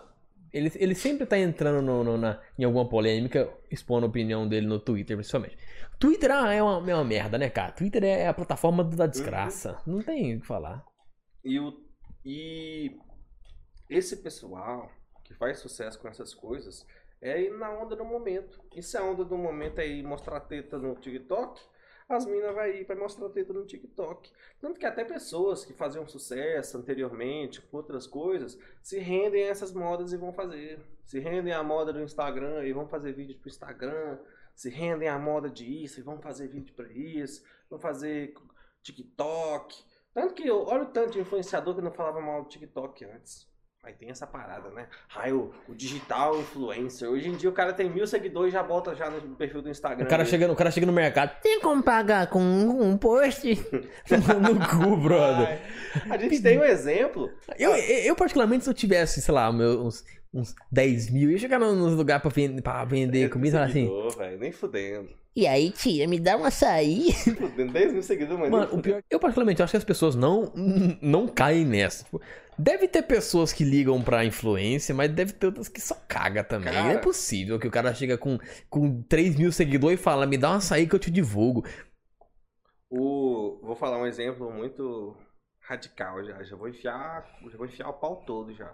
Ele, 0.52 0.70
ele 0.76 0.94
sempre 0.94 1.24
tá 1.24 1.38
entrando 1.38 1.80
no- 1.80 2.04
no- 2.04 2.18
na, 2.18 2.38
em 2.58 2.64
alguma 2.64 2.86
polêmica, 2.86 3.50
expondo 3.70 4.04
a 4.04 4.08
opinião 4.10 4.46
dele 4.46 4.66
no 4.66 4.78
Twitter, 4.78 5.16
principalmente. 5.16 5.56
Twitter 5.98 6.30
ah, 6.30 6.52
é 6.52 6.62
uma, 6.62 6.90
é 6.90 6.94
uma 6.94 7.04
merda, 7.04 7.38
né, 7.38 7.48
cara? 7.48 7.72
Twitter 7.72 8.04
é 8.04 8.28
a 8.28 8.34
plataforma 8.34 8.84
da 8.84 9.06
desgraça. 9.06 9.78
Uhum. 9.86 9.94
Não 9.96 10.02
tem 10.02 10.36
o 10.36 10.40
que 10.42 10.46
falar. 10.46 10.84
E, 11.42 11.58
o, 11.58 11.72
e 12.22 12.94
esse 13.88 14.22
pessoal 14.22 14.90
que 15.24 15.32
faz 15.34 15.58
sucesso 15.60 15.98
com 15.98 16.08
essas 16.08 16.34
coisas 16.34 16.84
é 17.22 17.40
ir 17.40 17.56
na 17.56 17.70
onda 17.70 17.94
do 17.94 18.04
momento. 18.04 18.60
E 18.74 18.82
se 18.82 18.96
a 18.98 19.04
onda 19.04 19.24
do 19.24 19.38
momento 19.38 19.78
é 19.78 19.86
ir 19.86 20.02
mostrar 20.02 20.40
teta 20.40 20.76
no 20.76 20.96
TikTok, 20.96 21.60
as 22.08 22.26
minas 22.26 22.54
vai 22.54 22.80
ir 22.80 22.84
para 22.84 22.96
mostrar 22.96 23.28
teta 23.28 23.52
no 23.52 23.64
TikTok. 23.64 24.30
Tanto 24.60 24.78
que 24.78 24.84
até 24.84 25.04
pessoas 25.04 25.64
que 25.64 25.72
faziam 25.72 26.06
sucesso 26.06 26.76
anteriormente 26.76 27.62
com 27.62 27.76
outras 27.76 28.06
coisas 28.06 28.58
se 28.82 28.98
rendem 28.98 29.44
a 29.44 29.46
essas 29.46 29.72
modas 29.72 30.12
e 30.12 30.16
vão 30.16 30.32
fazer. 30.32 30.80
Se 31.04 31.20
rendem 31.20 31.52
à 31.52 31.62
moda 31.62 31.92
do 31.92 32.02
Instagram 32.02 32.64
e 32.64 32.72
vão 32.72 32.88
fazer 32.88 33.12
vídeo 33.12 33.38
pro 33.38 33.48
Instagram. 33.48 34.18
Se 34.54 34.68
rendem 34.68 35.08
à 35.08 35.18
moda 35.18 35.48
disso 35.48 36.00
e 36.00 36.02
vão 36.02 36.20
fazer 36.20 36.48
vídeo 36.48 36.74
para 36.74 36.92
isso. 36.92 37.44
Vão 37.70 37.78
fazer 37.78 38.34
TikTok. 38.82 39.74
Tanto 40.12 40.34
que, 40.34 40.50
olha 40.50 40.82
o 40.82 40.86
tanto 40.86 41.12
de 41.12 41.20
influenciador 41.20 41.74
que 41.76 41.80
não 41.80 41.92
falava 41.92 42.20
mal 42.20 42.42
do 42.42 42.48
TikTok 42.48 43.04
antes. 43.04 43.51
Aí 43.84 43.94
tem 43.94 44.10
essa 44.10 44.24
parada, 44.24 44.70
né? 44.70 44.86
Aí 45.16 45.32
o, 45.32 45.52
o 45.68 45.74
digital 45.74 46.38
influencer. 46.38 47.08
Hoje 47.10 47.28
em 47.28 47.32
dia 47.32 47.50
o 47.50 47.52
cara 47.52 47.72
tem 47.72 47.90
mil 47.90 48.06
seguidores 48.06 48.50
e 48.50 48.52
já 48.52 48.62
bota 48.62 48.94
já 48.94 49.10
no 49.10 49.34
perfil 49.34 49.60
do 49.60 49.68
Instagram. 49.68 50.04
O 50.04 50.08
cara, 50.08 50.22
dele. 50.22 50.30
chega, 50.30 50.52
o 50.52 50.54
cara 50.54 50.70
chega 50.70 50.86
no 50.86 50.92
mercado. 50.92 51.36
Tem 51.42 51.58
como 51.60 51.82
pagar 51.82 52.28
com 52.28 52.40
um 52.40 52.96
post? 52.96 53.48
no 54.40 54.68
cu, 54.68 54.96
brother. 54.98 55.60
Ai, 56.08 56.10
A 56.10 56.16
gente 56.16 56.40
tem 56.40 56.60
um 56.60 56.64
exemplo. 56.64 57.28
Eu, 57.58 57.74
eu, 57.74 58.14
particularmente, 58.14 58.62
se 58.62 58.70
eu 58.70 58.74
tivesse, 58.74 59.20
sei 59.20 59.34
lá, 59.34 59.52
meus, 59.52 60.04
uns, 60.32 60.50
uns 60.50 60.54
10 60.70 61.10
mil, 61.10 61.30
ia 61.30 61.38
chegar 61.38 61.58
no- 61.58 61.74
nos 61.74 61.94
lugares 61.94 62.22
pra, 62.22 62.30
vender- 62.30 62.62
pra 62.62 62.84
vender 62.84 63.28
comida 63.30 63.48
e 63.48 63.52
falar 63.52 63.66
assim. 63.66 64.18
Velho, 64.18 64.38
nem 64.38 64.52
fudendo. 64.52 65.08
E 65.34 65.46
aí, 65.46 65.70
tia, 65.70 66.06
me 66.06 66.20
dá 66.20 66.36
um 66.36 66.44
açaí? 66.44 67.10
Fudendo 67.12 67.72
10 67.72 67.92
mil 67.92 68.02
seguidores, 68.02 68.38
mas 68.40 68.50
Mano, 68.50 68.74
o 68.74 68.82
pior, 68.82 69.02
eu 69.10 69.18
particularmente 69.18 69.62
acho 69.62 69.70
que 69.70 69.76
as 69.78 69.84
pessoas 69.84 70.14
não, 70.14 70.52
não 71.00 71.26
caem 71.26 71.64
nessa. 71.64 72.04
Tipo, 72.04 72.20
deve 72.58 72.86
ter 72.86 73.00
pessoas 73.02 73.50
que 73.50 73.64
ligam 73.64 74.02
pra 74.02 74.26
influência, 74.26 74.94
mas 74.94 75.10
deve 75.10 75.32
ter 75.32 75.46
outras 75.46 75.68
que 75.68 75.80
só 75.80 75.94
caga 76.06 76.44
também. 76.44 76.72
Cara. 76.74 76.84
Não 76.84 76.90
é 76.90 76.98
possível 76.98 77.58
que 77.58 77.66
o 77.66 77.70
cara 77.70 77.94
chega 77.94 78.18
com, 78.18 78.38
com 78.68 79.02
3 79.04 79.34
mil 79.36 79.50
seguidores 79.50 79.98
e 79.98 80.02
fala, 80.02 80.26
me 80.26 80.36
dá 80.36 80.50
um 80.50 80.54
açaí 80.56 80.86
que 80.86 80.94
eu 80.94 80.98
te 80.98 81.10
divulgo. 81.10 81.64
O, 82.90 83.58
vou 83.62 83.74
falar 83.74 83.98
um 83.98 84.06
exemplo 84.06 84.50
muito 84.52 85.16
radical 85.60 86.22
já. 86.24 86.42
Já 86.42 86.56
vou 86.56 86.68
enfiar, 86.68 87.26
já 87.50 87.56
vou 87.56 87.66
enfiar 87.66 87.88
o 87.88 87.94
pau 87.94 88.16
todo 88.26 88.52
já. 88.52 88.70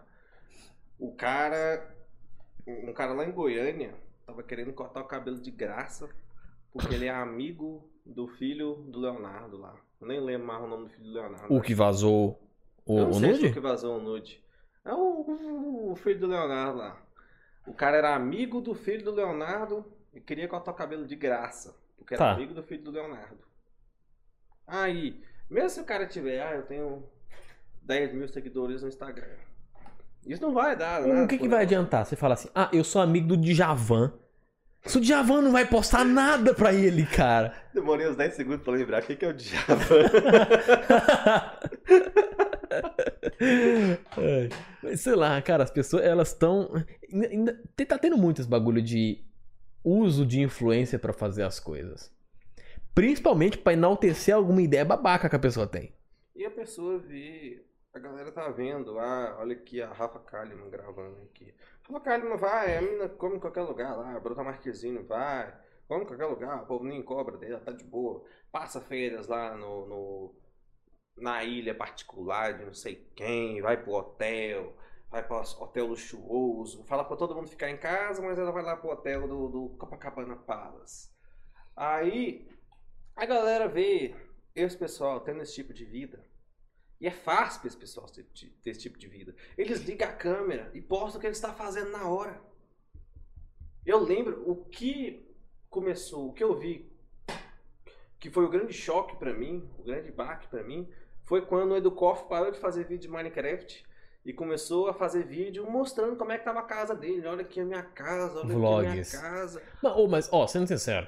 O 0.99 1.13
cara, 1.15 1.95
um 2.67 2.93
cara 2.93 3.13
lá 3.13 3.25
em 3.25 3.33
Goiânia, 3.33 3.95
tava 4.27 4.43
querendo 4.43 4.73
cortar 4.73 5.01
o 5.01 5.07
cabelo 5.07 5.41
de 5.41 5.51
graça 5.51 6.09
porque 6.73 6.95
ele 6.95 7.07
é 7.07 7.11
amigo 7.11 7.89
do 8.05 8.27
filho 8.29 8.75
do 8.89 8.99
Leonardo 9.01 9.57
lá. 9.59 9.75
Eu 10.01 10.07
nem 10.07 10.21
lembro 10.21 10.47
mais 10.47 10.63
o 10.63 10.67
nome 10.67 10.85
do 10.85 10.91
filho 10.91 11.05
do 11.05 11.13
Leonardo. 11.13 11.55
O 11.55 11.61
que 11.61 11.75
vazou 11.75 12.41
o, 12.85 12.95
o 12.95 13.21
nude? 13.21 13.47
o 13.47 13.53
que 13.53 13.61
vazou 13.61 13.97
o 13.99 14.01
nude. 14.03 14.43
É 14.85 14.93
o, 14.93 14.97
o- 14.99 15.93
o 15.93 15.97
filho 15.97 16.21
do 16.21 16.27
Leonardo 16.27 16.79
lá. 16.79 17.01
O 17.67 17.75
cara 17.75 17.97
era 17.99 18.15
amigo 18.15 18.61
do 18.61 18.75
filho 18.75 19.05
do 19.05 19.11
Leonardo 19.11 19.85
e 20.15 20.21
queria 20.21 20.49
cortar 20.49 20.71
o 20.71 20.75
cabelo 20.75 21.07
de 21.07 21.15
graça. 21.17 21.77
Porque 21.97 22.15
era 22.15 22.25
Tá. 22.25 22.33
amigo 22.33 22.55
do 22.55 22.63
filho 22.63 22.83
do 22.85 22.91
Leonardo. 22.91 23.45
Aí, 24.67 25.23
mesmo 25.51 25.71
se 25.71 25.81
o 25.81 25.85
cara 25.85 26.07
tiver, 26.07 26.41
ah, 26.43 26.55
eu 26.55 26.63
tenho 26.67 27.05
10 27.83 28.13
mil 28.15 28.29
seguidores 28.29 28.83
no 28.83 28.89
Instagram. 28.89 29.37
Isso 30.29 30.43
não 30.43 30.53
vai 30.53 30.77
dar, 30.77 31.01
né? 31.01 31.23
O 31.23 31.27
que, 31.27 31.39
que 31.39 31.49
vai 31.49 31.63
adiantar? 31.63 32.05
Você 32.05 32.15
fala 32.15 32.35
assim, 32.35 32.51
ah, 32.55 32.69
eu 32.71 32.85
sou 32.85 33.01
amigo 33.01 33.29
do 33.29 33.37
Djavan. 33.37 34.13
Se 34.85 34.99
o 34.99 35.01
Djavan 35.01 35.41
não 35.41 35.53
vai 35.53 35.67
postar 35.67 36.05
nada 36.05 36.55
pra 36.55 36.73
ele, 36.73 37.05
cara. 37.07 37.55
Demorei 37.75 38.07
uns 38.07 38.17
10 38.17 38.35
segundos 38.35 38.63
pra 38.63 38.75
lembrar 38.75 39.03
o 39.03 39.07
que, 39.07 39.17
que 39.17 39.25
é 39.25 39.29
o. 39.29 39.35
Ai, 44.17 44.49
mas 44.83 45.01
sei 45.01 45.15
lá, 45.15 45.41
cara, 45.43 45.65
as 45.65 45.71
pessoas, 45.71 46.05
elas 46.05 46.29
estão. 46.29 46.71
Tá 47.89 47.99
tendo 47.99 48.19
muitos 48.19 48.47
bagulho 48.47 48.83
de 48.83 49.25
uso 49.83 50.27
de 50.27 50.41
influência 50.41 50.99
pra 50.99 51.13
fazer 51.13 51.43
as 51.43 51.59
coisas. 51.59 52.13
Principalmente 52.95 53.59
pra 53.59 53.73
enaltecer 53.73 54.35
alguma 54.35 54.61
ideia 54.61 54.85
babaca 54.85 55.29
que 55.29 55.37
a 55.37 55.41
pessoa 55.41 55.67
tem. 55.67 55.93
E 56.35 56.45
a 56.45 56.51
pessoa 56.51 56.99
vê, 56.99 57.63
a 57.95 57.99
galera 57.99 58.31
tá 58.33 58.49
vendo, 58.51 58.99
ah, 58.99 59.37
olha 59.41 59.55
aqui 59.57 59.81
a 59.83 59.93
Rafa 59.93 60.19
Kalimann 60.21 60.71
gravando 60.71 61.21
aqui. 61.23 61.55
Rafa 61.87 62.01
Kalimann 62.01 62.37
vai, 62.37 62.77
a 62.77 62.83
menina 62.83 63.09
come 63.09 63.37
em 63.37 63.41
qualquer 63.41 63.63
lugar 63.63 63.97
lá, 63.97 64.15
a 64.15 64.21
Brota 64.21 64.43
Marquezine 64.45 64.99
vai, 65.03 65.55
come 65.89 66.05
em 66.05 66.07
qualquer 66.07 66.27
lugar, 66.27 66.63
o 66.63 66.67
povo 66.67 66.85
nem 66.85 67.03
cobra 67.03 67.37
dele, 67.37 67.55
ela 67.55 67.65
tá 67.65 67.73
de 67.73 67.85
boa. 67.85 68.25
Passa 68.53 68.81
férias 68.81 69.27
lá 69.27 69.57
no, 69.57 69.87
no- 69.87 70.35
na 71.17 71.45
ilha 71.45 71.75
particular 71.75 72.59
de 72.59 72.65
não 72.67 72.75
sei 72.75 72.97
quem, 73.17 73.63
vai 73.63 73.77
pro 73.83 73.93
hotel, 73.95 74.77
vai 75.11 75.27
pro 75.27 75.39
hotel 75.41 75.87
luxuoso, 75.87 76.85
fala 76.85 77.05
pra 77.05 77.17
todo 77.17 77.35
mundo 77.35 77.49
ficar 77.49 77.71
em 77.71 77.79
casa, 77.79 78.23
mas 78.23 78.39
ela 78.39 78.53
vai 78.53 78.63
lá 78.65 78.77
pro 78.77 78.91
hotel 78.91 79.29
do, 79.29 79.49
do 79.49 79.69
Copacabana 79.79 80.37
Palace. 80.37 81.11
Aí 81.77 82.49
a 83.17 83.27
galera 83.27 83.69
vê 83.69 84.15
esse 84.55 84.77
pessoal 84.79 85.21
tendo 85.21 85.43
esse 85.43 85.55
tipo 85.55 85.75
de 85.75 85.85
vida. 85.85 86.25
E 87.01 87.07
é 87.07 87.11
fácil 87.11 87.61
para 87.61 87.69
esse 87.69 87.77
pessoal 87.77 88.07
ter, 88.09 88.25
ter 88.63 88.71
esse 88.71 88.81
tipo 88.81 88.99
de 88.99 89.07
vida. 89.07 89.35
Eles 89.57 89.81
ligam 89.81 90.09
a 90.09 90.13
câmera 90.13 90.71
e 90.75 90.81
postam 90.81 91.19
o 91.19 91.21
que 91.21 91.27
eles 91.27 91.39
estão 91.39 91.55
fazendo 91.55 91.91
na 91.91 92.09
hora. 92.09 92.41
Eu 93.87 94.01
lembro 94.01 94.43
o 94.51 94.65
que 94.65 95.27
começou, 95.71 96.29
o 96.29 96.33
que 96.33 96.43
eu 96.43 96.59
vi, 96.59 96.91
que 98.19 98.31
foi 98.31 98.45
o 98.45 98.51
grande 98.51 98.73
choque 98.73 99.17
para 99.17 99.33
mim, 99.33 99.69
o 99.79 99.85
grande 99.85 100.11
baque 100.11 100.49
para 100.49 100.63
mim, 100.65 100.89
foi 101.25 101.43
quando 101.43 101.73
o 101.73 101.77
Educoff 101.77 102.29
parou 102.29 102.51
de 102.51 102.59
fazer 102.59 102.85
vídeo 102.85 103.03
de 103.03 103.09
Minecraft 103.09 103.87
e 104.25 104.33
começou 104.33 104.89
a 104.89 104.95
fazer 104.95 105.25
vídeo 105.25 105.71
mostrando 105.71 106.17
como 106.17 106.33
é 106.33 106.39
que 106.39 106.45
tava 106.45 106.61
a 106.61 106.65
casa 106.65 106.95
dele. 106.95 107.27
Olha 107.27 107.43
aqui 107.43 107.61
a 107.61 107.65
minha 107.65 107.83
casa, 107.83 108.41
olha 108.41 108.55
Vlogs. 108.55 109.15
aqui 109.15 109.17
a 109.17 109.21
minha 109.21 109.37
casa. 109.37 109.63
Não, 109.83 110.09
mas, 110.09 110.29
ó, 110.33 110.47
sendo 110.47 110.67
sincero, 110.67 111.07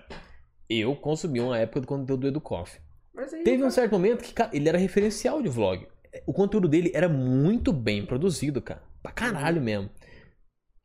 eu 0.68 0.94
consumi 0.94 1.40
uma 1.40 1.58
época 1.58 1.80
do 1.80 1.86
conteúdo 1.86 2.20
do 2.20 2.28
Educoff. 2.28 2.80
Aí, 3.16 3.42
Teve 3.42 3.64
um 3.64 3.70
certo 3.70 3.92
momento 3.92 4.22
que, 4.22 4.32
cara, 4.32 4.50
ele 4.52 4.68
era 4.68 4.78
referencial 4.78 5.42
de 5.42 5.48
vlog. 5.48 5.86
O 6.26 6.32
conteúdo 6.32 6.68
dele 6.68 6.90
era 6.94 7.08
muito 7.08 7.72
bem 7.72 8.04
produzido, 8.04 8.60
cara. 8.60 8.82
Pra 9.02 9.12
caralho 9.12 9.60
mesmo. 9.60 9.90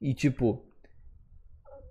E 0.02 0.14
tipo, 0.14 0.66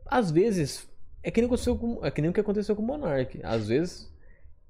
às 0.06 0.30
vezes, 0.30 0.88
é 1.22 1.30
que 1.30 1.40
nem, 1.40 1.46
aconteceu 1.46 1.76
com, 1.76 2.04
é 2.04 2.10
que 2.10 2.20
nem 2.20 2.30
o 2.30 2.34
que 2.34 2.40
aconteceu 2.40 2.76
com 2.76 2.82
o 2.82 2.86
Monark. 2.86 3.40
Às 3.42 3.68
vezes, 3.68 4.12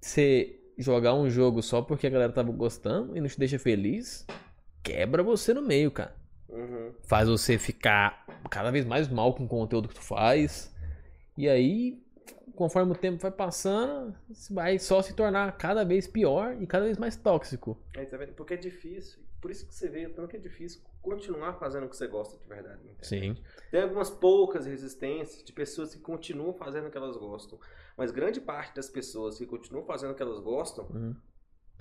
você 0.01 0.61
jogar 0.79 1.15
um 1.15 1.29
jogo 1.29 1.63
só 1.63 1.83
porque 1.83 2.07
a 2.07 2.11
galera 2.11 2.33
tava 2.33 2.51
gostando 2.53 3.17
e 3.17 3.21
não 3.21 3.29
te 3.29 3.39
deixa 3.39 3.59
feliz, 3.59 4.27
quebra 4.83 5.23
você 5.23 5.55
no 5.55 5.63
meio, 5.63 5.91
cara. 5.91 6.15
Uhum. 6.49 6.93
Faz 7.03 7.29
você 7.29 7.59
ficar 7.59 8.25
cada 8.51 8.71
vez 8.71 8.85
mais 8.85 9.09
mal 9.09 9.35
com 9.35 9.45
o 9.45 9.49
conteúdo 9.49 9.89
que 9.89 9.95
tu 9.95 10.03
faz. 10.03 10.73
E 11.37 11.49
aí, 11.49 12.04
conforme 12.55 12.93
o 12.93 12.95
tempo 12.97 13.19
vai 13.21 13.31
passando, 13.31 14.15
vai 14.51 14.79
só 14.79 15.03
se 15.03 15.15
tornar 15.15 15.57
cada 15.57 15.85
vez 15.85 16.07
pior 16.07 16.57
e 16.61 16.67
cada 16.67 16.85
vez 16.85 16.97
mais 16.99 17.17
tóxico. 17.17 17.79
Aí, 17.97 18.07
tá 18.07 18.17
vendo? 18.17 18.33
Porque 18.33 18.55
é 18.55 18.57
difícil. 18.57 19.23
Por 19.41 19.51
isso 19.51 19.67
que 19.67 19.75
você 19.75 19.89
vê 19.89 20.09
tanto 20.09 20.29
que 20.29 20.37
é 20.37 20.41
difícil 20.41 20.81
continuar 21.03 21.55
fazendo 21.55 21.85
o 21.85 21.89
que 21.89 21.97
você 21.97 22.07
gosta 22.07 22.39
de 22.39 22.47
verdade. 22.49 22.81
internet. 22.83 23.07
Sim. 23.07 23.37
Tem 23.71 23.83
algumas 23.83 24.09
poucas 24.09 24.65
resistências 24.65 25.45
de 25.45 25.53
pessoas 25.53 25.95
que 25.95 26.01
continuam 26.01 26.55
fazendo 26.55 26.87
o 26.87 26.91
que 26.91 26.97
elas 26.97 27.17
gostam. 27.17 27.59
Mas 27.97 28.11
grande 28.11 28.41
parte 28.41 28.75
das 28.75 28.89
pessoas 28.89 29.37
que 29.37 29.45
continuam 29.45 29.85
fazendo 29.85 30.13
o 30.13 30.15
que 30.15 30.23
elas 30.23 30.41
gostam 30.41 30.87
Uhum. 30.87 31.15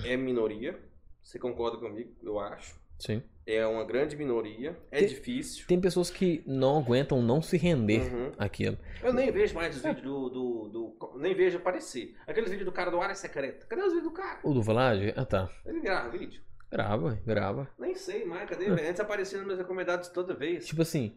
é 0.04 0.18
minoria. 0.18 0.78
Você 1.22 1.40
concorda 1.40 1.78
comigo? 1.78 2.14
Eu 2.22 2.38
acho. 2.38 2.76
Sim. 3.00 3.24
É 3.46 3.66
uma 3.68 3.84
grande 3.84 4.16
minoria. 4.16 4.78
É 4.90 5.00
Tem- 5.00 5.08
difícil. 5.10 5.66
Tem 5.68 5.80
pessoas 5.80 6.10
que 6.10 6.42
não 6.48 6.78
aguentam 6.80 7.22
não 7.22 7.42
se 7.42 7.58
render 7.58 8.02
Uhum. 8.14 8.32
àquilo. 8.38 8.78
Eu 9.04 9.14
nem 9.14 9.32
vejo 9.32 9.54
mais 9.54 9.76
os 9.76 9.82
vídeos 9.84 10.02
do, 10.02 10.30
do, 10.30 10.70
do- 10.70 11.14
Nem 11.20 11.36
vejo 11.36 11.58
aparecer. 11.58 12.16
Aqueles 12.26 12.50
vídeos 12.50 12.66
do 12.66 12.72
cara 12.72 12.90
do 12.90 13.02
área 13.02 13.16
secreta. 13.16 13.66
Cadê 13.68 13.82
os 13.82 13.94
vídeos 13.94 14.04
do 14.10 14.12
cara? 14.12 14.40
O 14.44 14.54
do 14.54 14.62
Vlad? 14.64 15.12
Ah, 15.16 15.26
tá. 15.26 15.50
Ele 15.66 15.82
grava 15.82 16.10
vídeo? 16.10 16.42
Grava, 16.72 17.20
grava. 17.26 17.70
Nem 17.78 17.94
sei 17.96 18.24
mais. 18.26 18.50
Cadê? 18.50 18.66
velho? 18.70 18.90
Antes 18.90 19.00
aparecia 19.02 19.38
nos 19.38 19.46
meus 19.48 19.60
recomendados 19.60 20.08
toda 20.10 20.34
vez. 20.34 20.66
Tipo 20.66 20.82
assim, 20.82 21.14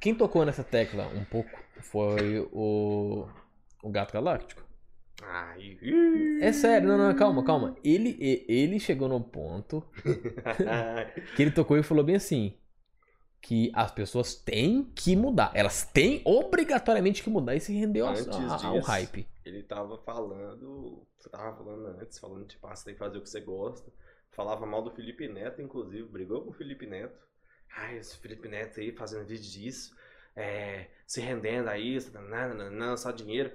quem 0.00 0.14
tocou 0.14 0.44
nessa 0.44 0.64
tecla 0.64 1.06
um 1.06 1.24
pouco 1.24 1.50
foi 1.80 2.40
o. 2.52 3.26
O 3.82 3.88
Gato 3.90 4.12
Galáctico. 4.12 4.62
Ai. 5.22 5.78
É 6.40 6.52
sério, 6.52 6.88
não, 6.88 6.98
não, 6.98 7.14
calma, 7.14 7.44
calma. 7.44 7.76
Ele, 7.84 8.16
ele 8.48 8.80
chegou 8.80 9.08
no 9.08 9.20
ponto 9.20 9.84
que 11.36 11.42
ele 11.42 11.50
tocou 11.50 11.76
e 11.76 11.82
falou 11.82 12.04
bem 12.04 12.16
assim: 12.16 12.56
que 13.40 13.70
as 13.74 13.90
pessoas 13.90 14.34
têm 14.34 14.84
que 14.94 15.16
mudar. 15.16 15.50
Elas 15.54 15.84
têm 15.84 16.22
obrigatoriamente 16.24 17.22
que 17.22 17.30
mudar 17.30 17.54
e 17.54 17.60
se 17.60 17.72
rendeu 17.72 18.06
ao, 18.06 18.12
Antes 18.12 18.28
ao 18.28 18.74
disso. 18.74 18.86
hype. 18.86 19.26
Ele 19.44 19.62
tava 19.62 19.98
falando. 19.98 21.06
Você 21.18 21.28
tava 21.28 21.56
falando 21.56 21.86
antes, 22.00 22.18
falando, 22.18 22.46
tipo, 22.46 22.66
ah, 22.66 22.74
você 22.74 22.84
tem 22.84 22.94
que 22.94 23.00
fazer 23.00 23.18
o 23.18 23.22
que 23.22 23.28
você 23.28 23.40
gosta. 23.40 23.90
Falava 24.30 24.64
mal 24.66 24.82
do 24.82 24.90
Felipe 24.90 25.26
Neto, 25.28 25.60
inclusive, 25.60 26.08
brigou 26.08 26.42
com 26.42 26.50
o 26.50 26.54
Felipe 26.54 26.86
Neto. 26.86 27.18
Ai, 27.76 27.98
esse 27.98 28.16
Felipe 28.18 28.48
Neto 28.48 28.80
aí 28.80 28.92
fazendo 28.92 29.26
vídeo 29.26 29.50
disso, 29.50 29.94
é, 30.36 30.86
se 31.06 31.20
rendendo 31.20 31.68
a 31.68 31.78
isso, 31.78 32.12
só 32.96 33.10
dinheiro. 33.10 33.50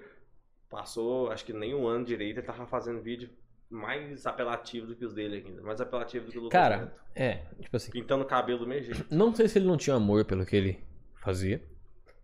Passou, 0.70 1.32
acho 1.32 1.46
que 1.46 1.54
nem 1.54 1.74
um 1.76 1.88
ano 1.88 2.06
direito, 2.06 2.38
ele 2.40 2.46
tava 2.48 2.66
fazendo 2.66 3.02
vídeo 3.02 3.30
mais 3.70 4.26
apelativo 4.26 4.88
do 4.88 4.96
que 4.96 5.06
os 5.06 5.14
dele 5.14 5.44
ainda. 5.46 5.62
Mais 5.62 5.80
apelativo 5.82 6.26
do 6.26 6.32
que 6.32 6.38
o 6.38 6.42
Lucas 6.44 6.60
Cara, 6.60 6.78
Neto. 6.78 7.00
é, 7.16 7.44
tipo 7.62 7.76
assim, 7.78 7.92
Pintando 7.92 8.24
o 8.24 8.28
cabelo 8.28 8.60
do 8.60 8.68
mesmo 8.68 8.94
jeito. 8.94 9.16
não 9.16 9.34
sei 9.34 9.48
se 9.48 9.58
ele 9.60 9.68
não 9.68 9.78
tinha 9.78 9.96
amor 9.96 10.26
pelo 10.26 10.46
que 10.46 10.56
ele 10.56 10.84
fazia. 11.22 11.64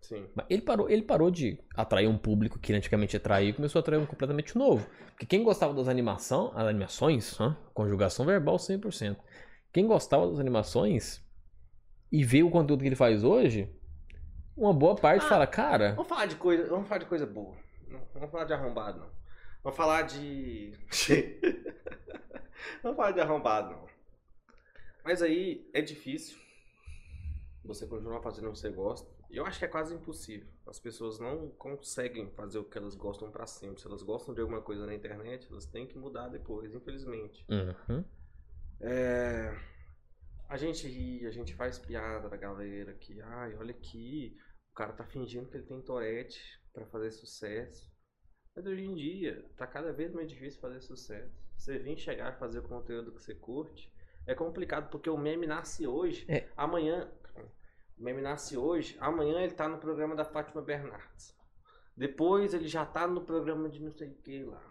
Sim. 0.00 0.26
Mas 0.34 0.46
ele 0.50 0.62
parou, 0.62 0.90
ele 0.90 1.02
parou 1.02 1.30
de 1.30 1.58
atrair 1.76 2.08
um 2.08 2.18
público 2.18 2.58
que 2.58 2.72
ele 2.72 2.78
antigamente 2.78 3.16
atraía 3.16 3.50
e 3.50 3.52
começou 3.52 3.78
a 3.78 3.80
atrair 3.80 3.98
um 4.00 4.06
completamente 4.06 4.56
novo. 4.58 4.84
Porque 5.10 5.26
quem 5.26 5.44
gostava 5.44 5.72
das 5.72 5.86
animação, 5.88 6.50
as 6.56 6.66
animações, 6.66 7.40
hã? 7.40 7.56
conjugação 7.72 8.26
verbal 8.26 8.56
100%. 8.56 9.16
Quem 9.72 9.86
gostava 9.86 10.26
das 10.28 10.40
animações 10.40 11.22
e 12.10 12.24
vê 12.24 12.42
o 12.42 12.50
conteúdo 12.50 12.80
que 12.82 12.88
ele 12.88 12.96
faz 12.96 13.22
hoje, 13.22 13.70
uma 14.56 14.72
boa 14.74 14.96
parte 14.96 15.24
Ah, 15.24 15.28
fala, 15.28 15.46
cara, 15.46 15.92
Vamos 15.94 16.08
falar 16.08 16.26
de 16.26 16.34
coisa, 16.36 16.66
vamos 16.68 16.88
falar 16.88 16.98
de 16.98 17.06
coisa 17.06 17.24
boa. 17.24 17.54
Não 17.92 18.06
vamos 18.14 18.30
falar 18.30 18.44
de 18.44 18.52
arrombado, 18.54 18.98
não. 19.00 19.10
Vamos 19.62 19.76
falar 19.76 20.02
de. 20.02 20.72
vamos 22.82 22.96
falar 22.96 23.12
de 23.12 23.20
arrombado, 23.20 23.70
não. 23.74 23.86
Mas 25.04 25.22
aí 25.22 25.68
é 25.72 25.80
difícil 25.80 26.36
você 27.64 27.86
continuar 27.86 28.20
fazendo 28.22 28.48
o 28.48 28.52
que 28.52 28.58
você 28.58 28.70
gosta. 28.70 29.10
E 29.30 29.36
eu 29.36 29.46
acho 29.46 29.58
que 29.58 29.64
é 29.64 29.68
quase 29.68 29.94
impossível. 29.94 30.48
As 30.66 30.78
pessoas 30.78 31.18
não 31.18 31.50
conseguem 31.50 32.30
fazer 32.32 32.58
o 32.58 32.64
que 32.64 32.76
elas 32.78 32.94
gostam 32.94 33.30
pra 33.30 33.46
sempre. 33.46 33.80
Se 33.80 33.86
elas 33.86 34.02
gostam 34.02 34.34
de 34.34 34.40
alguma 34.40 34.60
coisa 34.60 34.84
na 34.86 34.94
internet, 34.94 35.48
elas 35.50 35.66
têm 35.66 35.86
que 35.86 35.98
mudar 35.98 36.28
depois, 36.28 36.74
infelizmente. 36.74 37.48
uhum, 37.48 38.04
É, 38.80 39.54
A 40.48 40.56
gente 40.56 40.86
ri, 40.88 41.26
a 41.26 41.30
gente 41.32 41.54
faz 41.54 41.78
piada 41.78 42.28
da 42.28 42.36
galera 42.36 42.94
que, 42.94 43.20
ai, 43.22 43.56
olha 43.56 43.72
aqui, 43.72 44.36
o 44.72 44.74
cara 44.74 44.92
tá 44.92 45.04
fingindo 45.06 45.48
que 45.48 45.56
ele 45.56 45.66
tem 45.66 45.82
torete 45.82 46.40
pra 46.72 46.86
fazer 46.86 47.10
sucesso. 47.12 47.91
Mas 48.54 48.66
hoje 48.66 48.84
em 48.84 48.94
dia, 48.94 49.44
tá 49.56 49.66
cada 49.66 49.92
vez 49.92 50.12
mais 50.12 50.28
difícil 50.28 50.60
fazer 50.60 50.80
sucesso. 50.82 51.32
Você 51.56 51.78
vir 51.78 51.96
chegar 51.96 52.32
e 52.34 52.38
fazer 52.38 52.58
o 52.58 52.62
conteúdo 52.68 53.12
que 53.12 53.22
você 53.22 53.34
curte, 53.34 53.90
é 54.26 54.34
complicado, 54.34 54.90
porque 54.90 55.08
o 55.08 55.16
meme 55.16 55.46
nasce 55.46 55.86
hoje, 55.86 56.26
É. 56.28 56.46
amanhã. 56.56 57.10
O 57.98 58.02
meme 58.02 58.20
nasce 58.20 58.56
hoje, 58.56 58.96
amanhã 59.00 59.40
ele 59.40 59.54
tá 59.54 59.68
no 59.68 59.78
programa 59.78 60.14
da 60.14 60.24
Fátima 60.24 60.60
Bernardes. 60.60 61.34
Depois 61.96 62.52
ele 62.52 62.68
já 62.68 62.84
tá 62.84 63.06
no 63.06 63.22
programa 63.22 63.68
de 63.68 63.82
não 63.82 63.90
sei 63.90 64.08
o 64.08 64.14
que 64.14 64.44
lá. 64.44 64.62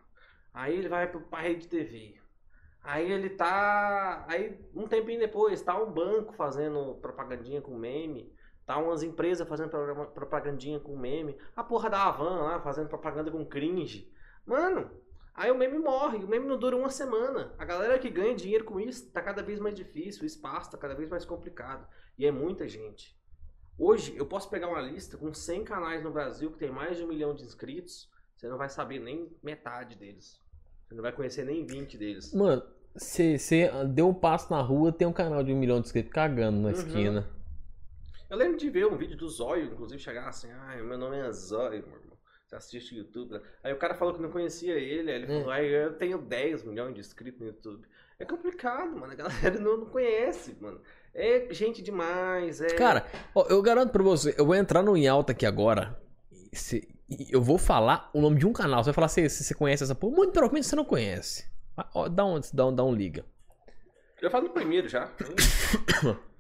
Aí 0.54 0.78
ele 0.78 0.90
vai 0.90 1.10
pro 1.10 1.22
pra 1.22 1.42
Rede 1.42 1.68
TV. 1.68 2.20
Aí 2.84 3.12
ele 3.12 3.30
tá. 3.30 4.26
Aí 4.28 4.60
um 4.76 4.88
tempinho 4.88 5.20
depois, 5.20 5.62
tá 5.62 5.82
um 5.82 5.92
banco 5.92 6.34
fazendo 6.34 6.96
propagandinha 6.96 7.62
com 7.62 7.76
meme. 7.78 8.36
Tá 8.66 8.78
umas 8.78 9.03
empresas 9.03 9.47
fazendo 9.47 9.70
programa- 9.70 10.05
propagandinha 10.05 10.80
com 10.80 10.95
meme. 10.97 11.38
A 11.55 11.64
porra 11.64 11.89
da 11.89 12.03
Avan 12.07 12.41
lá 12.43 12.59
fazendo 12.62 12.88
propaganda 12.88 13.30
com 13.32 13.45
cringe. 13.45 14.12
Mano, 14.45 14.89
aí 15.34 15.51
o 15.51 15.57
meme 15.57 15.78
morre. 15.80 16.24
O 16.24 16.28
meme 16.28 16.47
não 16.47 16.57
dura 16.57 16.78
uma 16.78 16.89
semana. 16.89 17.53
A 17.57 17.66
galera 17.66 17.97
que 17.99 18.09
ganha 18.09 18.36
dinheiro 18.36 18.64
com 18.64 18.80
isso 18.80 19.12
tá 19.12 19.22
cada 19.22 19.41
vez 19.43 19.59
mais 19.59 19.76
difícil. 19.76 20.24
O 20.24 20.26
espaço 20.26 20.72
tá 20.72 20.78
cada 20.78 20.95
vez 20.95 21.09
mais 21.09 21.26
complicado. 21.26 21.88
E 22.18 22.26
é 22.26 22.32
muita 22.32 22.68
gente. 22.68 23.20
Hoje, 23.78 24.16
eu 24.16 24.26
posso 24.28 24.49
pegar 24.49 24.68
uma 24.68 24.82
lista 24.82 25.18
com 25.18 25.34
100 25.34 25.64
canais 25.64 26.03
no 26.03 26.12
Brasil 26.12 26.51
que 26.51 26.59
tem 26.59 26.70
mais 26.72 26.97
de 26.97 27.03
um 27.03 27.07
milhão 27.07 27.34
de 27.34 27.43
inscritos. 27.43 28.09
Você 28.36 28.47
não 28.47 28.57
vai 28.57 28.70
saber 28.70 28.99
nem 28.99 29.36
metade 29.41 29.97
deles. 29.97 30.39
Você 30.88 30.93
não 30.95 31.01
vai 31.01 31.12
conhecer 31.12 31.43
nem 31.45 31.66
20 31.66 31.97
deles. 31.97 32.34
Mano, 32.34 32.62
você 32.93 33.38
deu 33.89 34.09
um 34.09 34.14
passo 34.14 34.51
na 34.51 34.62
rua, 34.62 34.91
tem 34.91 35.07
um 35.07 35.14
canal 35.14 35.43
de 35.43 35.51
um 35.51 35.57
milhão 35.57 35.80
de 35.80 35.88
inscritos 35.88 36.12
cagando 36.12 36.59
na 36.59 36.68
Uhum. 36.70 36.74
esquina. 36.74 37.28
Eu 38.32 38.38
lembro 38.38 38.58
de 38.58 38.70
ver 38.70 38.88
um 38.88 38.96
vídeo 38.98 39.18
do 39.18 39.28
Zóio, 39.30 39.66
inclusive, 39.66 40.02
chegar 40.02 40.28
assim, 40.30 40.50
ai, 40.52 40.82
meu 40.82 40.98
nome 40.98 41.18
é 41.20 41.32
Zóio, 41.32 41.86
meu 41.86 41.98
irmão. 42.00 42.18
Você 42.48 42.56
assiste 42.56 42.96
YouTube. 42.96 43.32
né?" 43.34 43.42
Aí 43.64 43.72
o 43.74 43.78
cara 43.78 43.94
falou 43.94 44.14
que 44.14 44.22
não 44.22 44.32
conhecia 44.32 44.74
ele, 44.76 45.12
aí 45.12 45.18
ele 45.18 45.26
Hum. 45.32 45.40
falou, 45.40 45.52
ai, 45.52 45.66
eu 45.68 45.94
tenho 45.98 46.18
10 46.18 46.64
milhões 46.64 46.94
de 46.94 47.02
inscritos 47.02 47.40
no 47.42 47.48
YouTube. 47.48 47.86
É 48.18 48.26
complicado, 48.26 48.96
mano. 48.98 49.12
A 49.12 49.16
galera 49.16 49.32
não, 49.60 49.78
não 49.78 49.86
conhece, 49.88 50.56
mano. 50.62 50.82
É 51.14 51.54
gente 51.54 51.82
demais, 51.82 52.62
é. 52.62 52.68
Cara, 52.76 53.06
ó, 53.36 53.46
eu 53.50 53.62
garanto 53.62 53.92
pra 53.92 54.02
você, 54.02 54.34
eu 54.38 54.46
vou 54.46 54.56
entrar 54.56 54.82
no 54.82 54.96
em 54.96 55.08
alta 55.10 55.34
aqui 55.34 55.46
agora. 55.46 56.02
se- 56.54 56.88
eu 57.30 57.42
vou 57.42 57.58
falar 57.58 58.10
o 58.14 58.22
nome 58.22 58.38
de 58.40 58.48
um 58.48 58.54
canal. 58.54 58.82
Você 58.82 58.88
vai 58.92 58.94
falar 58.94 59.08
se, 59.10 59.28
se 59.30 59.44
você 59.44 59.54
conhece 59.54 59.84
essa 59.84 59.94
porra. 59.94 60.16
Muito 60.16 60.32
provavelmente 60.32 60.66
você 60.68 60.76
não 60.78 60.86
conhece. 60.86 61.46
Ó, 61.94 62.08
dá, 62.08 62.26
um, 62.26 62.40
dá, 62.54 62.66
um, 62.68 62.76
dá 62.76 62.84
um 62.86 62.94
liga. 62.96 63.26
Eu 64.22 64.32
falo 64.32 64.46
no 64.48 64.54
primeiro 64.54 64.88
já. 64.88 65.12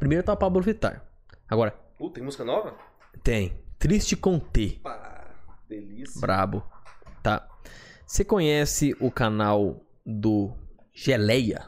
Primeiro 0.00 0.24
tá 0.24 0.32
o 0.32 0.36
Pablo 0.36 0.62
Vittar. 0.62 1.04
Agora, 1.48 1.78
Uh, 2.00 2.08
tem 2.08 2.24
música 2.24 2.42
nova? 2.42 2.74
tem 3.22 3.60
Triste 3.78 4.16
com 4.16 4.38
T. 4.38 4.80
Pá, 4.82 5.26
delícia. 5.68 6.18
Brabo. 6.20 6.62
Tá. 7.22 7.46
Você 8.06 8.24
conhece 8.24 8.96
o 8.98 9.10
canal 9.10 9.84
do 10.04 10.52
Geleia? 10.92 11.66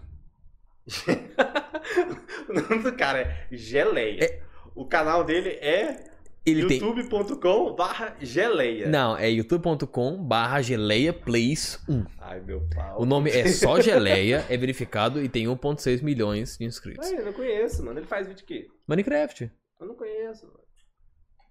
o 2.48 2.52
nome 2.54 2.82
do 2.82 2.96
cara 2.96 3.20
é 3.20 3.46
Geleia. 3.50 4.42
O 4.74 4.86
canal 4.86 5.24
dele 5.24 5.50
é 5.50 6.11
Ele 6.44 6.66
tem. 6.66 6.80
youtube.com 6.80 7.74
barra 7.74 8.16
geleia. 8.20 8.88
Não, 8.88 9.16
é 9.16 9.30
youtube.com 9.30 10.16
barra 10.24 10.60
geleia 10.60 11.12
plays 11.12 11.78
1. 11.88 12.04
Ai, 12.18 12.40
meu 12.40 12.66
pau. 12.74 13.00
O 13.00 13.06
nome 13.06 13.30
é 13.30 13.46
só 13.48 13.78
geleia, 13.80 14.44
é 14.48 14.56
verificado 14.56 15.22
e 15.22 15.28
tem 15.28 15.46
1.6 15.46 16.02
milhões 16.02 16.58
de 16.58 16.64
inscritos. 16.64 17.06
Ai, 17.06 17.18
eu 17.20 17.26
não 17.26 17.32
conheço, 17.32 17.84
mano. 17.84 18.00
Ele 18.00 18.06
faz 18.06 18.26
vídeo 18.26 18.38
de 18.38 18.44
quê? 18.44 18.68
Minecraft. 18.88 19.52
Eu 19.80 19.86
não 19.86 19.94
conheço, 19.94 20.46
mano. 20.46 20.62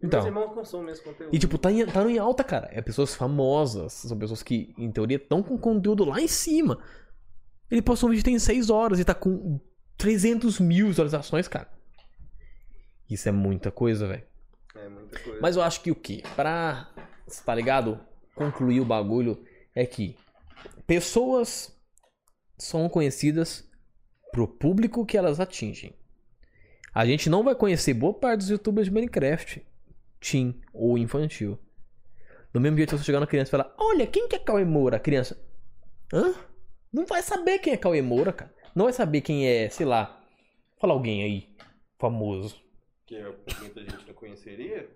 Então. 0.03 0.23
Meus 0.23 0.35
irmãos 0.35 0.53
consomem 0.53 0.91
esse 0.91 1.03
conteúdo. 1.03 1.33
E 1.33 1.39
tipo, 1.39 1.57
tá, 1.57 1.71
em, 1.71 1.85
tá 1.85 2.03
no 2.03 2.09
em 2.09 2.17
alta, 2.17 2.43
cara. 2.43 2.69
É 2.71 2.81
pessoas 2.81 3.15
famosas. 3.15 3.93
São 3.93 4.17
pessoas 4.17 4.43
que, 4.43 4.73
em 4.77 4.91
teoria, 4.91 5.17
estão 5.17 5.41
com 5.41 5.57
conteúdo 5.57 6.03
lá 6.03 6.19
em 6.19 6.27
cima. 6.27 6.83
Ele 7.69 7.81
postou 7.81 8.09
um 8.09 8.11
vídeo 8.11 8.25
tem 8.25 8.37
6 8.37 8.69
horas 8.69 8.99
e 8.99 9.05
tá 9.05 9.13
com 9.13 9.61
300 9.97 10.59
mil 10.59 10.87
visualizações, 10.87 11.47
cara. 11.47 11.69
Isso 13.09 13.29
é 13.29 13.31
muita 13.31 13.71
coisa, 13.71 14.07
velho. 14.07 14.30
É 14.75 14.87
muita 14.87 15.19
coisa. 15.19 15.39
Mas 15.41 15.55
eu 15.55 15.61
acho 15.61 15.81
que 15.81 15.91
o 15.91 15.95
que? 15.95 16.23
Pra, 16.35 16.89
tá 17.45 17.55
ligado? 17.55 17.99
Concluir 18.35 18.79
o 18.79 18.85
bagulho 18.85 19.43
é 19.75 19.85
que 19.85 20.15
pessoas 20.87 21.77
são 22.57 22.87
conhecidas 22.87 23.69
pro 24.31 24.47
público 24.47 25.05
que 25.05 25.17
elas 25.17 25.39
atingem. 25.39 25.93
A 26.93 27.05
gente 27.05 27.29
não 27.29 27.43
vai 27.43 27.55
conhecer 27.55 27.93
boa 27.93 28.13
parte 28.13 28.39
dos 28.39 28.49
youtubers 28.49 28.87
de 28.87 28.93
Minecraft, 28.93 29.65
teen 30.19 30.61
ou 30.73 30.97
infantil. 30.97 31.57
Do 32.53 32.59
mesmo 32.59 32.77
jeito, 32.77 32.91
se 32.91 32.97
você 32.97 33.05
chegar 33.05 33.19
na 33.19 33.27
criança 33.27 33.49
e 33.49 33.51
falar: 33.51 33.73
Olha, 33.77 34.05
quem 34.05 34.27
que 34.27 34.35
é 34.35 34.39
Cauê 34.39 34.65
Moura? 34.65 34.97
A 34.97 34.99
criança, 34.99 35.41
hã? 36.13 36.33
Não 36.91 37.05
vai 37.05 37.21
saber 37.21 37.59
quem 37.59 37.73
é 37.73 37.77
Cauê 37.77 38.01
Moura, 38.01 38.33
cara. 38.33 38.53
Não 38.75 38.85
vai 38.85 38.93
saber 38.93 39.21
quem 39.21 39.47
é, 39.47 39.69
sei 39.69 39.85
lá, 39.85 40.21
fala 40.79 40.93
alguém 40.93 41.23
aí, 41.23 41.55
famoso. 41.97 42.61
Que 43.11 43.59
muita 43.59 43.81
gente 43.81 44.07
não 44.07 44.13
conheceria. 44.13 44.89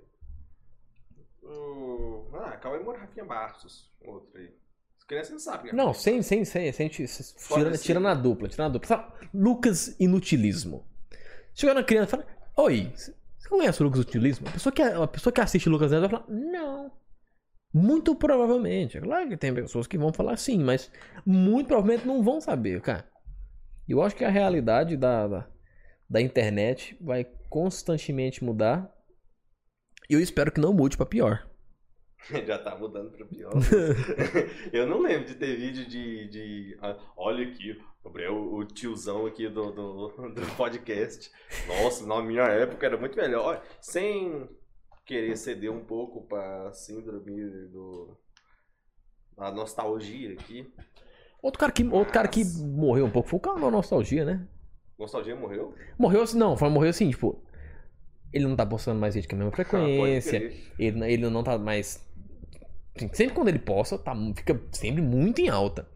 O... 1.43 2.30
Ah, 2.34 2.55
Cauê 2.55 2.80
Moura 2.80 2.99
Rafinha 2.99 3.26
Bastos. 3.26 3.91
Outro 4.05 4.39
aí. 4.39 4.55
As 4.97 5.03
crianças 5.03 5.32
não 5.32 5.39
sabem. 5.39 5.74
né? 5.74 5.78
Não, 5.84 5.93
sem, 5.93 6.22
sem, 6.22 6.45
sem, 6.45 6.72
sem, 6.72 6.88
tira, 6.88 7.78
tira 7.78 7.99
na 7.99 8.13
dupla, 8.13 8.47
tira 8.47 8.63
na 8.63 8.70
dupla. 8.70 8.88
Sabe, 8.88 9.30
Lucas 9.34 9.99
Inutilismo. 9.99 10.88
Chega 11.53 11.74
na 11.74 11.84
criança 11.84 12.07
e 12.07 12.11
fala, 12.11 12.28
oi, 12.55 12.93
você 12.95 13.49
conhece 13.49 13.82
o 13.82 13.84
Lucas 13.84 13.99
Inutilismo? 13.99 14.47
A 14.47 14.51
pessoa 14.51 14.72
que, 14.72 14.82
a 14.82 15.07
pessoa 15.07 15.34
que 15.34 15.41
assiste 15.41 15.68
Lucas 15.68 15.91
Neto 15.91 16.09
vai 16.09 16.09
falar, 16.11 16.26
não. 16.30 16.93
Muito 17.74 18.16
provavelmente. 18.16 18.97
Claro 19.01 19.28
que 19.28 19.36
tem 19.36 19.53
pessoas 19.53 19.88
que 19.88 19.97
vão 19.97 20.13
falar 20.13 20.38
sim, 20.38 20.63
mas 20.63 20.89
muito 21.26 21.68
provavelmente 21.68 22.07
não 22.07 22.24
vão 22.24 22.39
saber, 22.39 22.80
cara. 22.80 23.05
Eu 23.89 24.01
acho 24.01 24.16
que 24.16 24.24
a 24.24 24.30
realidade 24.30 24.95
da, 24.95 25.28
da, 25.28 25.47
da 26.09 26.22
internet 26.22 26.97
vai 27.01 27.28
constantemente 27.55 28.43
mudar. 28.43 28.93
E 30.09 30.13
eu 30.13 30.19
espero 30.19 30.51
que 30.51 30.59
não 30.59 30.73
mude 30.73 30.97
pra 30.97 31.05
pior. 31.05 31.49
Já 32.45 32.59
tá 32.59 32.75
mudando 32.75 33.11
pra 33.11 33.25
pior. 33.25 33.53
eu 34.73 34.85
não 34.85 34.99
lembro 34.99 35.29
de 35.29 35.35
ter 35.35 35.55
vídeo 35.55 35.87
de. 35.87 36.27
de 36.27 36.77
ah, 36.81 36.97
olha 37.15 37.47
aqui, 37.47 37.81
Gabriel, 38.03 38.35
o 38.35 38.65
tiozão 38.65 39.25
aqui 39.25 39.47
do, 39.47 39.71
do, 39.71 40.07
do 40.31 40.55
podcast. 40.57 41.31
Nossa, 41.65 42.05
na 42.05 42.21
minha 42.21 42.43
época 42.43 42.85
era 42.85 42.97
muito 42.97 43.15
melhor. 43.15 43.63
Sem 43.79 44.49
querer 45.05 45.37
ceder 45.37 45.71
um 45.71 45.85
pouco 45.85 46.27
pra 46.27 46.73
síndrome 46.73 47.69
do. 47.69 48.17
A 49.37 49.49
nostalgia 49.49 50.33
aqui. 50.33 50.69
Outro 51.41 51.59
cara 51.59 51.71
que, 51.71 51.87
outro 51.87 52.11
cara 52.11 52.27
que 52.27 52.43
Mas- 52.43 52.61
morreu 52.61 53.05
um 53.05 53.11
pouco 53.11 53.29
foi 53.29 53.37
o 53.37 53.41
canal 53.41 53.71
Nostalgia, 53.71 54.25
né? 54.25 54.45
Nostalgia 54.97 55.35
morreu? 55.35 55.73
Morreu 55.97 56.21
assim, 56.21 56.37
não, 56.37 56.57
foi, 56.57 56.69
morreu 56.69 56.89
assim, 56.89 57.09
tipo. 57.09 57.44
Ele 58.36 58.45
não 58.45 58.55
tá 58.55 58.65
postando 58.65 58.99
mais 58.99 59.15
vídeo 59.15 59.29
com 59.29 59.36
a 59.36 59.39
mesma 59.39 59.51
Ah, 59.53 59.55
frequência. 59.55 60.39
crer. 60.41 60.73
ele, 60.77 61.13
ele 61.13 61.29
não 61.29 61.41
tá 61.41 61.57
mais. 61.57 62.05
assim, 62.95 63.09
sempre 63.13 63.33
quando 63.33 63.47
ele 63.47 63.59
posta, 63.59 63.97
tá, 63.97 64.13
fica 64.36 64.59
sempre 64.73 65.01
muito 65.01 65.39
em 65.39 65.47
alta. 65.47 65.88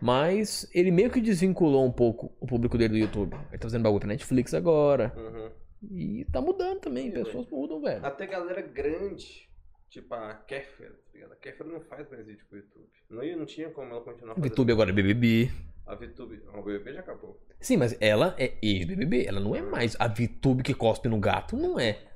Mas 0.00 0.68
ele 0.74 0.90
meio 0.90 1.10
que 1.10 1.20
desvinculou 1.20 1.84
um 1.84 1.90
pouco 1.90 2.30
o 2.40 2.46
público 2.46 2.76
dele 2.78 2.90
do 2.92 2.98
YouTube. 2.98 3.34
Ele 3.48 3.58
tá 3.58 3.66
fazendo 3.66 3.82
bagulho 3.82 4.00
pra 4.00 4.08
Netflix 4.08 4.52
agora. 4.54 5.12
Uhum. 5.16 5.50
E 5.90 6.24
tá 6.30 6.40
mudando 6.40 6.80
também. 6.80 7.06
Sim, 7.10 7.24
Pessoas 7.24 7.46
mudam, 7.50 7.80
velho. 7.80 8.04
Até 8.04 8.26
galera 8.26 8.60
grande, 8.62 9.48
tipo 9.88 10.14
a 10.14 10.34
Kéfera, 10.34 10.90
tá 10.90 11.10
ligado? 11.14 11.32
A 11.32 11.36
Kéfera 11.36 11.68
não 11.70 11.80
faz 11.80 12.08
mais 12.10 12.26
vídeo 12.26 12.44
pro 12.48 12.58
YouTube. 12.58 12.86
Não, 13.10 13.38
não 13.38 13.46
tinha 13.46 13.70
como 13.70 13.90
ela 13.90 14.00
continuar 14.02 14.32
O 14.32 14.34
fazendo. 14.36 14.50
YouTube 14.50 14.72
agora 14.72 14.90
é 14.90 14.92
BBB. 14.92 15.50
A 15.88 15.94
VTube. 15.94 16.42
O 16.54 16.62
BBB 16.62 16.92
já 16.92 17.00
acabou. 17.00 17.40
Sim, 17.58 17.78
mas 17.78 17.96
ela 17.98 18.36
é 18.38 18.58
ex-BBB. 18.60 19.24
Ela 19.24 19.40
não 19.40 19.56
é 19.56 19.62
mais 19.62 19.96
a 19.98 20.06
VTube 20.06 20.62
que 20.62 20.74
cospe 20.74 21.08
no 21.08 21.18
gato. 21.18 21.56
Não 21.56 21.80
é. 21.80 22.06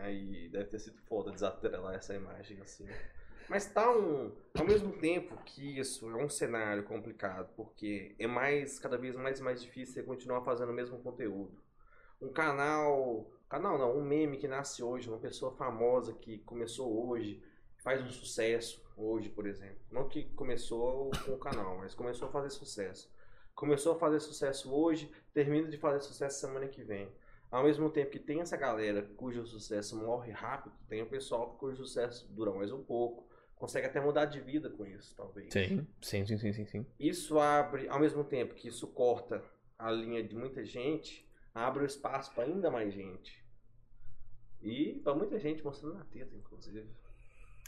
Aí 0.00 0.48
deve 0.48 0.64
ter 0.64 0.80
sido 0.80 0.98
foda 1.02 1.30
desatrelar 1.30 1.94
essa 1.94 2.12
imagem 2.12 2.60
assim. 2.60 2.84
Mas 3.48 3.66
tá 3.66 3.88
um. 3.88 4.32
Ao 4.58 4.64
mesmo 4.64 4.92
tempo 4.94 5.36
que 5.44 5.78
isso 5.78 6.10
é 6.10 6.16
um 6.16 6.28
cenário 6.28 6.82
complicado, 6.82 7.54
porque 7.54 8.16
é 8.18 8.26
mais, 8.26 8.80
cada 8.80 8.98
vez 8.98 9.14
mais 9.14 9.38
e 9.38 9.42
mais 9.44 9.62
difícil 9.62 9.94
você 9.94 10.02
continuar 10.02 10.42
fazendo 10.42 10.70
o 10.70 10.74
mesmo 10.74 10.98
conteúdo. 10.98 11.56
Um 12.20 12.32
canal. 12.32 13.30
Canal 13.48 13.78
não, 13.78 13.96
um 13.96 14.02
meme 14.02 14.38
que 14.38 14.48
nasce 14.48 14.82
hoje, 14.82 15.08
uma 15.08 15.18
pessoa 15.18 15.54
famosa 15.54 16.14
que 16.14 16.38
começou 16.38 17.08
hoje, 17.08 17.44
faz 17.78 18.02
um 18.02 18.08
sucesso 18.08 18.81
hoje, 18.96 19.28
por 19.28 19.46
exemplo. 19.46 19.78
Não 19.90 20.08
que 20.08 20.24
começou 20.34 21.10
com 21.24 21.32
o 21.32 21.38
canal, 21.38 21.78
mas 21.78 21.94
começou 21.94 22.28
a 22.28 22.32
fazer 22.32 22.50
sucesso. 22.50 23.12
Começou 23.54 23.94
a 23.94 23.98
fazer 23.98 24.20
sucesso 24.20 24.74
hoje, 24.74 25.10
termina 25.32 25.68
de 25.68 25.76
fazer 25.76 26.00
sucesso 26.00 26.40
semana 26.40 26.66
que 26.66 26.82
vem. 26.82 27.08
Ao 27.50 27.62
mesmo 27.62 27.90
tempo 27.90 28.10
que 28.10 28.18
tem 28.18 28.40
essa 28.40 28.56
galera 28.56 29.02
cujo 29.16 29.46
sucesso 29.46 29.96
morre 30.02 30.32
rápido, 30.32 30.74
tem 30.88 31.02
o 31.02 31.06
pessoal 31.06 31.54
cujo 31.58 31.84
sucesso 31.84 32.26
dura 32.32 32.50
mais 32.50 32.72
um 32.72 32.82
pouco, 32.82 33.28
consegue 33.56 33.86
até 33.86 34.00
mudar 34.00 34.24
de 34.24 34.40
vida 34.40 34.70
com 34.70 34.86
isso, 34.86 35.14
talvez. 35.14 35.52
Sim, 35.52 35.86
sim, 36.00 36.26
sim, 36.26 36.38
sim, 36.38 36.52
sim. 36.52 36.64
sim. 36.64 36.86
Isso 36.98 37.38
abre, 37.38 37.88
ao 37.88 38.00
mesmo 38.00 38.24
tempo 38.24 38.54
que 38.54 38.68
isso 38.68 38.86
corta 38.88 39.44
a 39.78 39.90
linha 39.90 40.22
de 40.22 40.34
muita 40.34 40.64
gente, 40.64 41.28
abre 41.54 41.82
o 41.82 41.86
espaço 41.86 42.34
para 42.34 42.44
ainda 42.44 42.70
mais 42.70 42.94
gente. 42.94 43.44
E 44.62 45.00
para 45.04 45.14
muita 45.14 45.38
gente 45.38 45.62
mostrando 45.62 45.94
na 45.94 46.04
teta, 46.04 46.34
inclusive. 46.36 46.88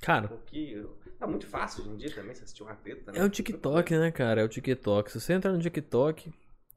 Cara, 0.05 0.29
Porque 0.29 0.87
tá 1.19 1.27
muito 1.27 1.47
fácil 1.47 1.81
hoje 1.83 1.91
em 1.93 1.97
dia 1.97 2.15
também 2.15 2.35
você 2.35 2.45
assistir 2.45 2.63
uma 2.63 2.75
teta. 2.75 3.11
né? 3.11 3.19
É 3.21 3.25
o 3.25 3.29
TikTok, 3.31 3.97
né, 3.97 4.11
cara? 4.11 4.43
É 4.43 4.45
o 4.45 4.49
TikTok. 4.49 5.11
Se 5.11 5.19
você 5.19 5.33
entrar 5.33 5.53
no 5.53 5.59
TikTok, 5.61 6.31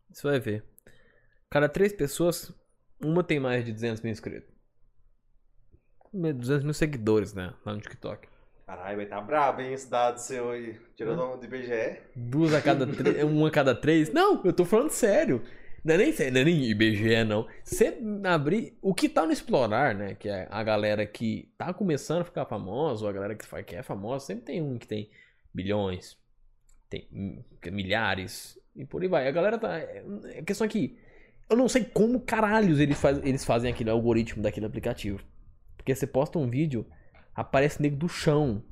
você 0.09 0.27
vai 0.27 0.39
ver. 0.39 0.63
Cada 1.49 1.67
três 1.67 1.91
pessoas, 1.91 2.53
uma 3.03 3.23
tem 3.23 3.39
mais 3.39 3.65
de 3.65 3.73
200 3.73 4.01
mil 4.01 4.11
inscritos. 4.13 4.49
200 6.13 6.63
mil 6.63 6.73
seguidores, 6.73 7.33
né? 7.33 7.53
Lá 7.65 7.73
no 7.73 7.81
TikTok. 7.81 8.27
Caralho, 8.65 8.97
vai 8.97 9.05
tá 9.05 9.21
brabo, 9.21 9.61
hein, 9.61 9.73
esse 9.73 9.89
dado 9.89 10.17
seu 10.17 10.49
aí. 10.51 10.79
Tirando 10.95 11.21
Hum. 11.23 11.37
do 11.37 11.45
IBGE. 11.45 11.99
Duas 12.15 12.53
a 12.53 12.61
cada 12.61 12.85
três. 12.87 13.23
uma 13.23 13.47
a 13.47 13.51
cada 13.51 13.75
três. 13.75 14.11
Não, 14.11 14.41
eu 14.43 14.53
tô 14.53 14.65
falando 14.65 14.89
sério. 14.89 15.41
Não 15.83 15.93
é 15.93 15.97
nem 15.97 16.11
não 16.31 16.41
é 16.41 16.43
nem 16.43 16.63
IBGE, 16.69 17.23
não. 17.23 17.47
Você 17.63 17.97
abrir. 18.23 18.77
O 18.81 18.93
que 18.93 19.07
tá 19.07 19.25
no 19.25 19.31
Explorar, 19.31 19.95
né? 19.95 20.15
Que 20.15 20.29
é 20.29 20.47
a 20.49 20.63
galera 20.63 21.05
que 21.05 21.51
tá 21.57 21.73
começando 21.73 22.21
a 22.21 22.25
ficar 22.25 22.45
famosa, 22.45 23.03
ou 23.03 23.09
a 23.09 23.13
galera 23.13 23.35
que, 23.35 23.75
é 23.75 23.83
famosa, 23.83 24.25
sempre 24.25 24.45
tem 24.45 24.61
um 24.61 24.77
que 24.77 24.87
tem 24.87 25.09
bilhões, 25.53 26.17
tem 26.89 27.07
milhares, 27.71 28.59
e 28.75 28.85
por 28.85 29.01
aí 29.01 29.07
vai. 29.07 29.27
A 29.27 29.31
galera 29.31 29.57
tá. 29.57 29.77
A 30.37 30.43
questão 30.43 30.65
é 30.65 30.69
que 30.69 30.97
Eu 31.49 31.55
não 31.55 31.69
sei 31.69 31.85
como 31.85 32.19
caralhos 32.19 32.79
eles, 32.79 32.99
faz, 32.99 33.19
eles 33.23 33.45
fazem 33.45 33.71
aquele 33.71 33.89
algoritmo 33.89 34.43
daquele 34.43 34.65
aplicativo. 34.65 35.19
Porque 35.77 35.95
você 35.95 36.05
posta 36.05 36.37
um 36.37 36.49
vídeo, 36.49 36.85
aparece 37.33 37.81
nego 37.81 37.95
do 37.95 38.09
chão. 38.09 38.63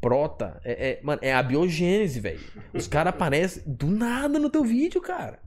Brota. 0.00 0.60
É, 0.64 0.90
é- 0.90 1.00
mano, 1.02 1.20
é 1.22 1.34
a 1.34 1.42
biogênese, 1.42 2.20
velho. 2.20 2.40
Os 2.72 2.86
caras 2.86 3.12
aparecem 3.12 3.62
do 3.66 3.88
nada 3.88 4.38
no 4.38 4.48
teu 4.48 4.62
vídeo, 4.62 5.00
cara. 5.00 5.40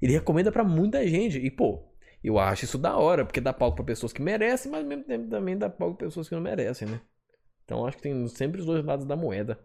Ele 0.00 0.12
recomenda 0.12 0.50
pra 0.50 0.64
muita 0.64 1.06
gente. 1.06 1.38
E, 1.38 1.50
pô, 1.50 1.82
eu 2.22 2.38
acho 2.38 2.64
isso 2.64 2.78
da 2.78 2.96
hora, 2.96 3.24
porque 3.24 3.40
dá 3.40 3.52
palco 3.52 3.76
pra 3.76 3.84
pessoas 3.84 4.12
que 4.12 4.22
merecem, 4.22 4.70
mas 4.70 4.82
ao 4.82 4.88
mesmo 4.88 5.04
tempo 5.04 5.28
também 5.28 5.56
dá 5.56 5.68
palco 5.68 5.96
pra 5.96 6.06
pessoas 6.06 6.28
que 6.28 6.34
não 6.34 6.42
merecem, 6.42 6.88
né? 6.88 7.00
Então 7.64 7.86
acho 7.86 7.96
que 7.96 8.02
tem 8.02 8.28
sempre 8.28 8.60
os 8.60 8.66
dois 8.66 8.84
lados 8.84 9.06
da 9.06 9.16
moeda. 9.16 9.58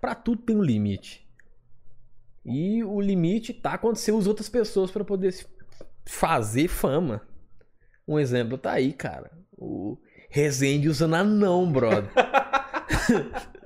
Pra 0.00 0.14
tudo 0.14 0.42
tem 0.42 0.56
um 0.56 0.62
limite. 0.62 1.28
E 2.44 2.82
o 2.84 3.00
limite 3.00 3.52
tá 3.52 3.76
quando 3.76 3.96
você 3.96 4.10
usa 4.10 4.28
outras 4.28 4.48
pessoas 4.48 4.90
pra 4.90 5.04
poder 5.04 5.34
fazer 6.06 6.68
fama. 6.68 7.26
Um 8.08 8.18
exemplo 8.18 8.56
tá 8.56 8.72
aí, 8.72 8.92
cara. 8.92 9.30
O 9.52 9.98
Rezende 10.30 10.88
usando 10.88 11.14
anão, 11.14 11.70
brother. 11.70 12.10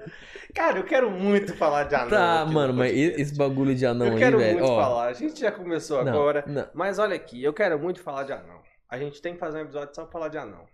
Cara, 0.55 0.79
eu 0.79 0.85
quero 0.85 1.11
muito 1.11 1.55
falar 1.57 1.85
de 1.85 1.95
anão. 1.95 2.11
Tá, 2.11 2.37
aqui 2.43 2.49
no 2.49 2.55
mano, 2.55 2.75
mas 2.75 2.93
esse 2.97 3.37
bagulho 3.37 3.75
de 3.75 3.85
anão 3.85 4.07
Eu 4.07 4.13
aí, 4.15 4.19
quero 4.19 4.39
velho. 4.39 4.59
muito 4.59 4.71
ó, 4.71 4.81
falar. 4.81 5.07
A 5.09 5.13
gente 5.13 5.41
já 5.41 5.51
começou 5.51 6.05
não, 6.05 6.13
agora. 6.13 6.45
não, 6.47 6.69
Mas 6.73 6.99
olha 6.99 7.17
aqui, 7.17 7.43
eu 7.43 7.53
quero 7.53 7.79
muito 7.79 8.01
falar 8.01 8.23
de 8.23 8.33
anão. 8.33 8.61
A 8.89 8.97
gente 8.99 9.21
tem 9.21 9.35
que 9.35 9.41
fazer 9.41 9.59
um 9.59 9.63
episódio 9.63 9.95
só 9.95 10.03
pra 10.03 10.13
falar 10.13 10.29
de 10.29 10.39
anão. 10.39 10.65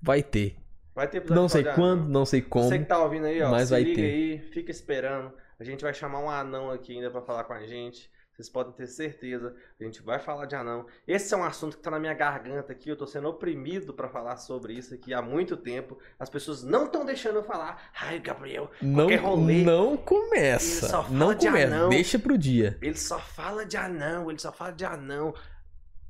vai 0.00 0.22
ter. 0.22 0.56
Vai 0.94 1.06
ter 1.08 1.18
episódio 1.18 1.42
Não 1.42 1.48
sei 1.48 1.64
quando, 1.64 2.00
anão. 2.00 2.08
não 2.10 2.24
sei 2.26 2.42
como. 2.42 2.68
Você 2.68 2.78
que 2.78 2.84
tá 2.84 2.98
ouvindo 3.02 3.26
aí, 3.26 3.42
ó, 3.42 3.50
mas 3.50 3.64
se 3.68 3.70
vai 3.74 3.82
liga 3.82 3.96
ter. 3.96 4.02
aí, 4.06 4.38
fica 4.52 4.70
esperando. 4.70 5.32
A 5.58 5.64
gente 5.64 5.82
vai 5.82 5.92
chamar 5.94 6.20
um 6.20 6.30
anão 6.30 6.70
aqui 6.70 6.94
ainda 6.94 7.10
pra 7.10 7.20
falar 7.22 7.44
com 7.44 7.52
a 7.52 7.66
gente. 7.66 8.08
Vocês 8.38 8.48
podem 8.48 8.72
ter 8.72 8.86
certeza, 8.86 9.52
a 9.80 9.82
gente 9.82 10.00
vai 10.00 10.20
falar 10.20 10.46
de 10.46 10.54
anão. 10.54 10.86
Esse 11.08 11.34
é 11.34 11.36
um 11.36 11.42
assunto 11.42 11.76
que 11.76 11.82
tá 11.82 11.90
na 11.90 11.98
minha 11.98 12.14
garganta 12.14 12.70
aqui, 12.70 12.88
eu 12.88 12.96
tô 12.96 13.04
sendo 13.04 13.26
oprimido 13.28 13.92
pra 13.92 14.08
falar 14.08 14.36
sobre 14.36 14.74
isso 14.74 14.94
aqui 14.94 15.12
há 15.12 15.20
muito 15.20 15.56
tempo. 15.56 15.98
As 16.20 16.30
pessoas 16.30 16.62
não 16.62 16.84
estão 16.84 17.04
deixando 17.04 17.34
eu 17.40 17.42
falar. 17.42 17.90
Ai, 18.00 18.20
Gabriel, 18.20 18.70
Não, 18.80 19.08
rolê, 19.16 19.64
não 19.64 19.94
ele 19.94 20.02
começa. 20.04 20.86
só 20.86 21.02
fala 21.02 21.16
Não 21.16 21.34
de 21.34 21.46
começa. 21.48 21.66
anão. 21.74 21.88
Deixa 21.88 22.16
pro 22.16 22.38
dia. 22.38 22.78
ele 22.80 22.96
só 22.96 23.18
fala 23.18 23.66
de 23.66 23.76
anão, 23.76 24.30
ele 24.30 24.38
só 24.38 24.52
fala 24.52 24.70
de 24.70 24.84
anão. 24.84 25.34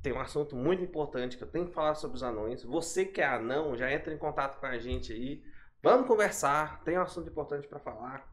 Tem 0.03 0.13
um 0.13 0.19
assunto 0.21 0.55
muito 0.55 0.83
importante 0.83 1.35
que 1.35 1.43
eu 1.43 1.47
tenho 1.49 1.65
que 1.65 1.73
falar 1.73 1.95
sobre 1.95 2.15
os 2.17 2.21
anões. 2.21 2.61
Você 2.63 3.05
que 3.05 3.21
é 3.21 3.25
anão, 3.25 3.75
já 3.75 3.91
entra 3.91 4.13
em 4.13 4.19
contato 4.19 4.59
com 4.59 4.67
a 4.67 4.77
gente 4.77 5.11
aí. 5.11 5.41
Vamos 5.81 6.05
conversar. 6.05 6.79
Tem 6.83 6.95
um 6.95 7.01
assunto 7.01 7.27
importante 7.27 7.67
pra 7.67 7.79
falar. 7.79 8.23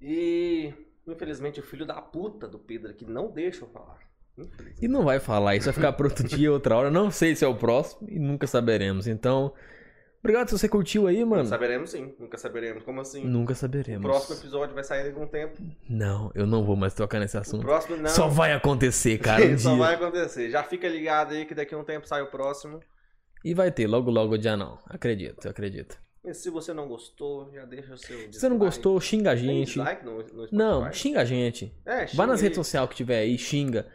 E 0.00 0.74
infelizmente 1.06 1.60
o 1.60 1.62
filho 1.62 1.86
da 1.86 2.00
puta 2.00 2.48
do 2.48 2.58
Pedro 2.58 2.90
aqui 2.90 3.04
não 3.04 3.30
deixa 3.30 3.64
eu 3.64 3.68
falar. 3.68 3.98
E 4.82 4.86
não 4.86 5.02
vai 5.04 5.18
falar 5.18 5.56
isso, 5.56 5.64
vai 5.66 5.72
ficar 5.74 5.92
pro 5.94 6.08
outro 6.08 6.26
dia, 6.28 6.52
outra 6.52 6.76
hora. 6.76 6.90
Não 6.90 7.10
sei 7.10 7.34
se 7.34 7.44
é 7.44 7.48
o 7.48 7.54
próximo 7.54 8.06
e 8.10 8.18
nunca 8.18 8.46
saberemos. 8.46 9.06
Então, 9.06 9.54
obrigado 10.20 10.48
se 10.48 10.58
você 10.58 10.68
curtiu 10.68 11.06
aí, 11.06 11.24
mano. 11.24 11.46
Saberemos 11.46 11.90
sim, 11.90 12.14
nunca 12.18 12.36
saberemos. 12.36 12.82
Como 12.82 13.00
assim? 13.00 13.24
Nunca 13.24 13.54
O 13.54 13.56
saberemos. 13.56 14.02
próximo 14.02 14.36
episódio 14.38 14.74
vai 14.74 14.84
sair 14.84 15.04
daqui 15.04 15.18
a 15.18 15.22
um 15.22 15.26
tempo. 15.26 15.56
Não, 15.88 16.30
eu 16.34 16.46
não 16.46 16.64
vou 16.64 16.76
mais 16.76 16.92
tocar 16.92 17.18
nesse 17.18 17.36
O 17.36 17.40
assunto. 17.40 17.62
próximo 17.64 17.96
não. 17.96 18.10
Só 18.10 18.28
vai 18.28 18.52
acontecer, 18.52 19.16
cara, 19.18 19.42
um 19.46 19.58
Só 19.58 19.70
dia. 19.70 19.78
vai 19.78 19.94
acontecer. 19.94 20.50
Já 20.50 20.62
fica 20.62 20.86
ligado 20.86 21.32
aí 21.32 21.46
que 21.46 21.54
daqui 21.54 21.74
a 21.74 21.78
um 21.78 21.84
tempo 21.84 22.06
sai 22.06 22.20
o 22.20 22.30
próximo. 22.30 22.78
E 23.42 23.54
vai 23.54 23.70
ter, 23.70 23.86
logo 23.86 24.10
logo 24.10 24.34
o 24.34 24.38
dia 24.38 24.54
não. 24.56 24.78
Acredito, 24.86 25.48
acredito. 25.48 25.96
Se 26.34 26.50
você 26.50 26.72
não 26.72 26.88
gostou, 26.88 27.50
já 27.52 27.64
deixa 27.64 27.94
o 27.94 27.98
seu. 27.98 28.18
Se 28.32 28.38
você 28.40 28.48
não 28.48 28.58
gostou, 28.58 29.00
xinga 29.00 29.30
a 29.30 29.36
gente. 29.36 29.66
dislike 29.68 30.04
no, 30.04 30.18
no? 30.22 30.48
Não, 30.52 30.92
xinga 30.92 31.20
a 31.20 31.24
gente. 31.24 31.72
É, 31.84 31.96
Vai 31.98 32.06
xinga 32.08 32.26
nas 32.26 32.38
aí. 32.40 32.42
redes 32.44 32.56
sociais 32.56 32.88
que 32.88 32.94
tiver 32.96 33.18
aí, 33.18 33.38
xinga. 33.38 33.86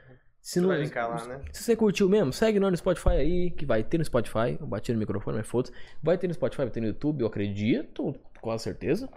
Se 0.41 0.53
Você 0.53 0.61
não, 0.61 0.69
vai 0.69 1.07
lá, 1.07 1.27
né? 1.27 1.45
se 1.53 1.63
você 1.63 1.75
curtiu 1.75 2.09
mesmo, 2.09 2.33
segue 2.33 2.59
nós 2.59 2.71
no 2.71 2.77
Spotify 2.77 3.09
aí, 3.09 3.51
que 3.51 3.63
vai 3.63 3.83
ter 3.83 3.99
no 3.99 4.05
Spotify. 4.05 4.57
Eu 4.59 4.65
bati 4.65 4.91
no 4.91 4.97
microfone, 4.97 5.37
mas 5.37 5.45
foda-se. 5.47 5.71
Vai 6.01 6.17
ter 6.17 6.27
no 6.27 6.33
Spotify, 6.33 6.63
vai 6.63 6.71
ter 6.71 6.81
no 6.81 6.87
YouTube, 6.87 7.21
eu 7.21 7.27
acredito, 7.27 8.15
com 8.41 8.57
certeza. 8.57 9.07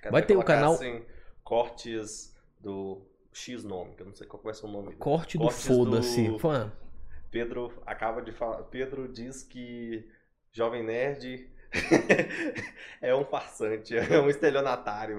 Quer 0.00 0.12
Vai 0.12 0.24
ter 0.24 0.36
o 0.36 0.44
canal- 0.44 0.74
Assim, 0.74 1.02
cortes 1.42 2.36
do 2.60 3.02
X 3.32 3.64
nome, 3.64 3.94
que 3.96 4.02
eu 4.02 4.06
não 4.06 4.14
sei 4.14 4.26
qual 4.26 4.42
vai 4.42 4.54
ser 4.54 4.66
o 4.66 4.68
nome. 4.68 4.94
Corte 4.94 5.36
do 5.36 5.50
foda-se. 5.50 6.28
do- 6.28 6.38
Pedro 7.30 7.72
acaba 7.86 8.22
de 8.22 8.32
falar. 8.32 8.62
Pedro 8.64 9.08
diz 9.08 9.42
que 9.42 10.08
Jovem 10.52 10.84
Nerd 10.84 11.48
é 13.00 13.14
um 13.14 13.24
farsante, 13.24 13.96
é 13.96 14.20
um 14.20 14.28
estelionatário. 14.28 15.18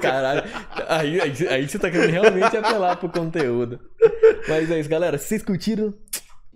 Caralho, 0.00 0.42
aí, 0.88 1.20
aí, 1.20 1.48
aí 1.48 1.68
você 1.68 1.78
tá 1.78 1.90
querendo 1.90 2.10
realmente 2.10 2.56
apelar 2.56 2.96
pro 2.96 3.08
conteúdo. 3.08 3.80
Mas 4.48 4.70
é 4.70 4.78
isso, 4.78 4.88
galera. 4.88 5.18
Se 5.18 5.28
vocês 5.28 5.42
curtiram, 5.42 5.94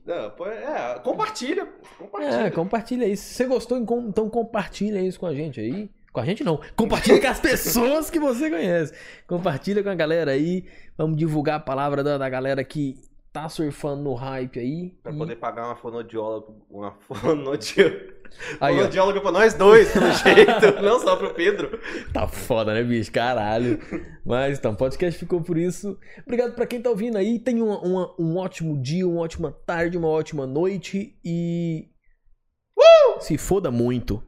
Não, 0.05 0.33
é, 0.47 0.99
compartilha. 1.03 1.67
Compartilha. 1.99 2.47
é, 2.47 2.51
compartilha 2.51 3.07
aí. 3.07 3.17
Se 3.17 3.35
você 3.35 3.47
gostou, 3.47 3.79
então 3.79 4.07
então 4.09 4.29
compartilha 4.29 5.01
isso 5.01 5.19
com 5.19 5.27
a 5.27 5.35
gente 5.35 5.61
aí. 5.61 5.91
Com 6.13 6.21
a 6.21 6.25
gente 6.25 6.45
não. 6.45 6.61
Compartilha 6.77 7.21
com 7.21 7.27
as 7.27 7.41
pessoas 7.41 8.09
que 8.11 8.21
você 8.21 8.49
conhece. 8.49 8.93
Compartilha 9.27 9.83
com 9.83 9.89
a 9.89 9.95
galera 9.95 10.31
aí. 10.31 10.65
Vamos 10.97 11.17
divulgar 11.17 11.57
a 11.57 11.61
palavra 11.61 12.05
da, 12.05 12.17
da 12.17 12.29
galera 12.29 12.63
que 12.63 12.97
tá 13.35 13.49
surfando 13.49 14.01
no 14.03 14.15
hype 14.15 14.61
aí. 14.61 14.91
Pra 15.03 15.13
E- 15.13 15.19
poder 15.19 15.35
pagar 15.37 15.67
uma 15.67 15.75
fonodióloga, 15.77 16.47
uma 16.71 16.93
fonodióloga, 17.03 18.15
Aí, 18.61 18.75
ó, 18.75 18.79
fonodióloga 18.79 19.21
pra 19.21 19.33
nós 19.33 19.55
dois, 19.55 19.93
pelo 19.93 20.11
jeito, 20.15 20.81
não 20.83 20.99
só 21.01 21.17
pro 21.17 21.35
Pedro. 21.35 21.79
tá 22.13 22.27
foda, 22.29 22.73
né, 22.73 22.83
bicho? 22.83 23.11
Caralho. 23.13 23.79
Mas 24.25 24.59
então, 24.59 24.73
o 24.73 24.77
podcast 24.77 25.19
ficou 25.19 25.43
por 25.43 25.59
isso. 25.59 25.99
Obrigado 26.25 26.55
pra 26.55 26.67
quem 26.67 26.81
tá 26.81 26.89
ouvindo 26.91 27.19
aí. 27.19 27.39
Tenha 27.41 27.63
uma- 27.65 27.81
uma- 27.81 28.15
um 28.19 28.37
ótimo 28.39 28.81
dia, 28.81 29.07
uma 29.07 29.21
ótima 29.21 29.53
tarde, 29.67 29.99
uma 29.99 30.09
ótima 30.09 30.47
noite 30.47 31.19
e. 31.25 31.89
Se 33.21 33.37
foda 33.39 33.71
muito. 33.71 34.23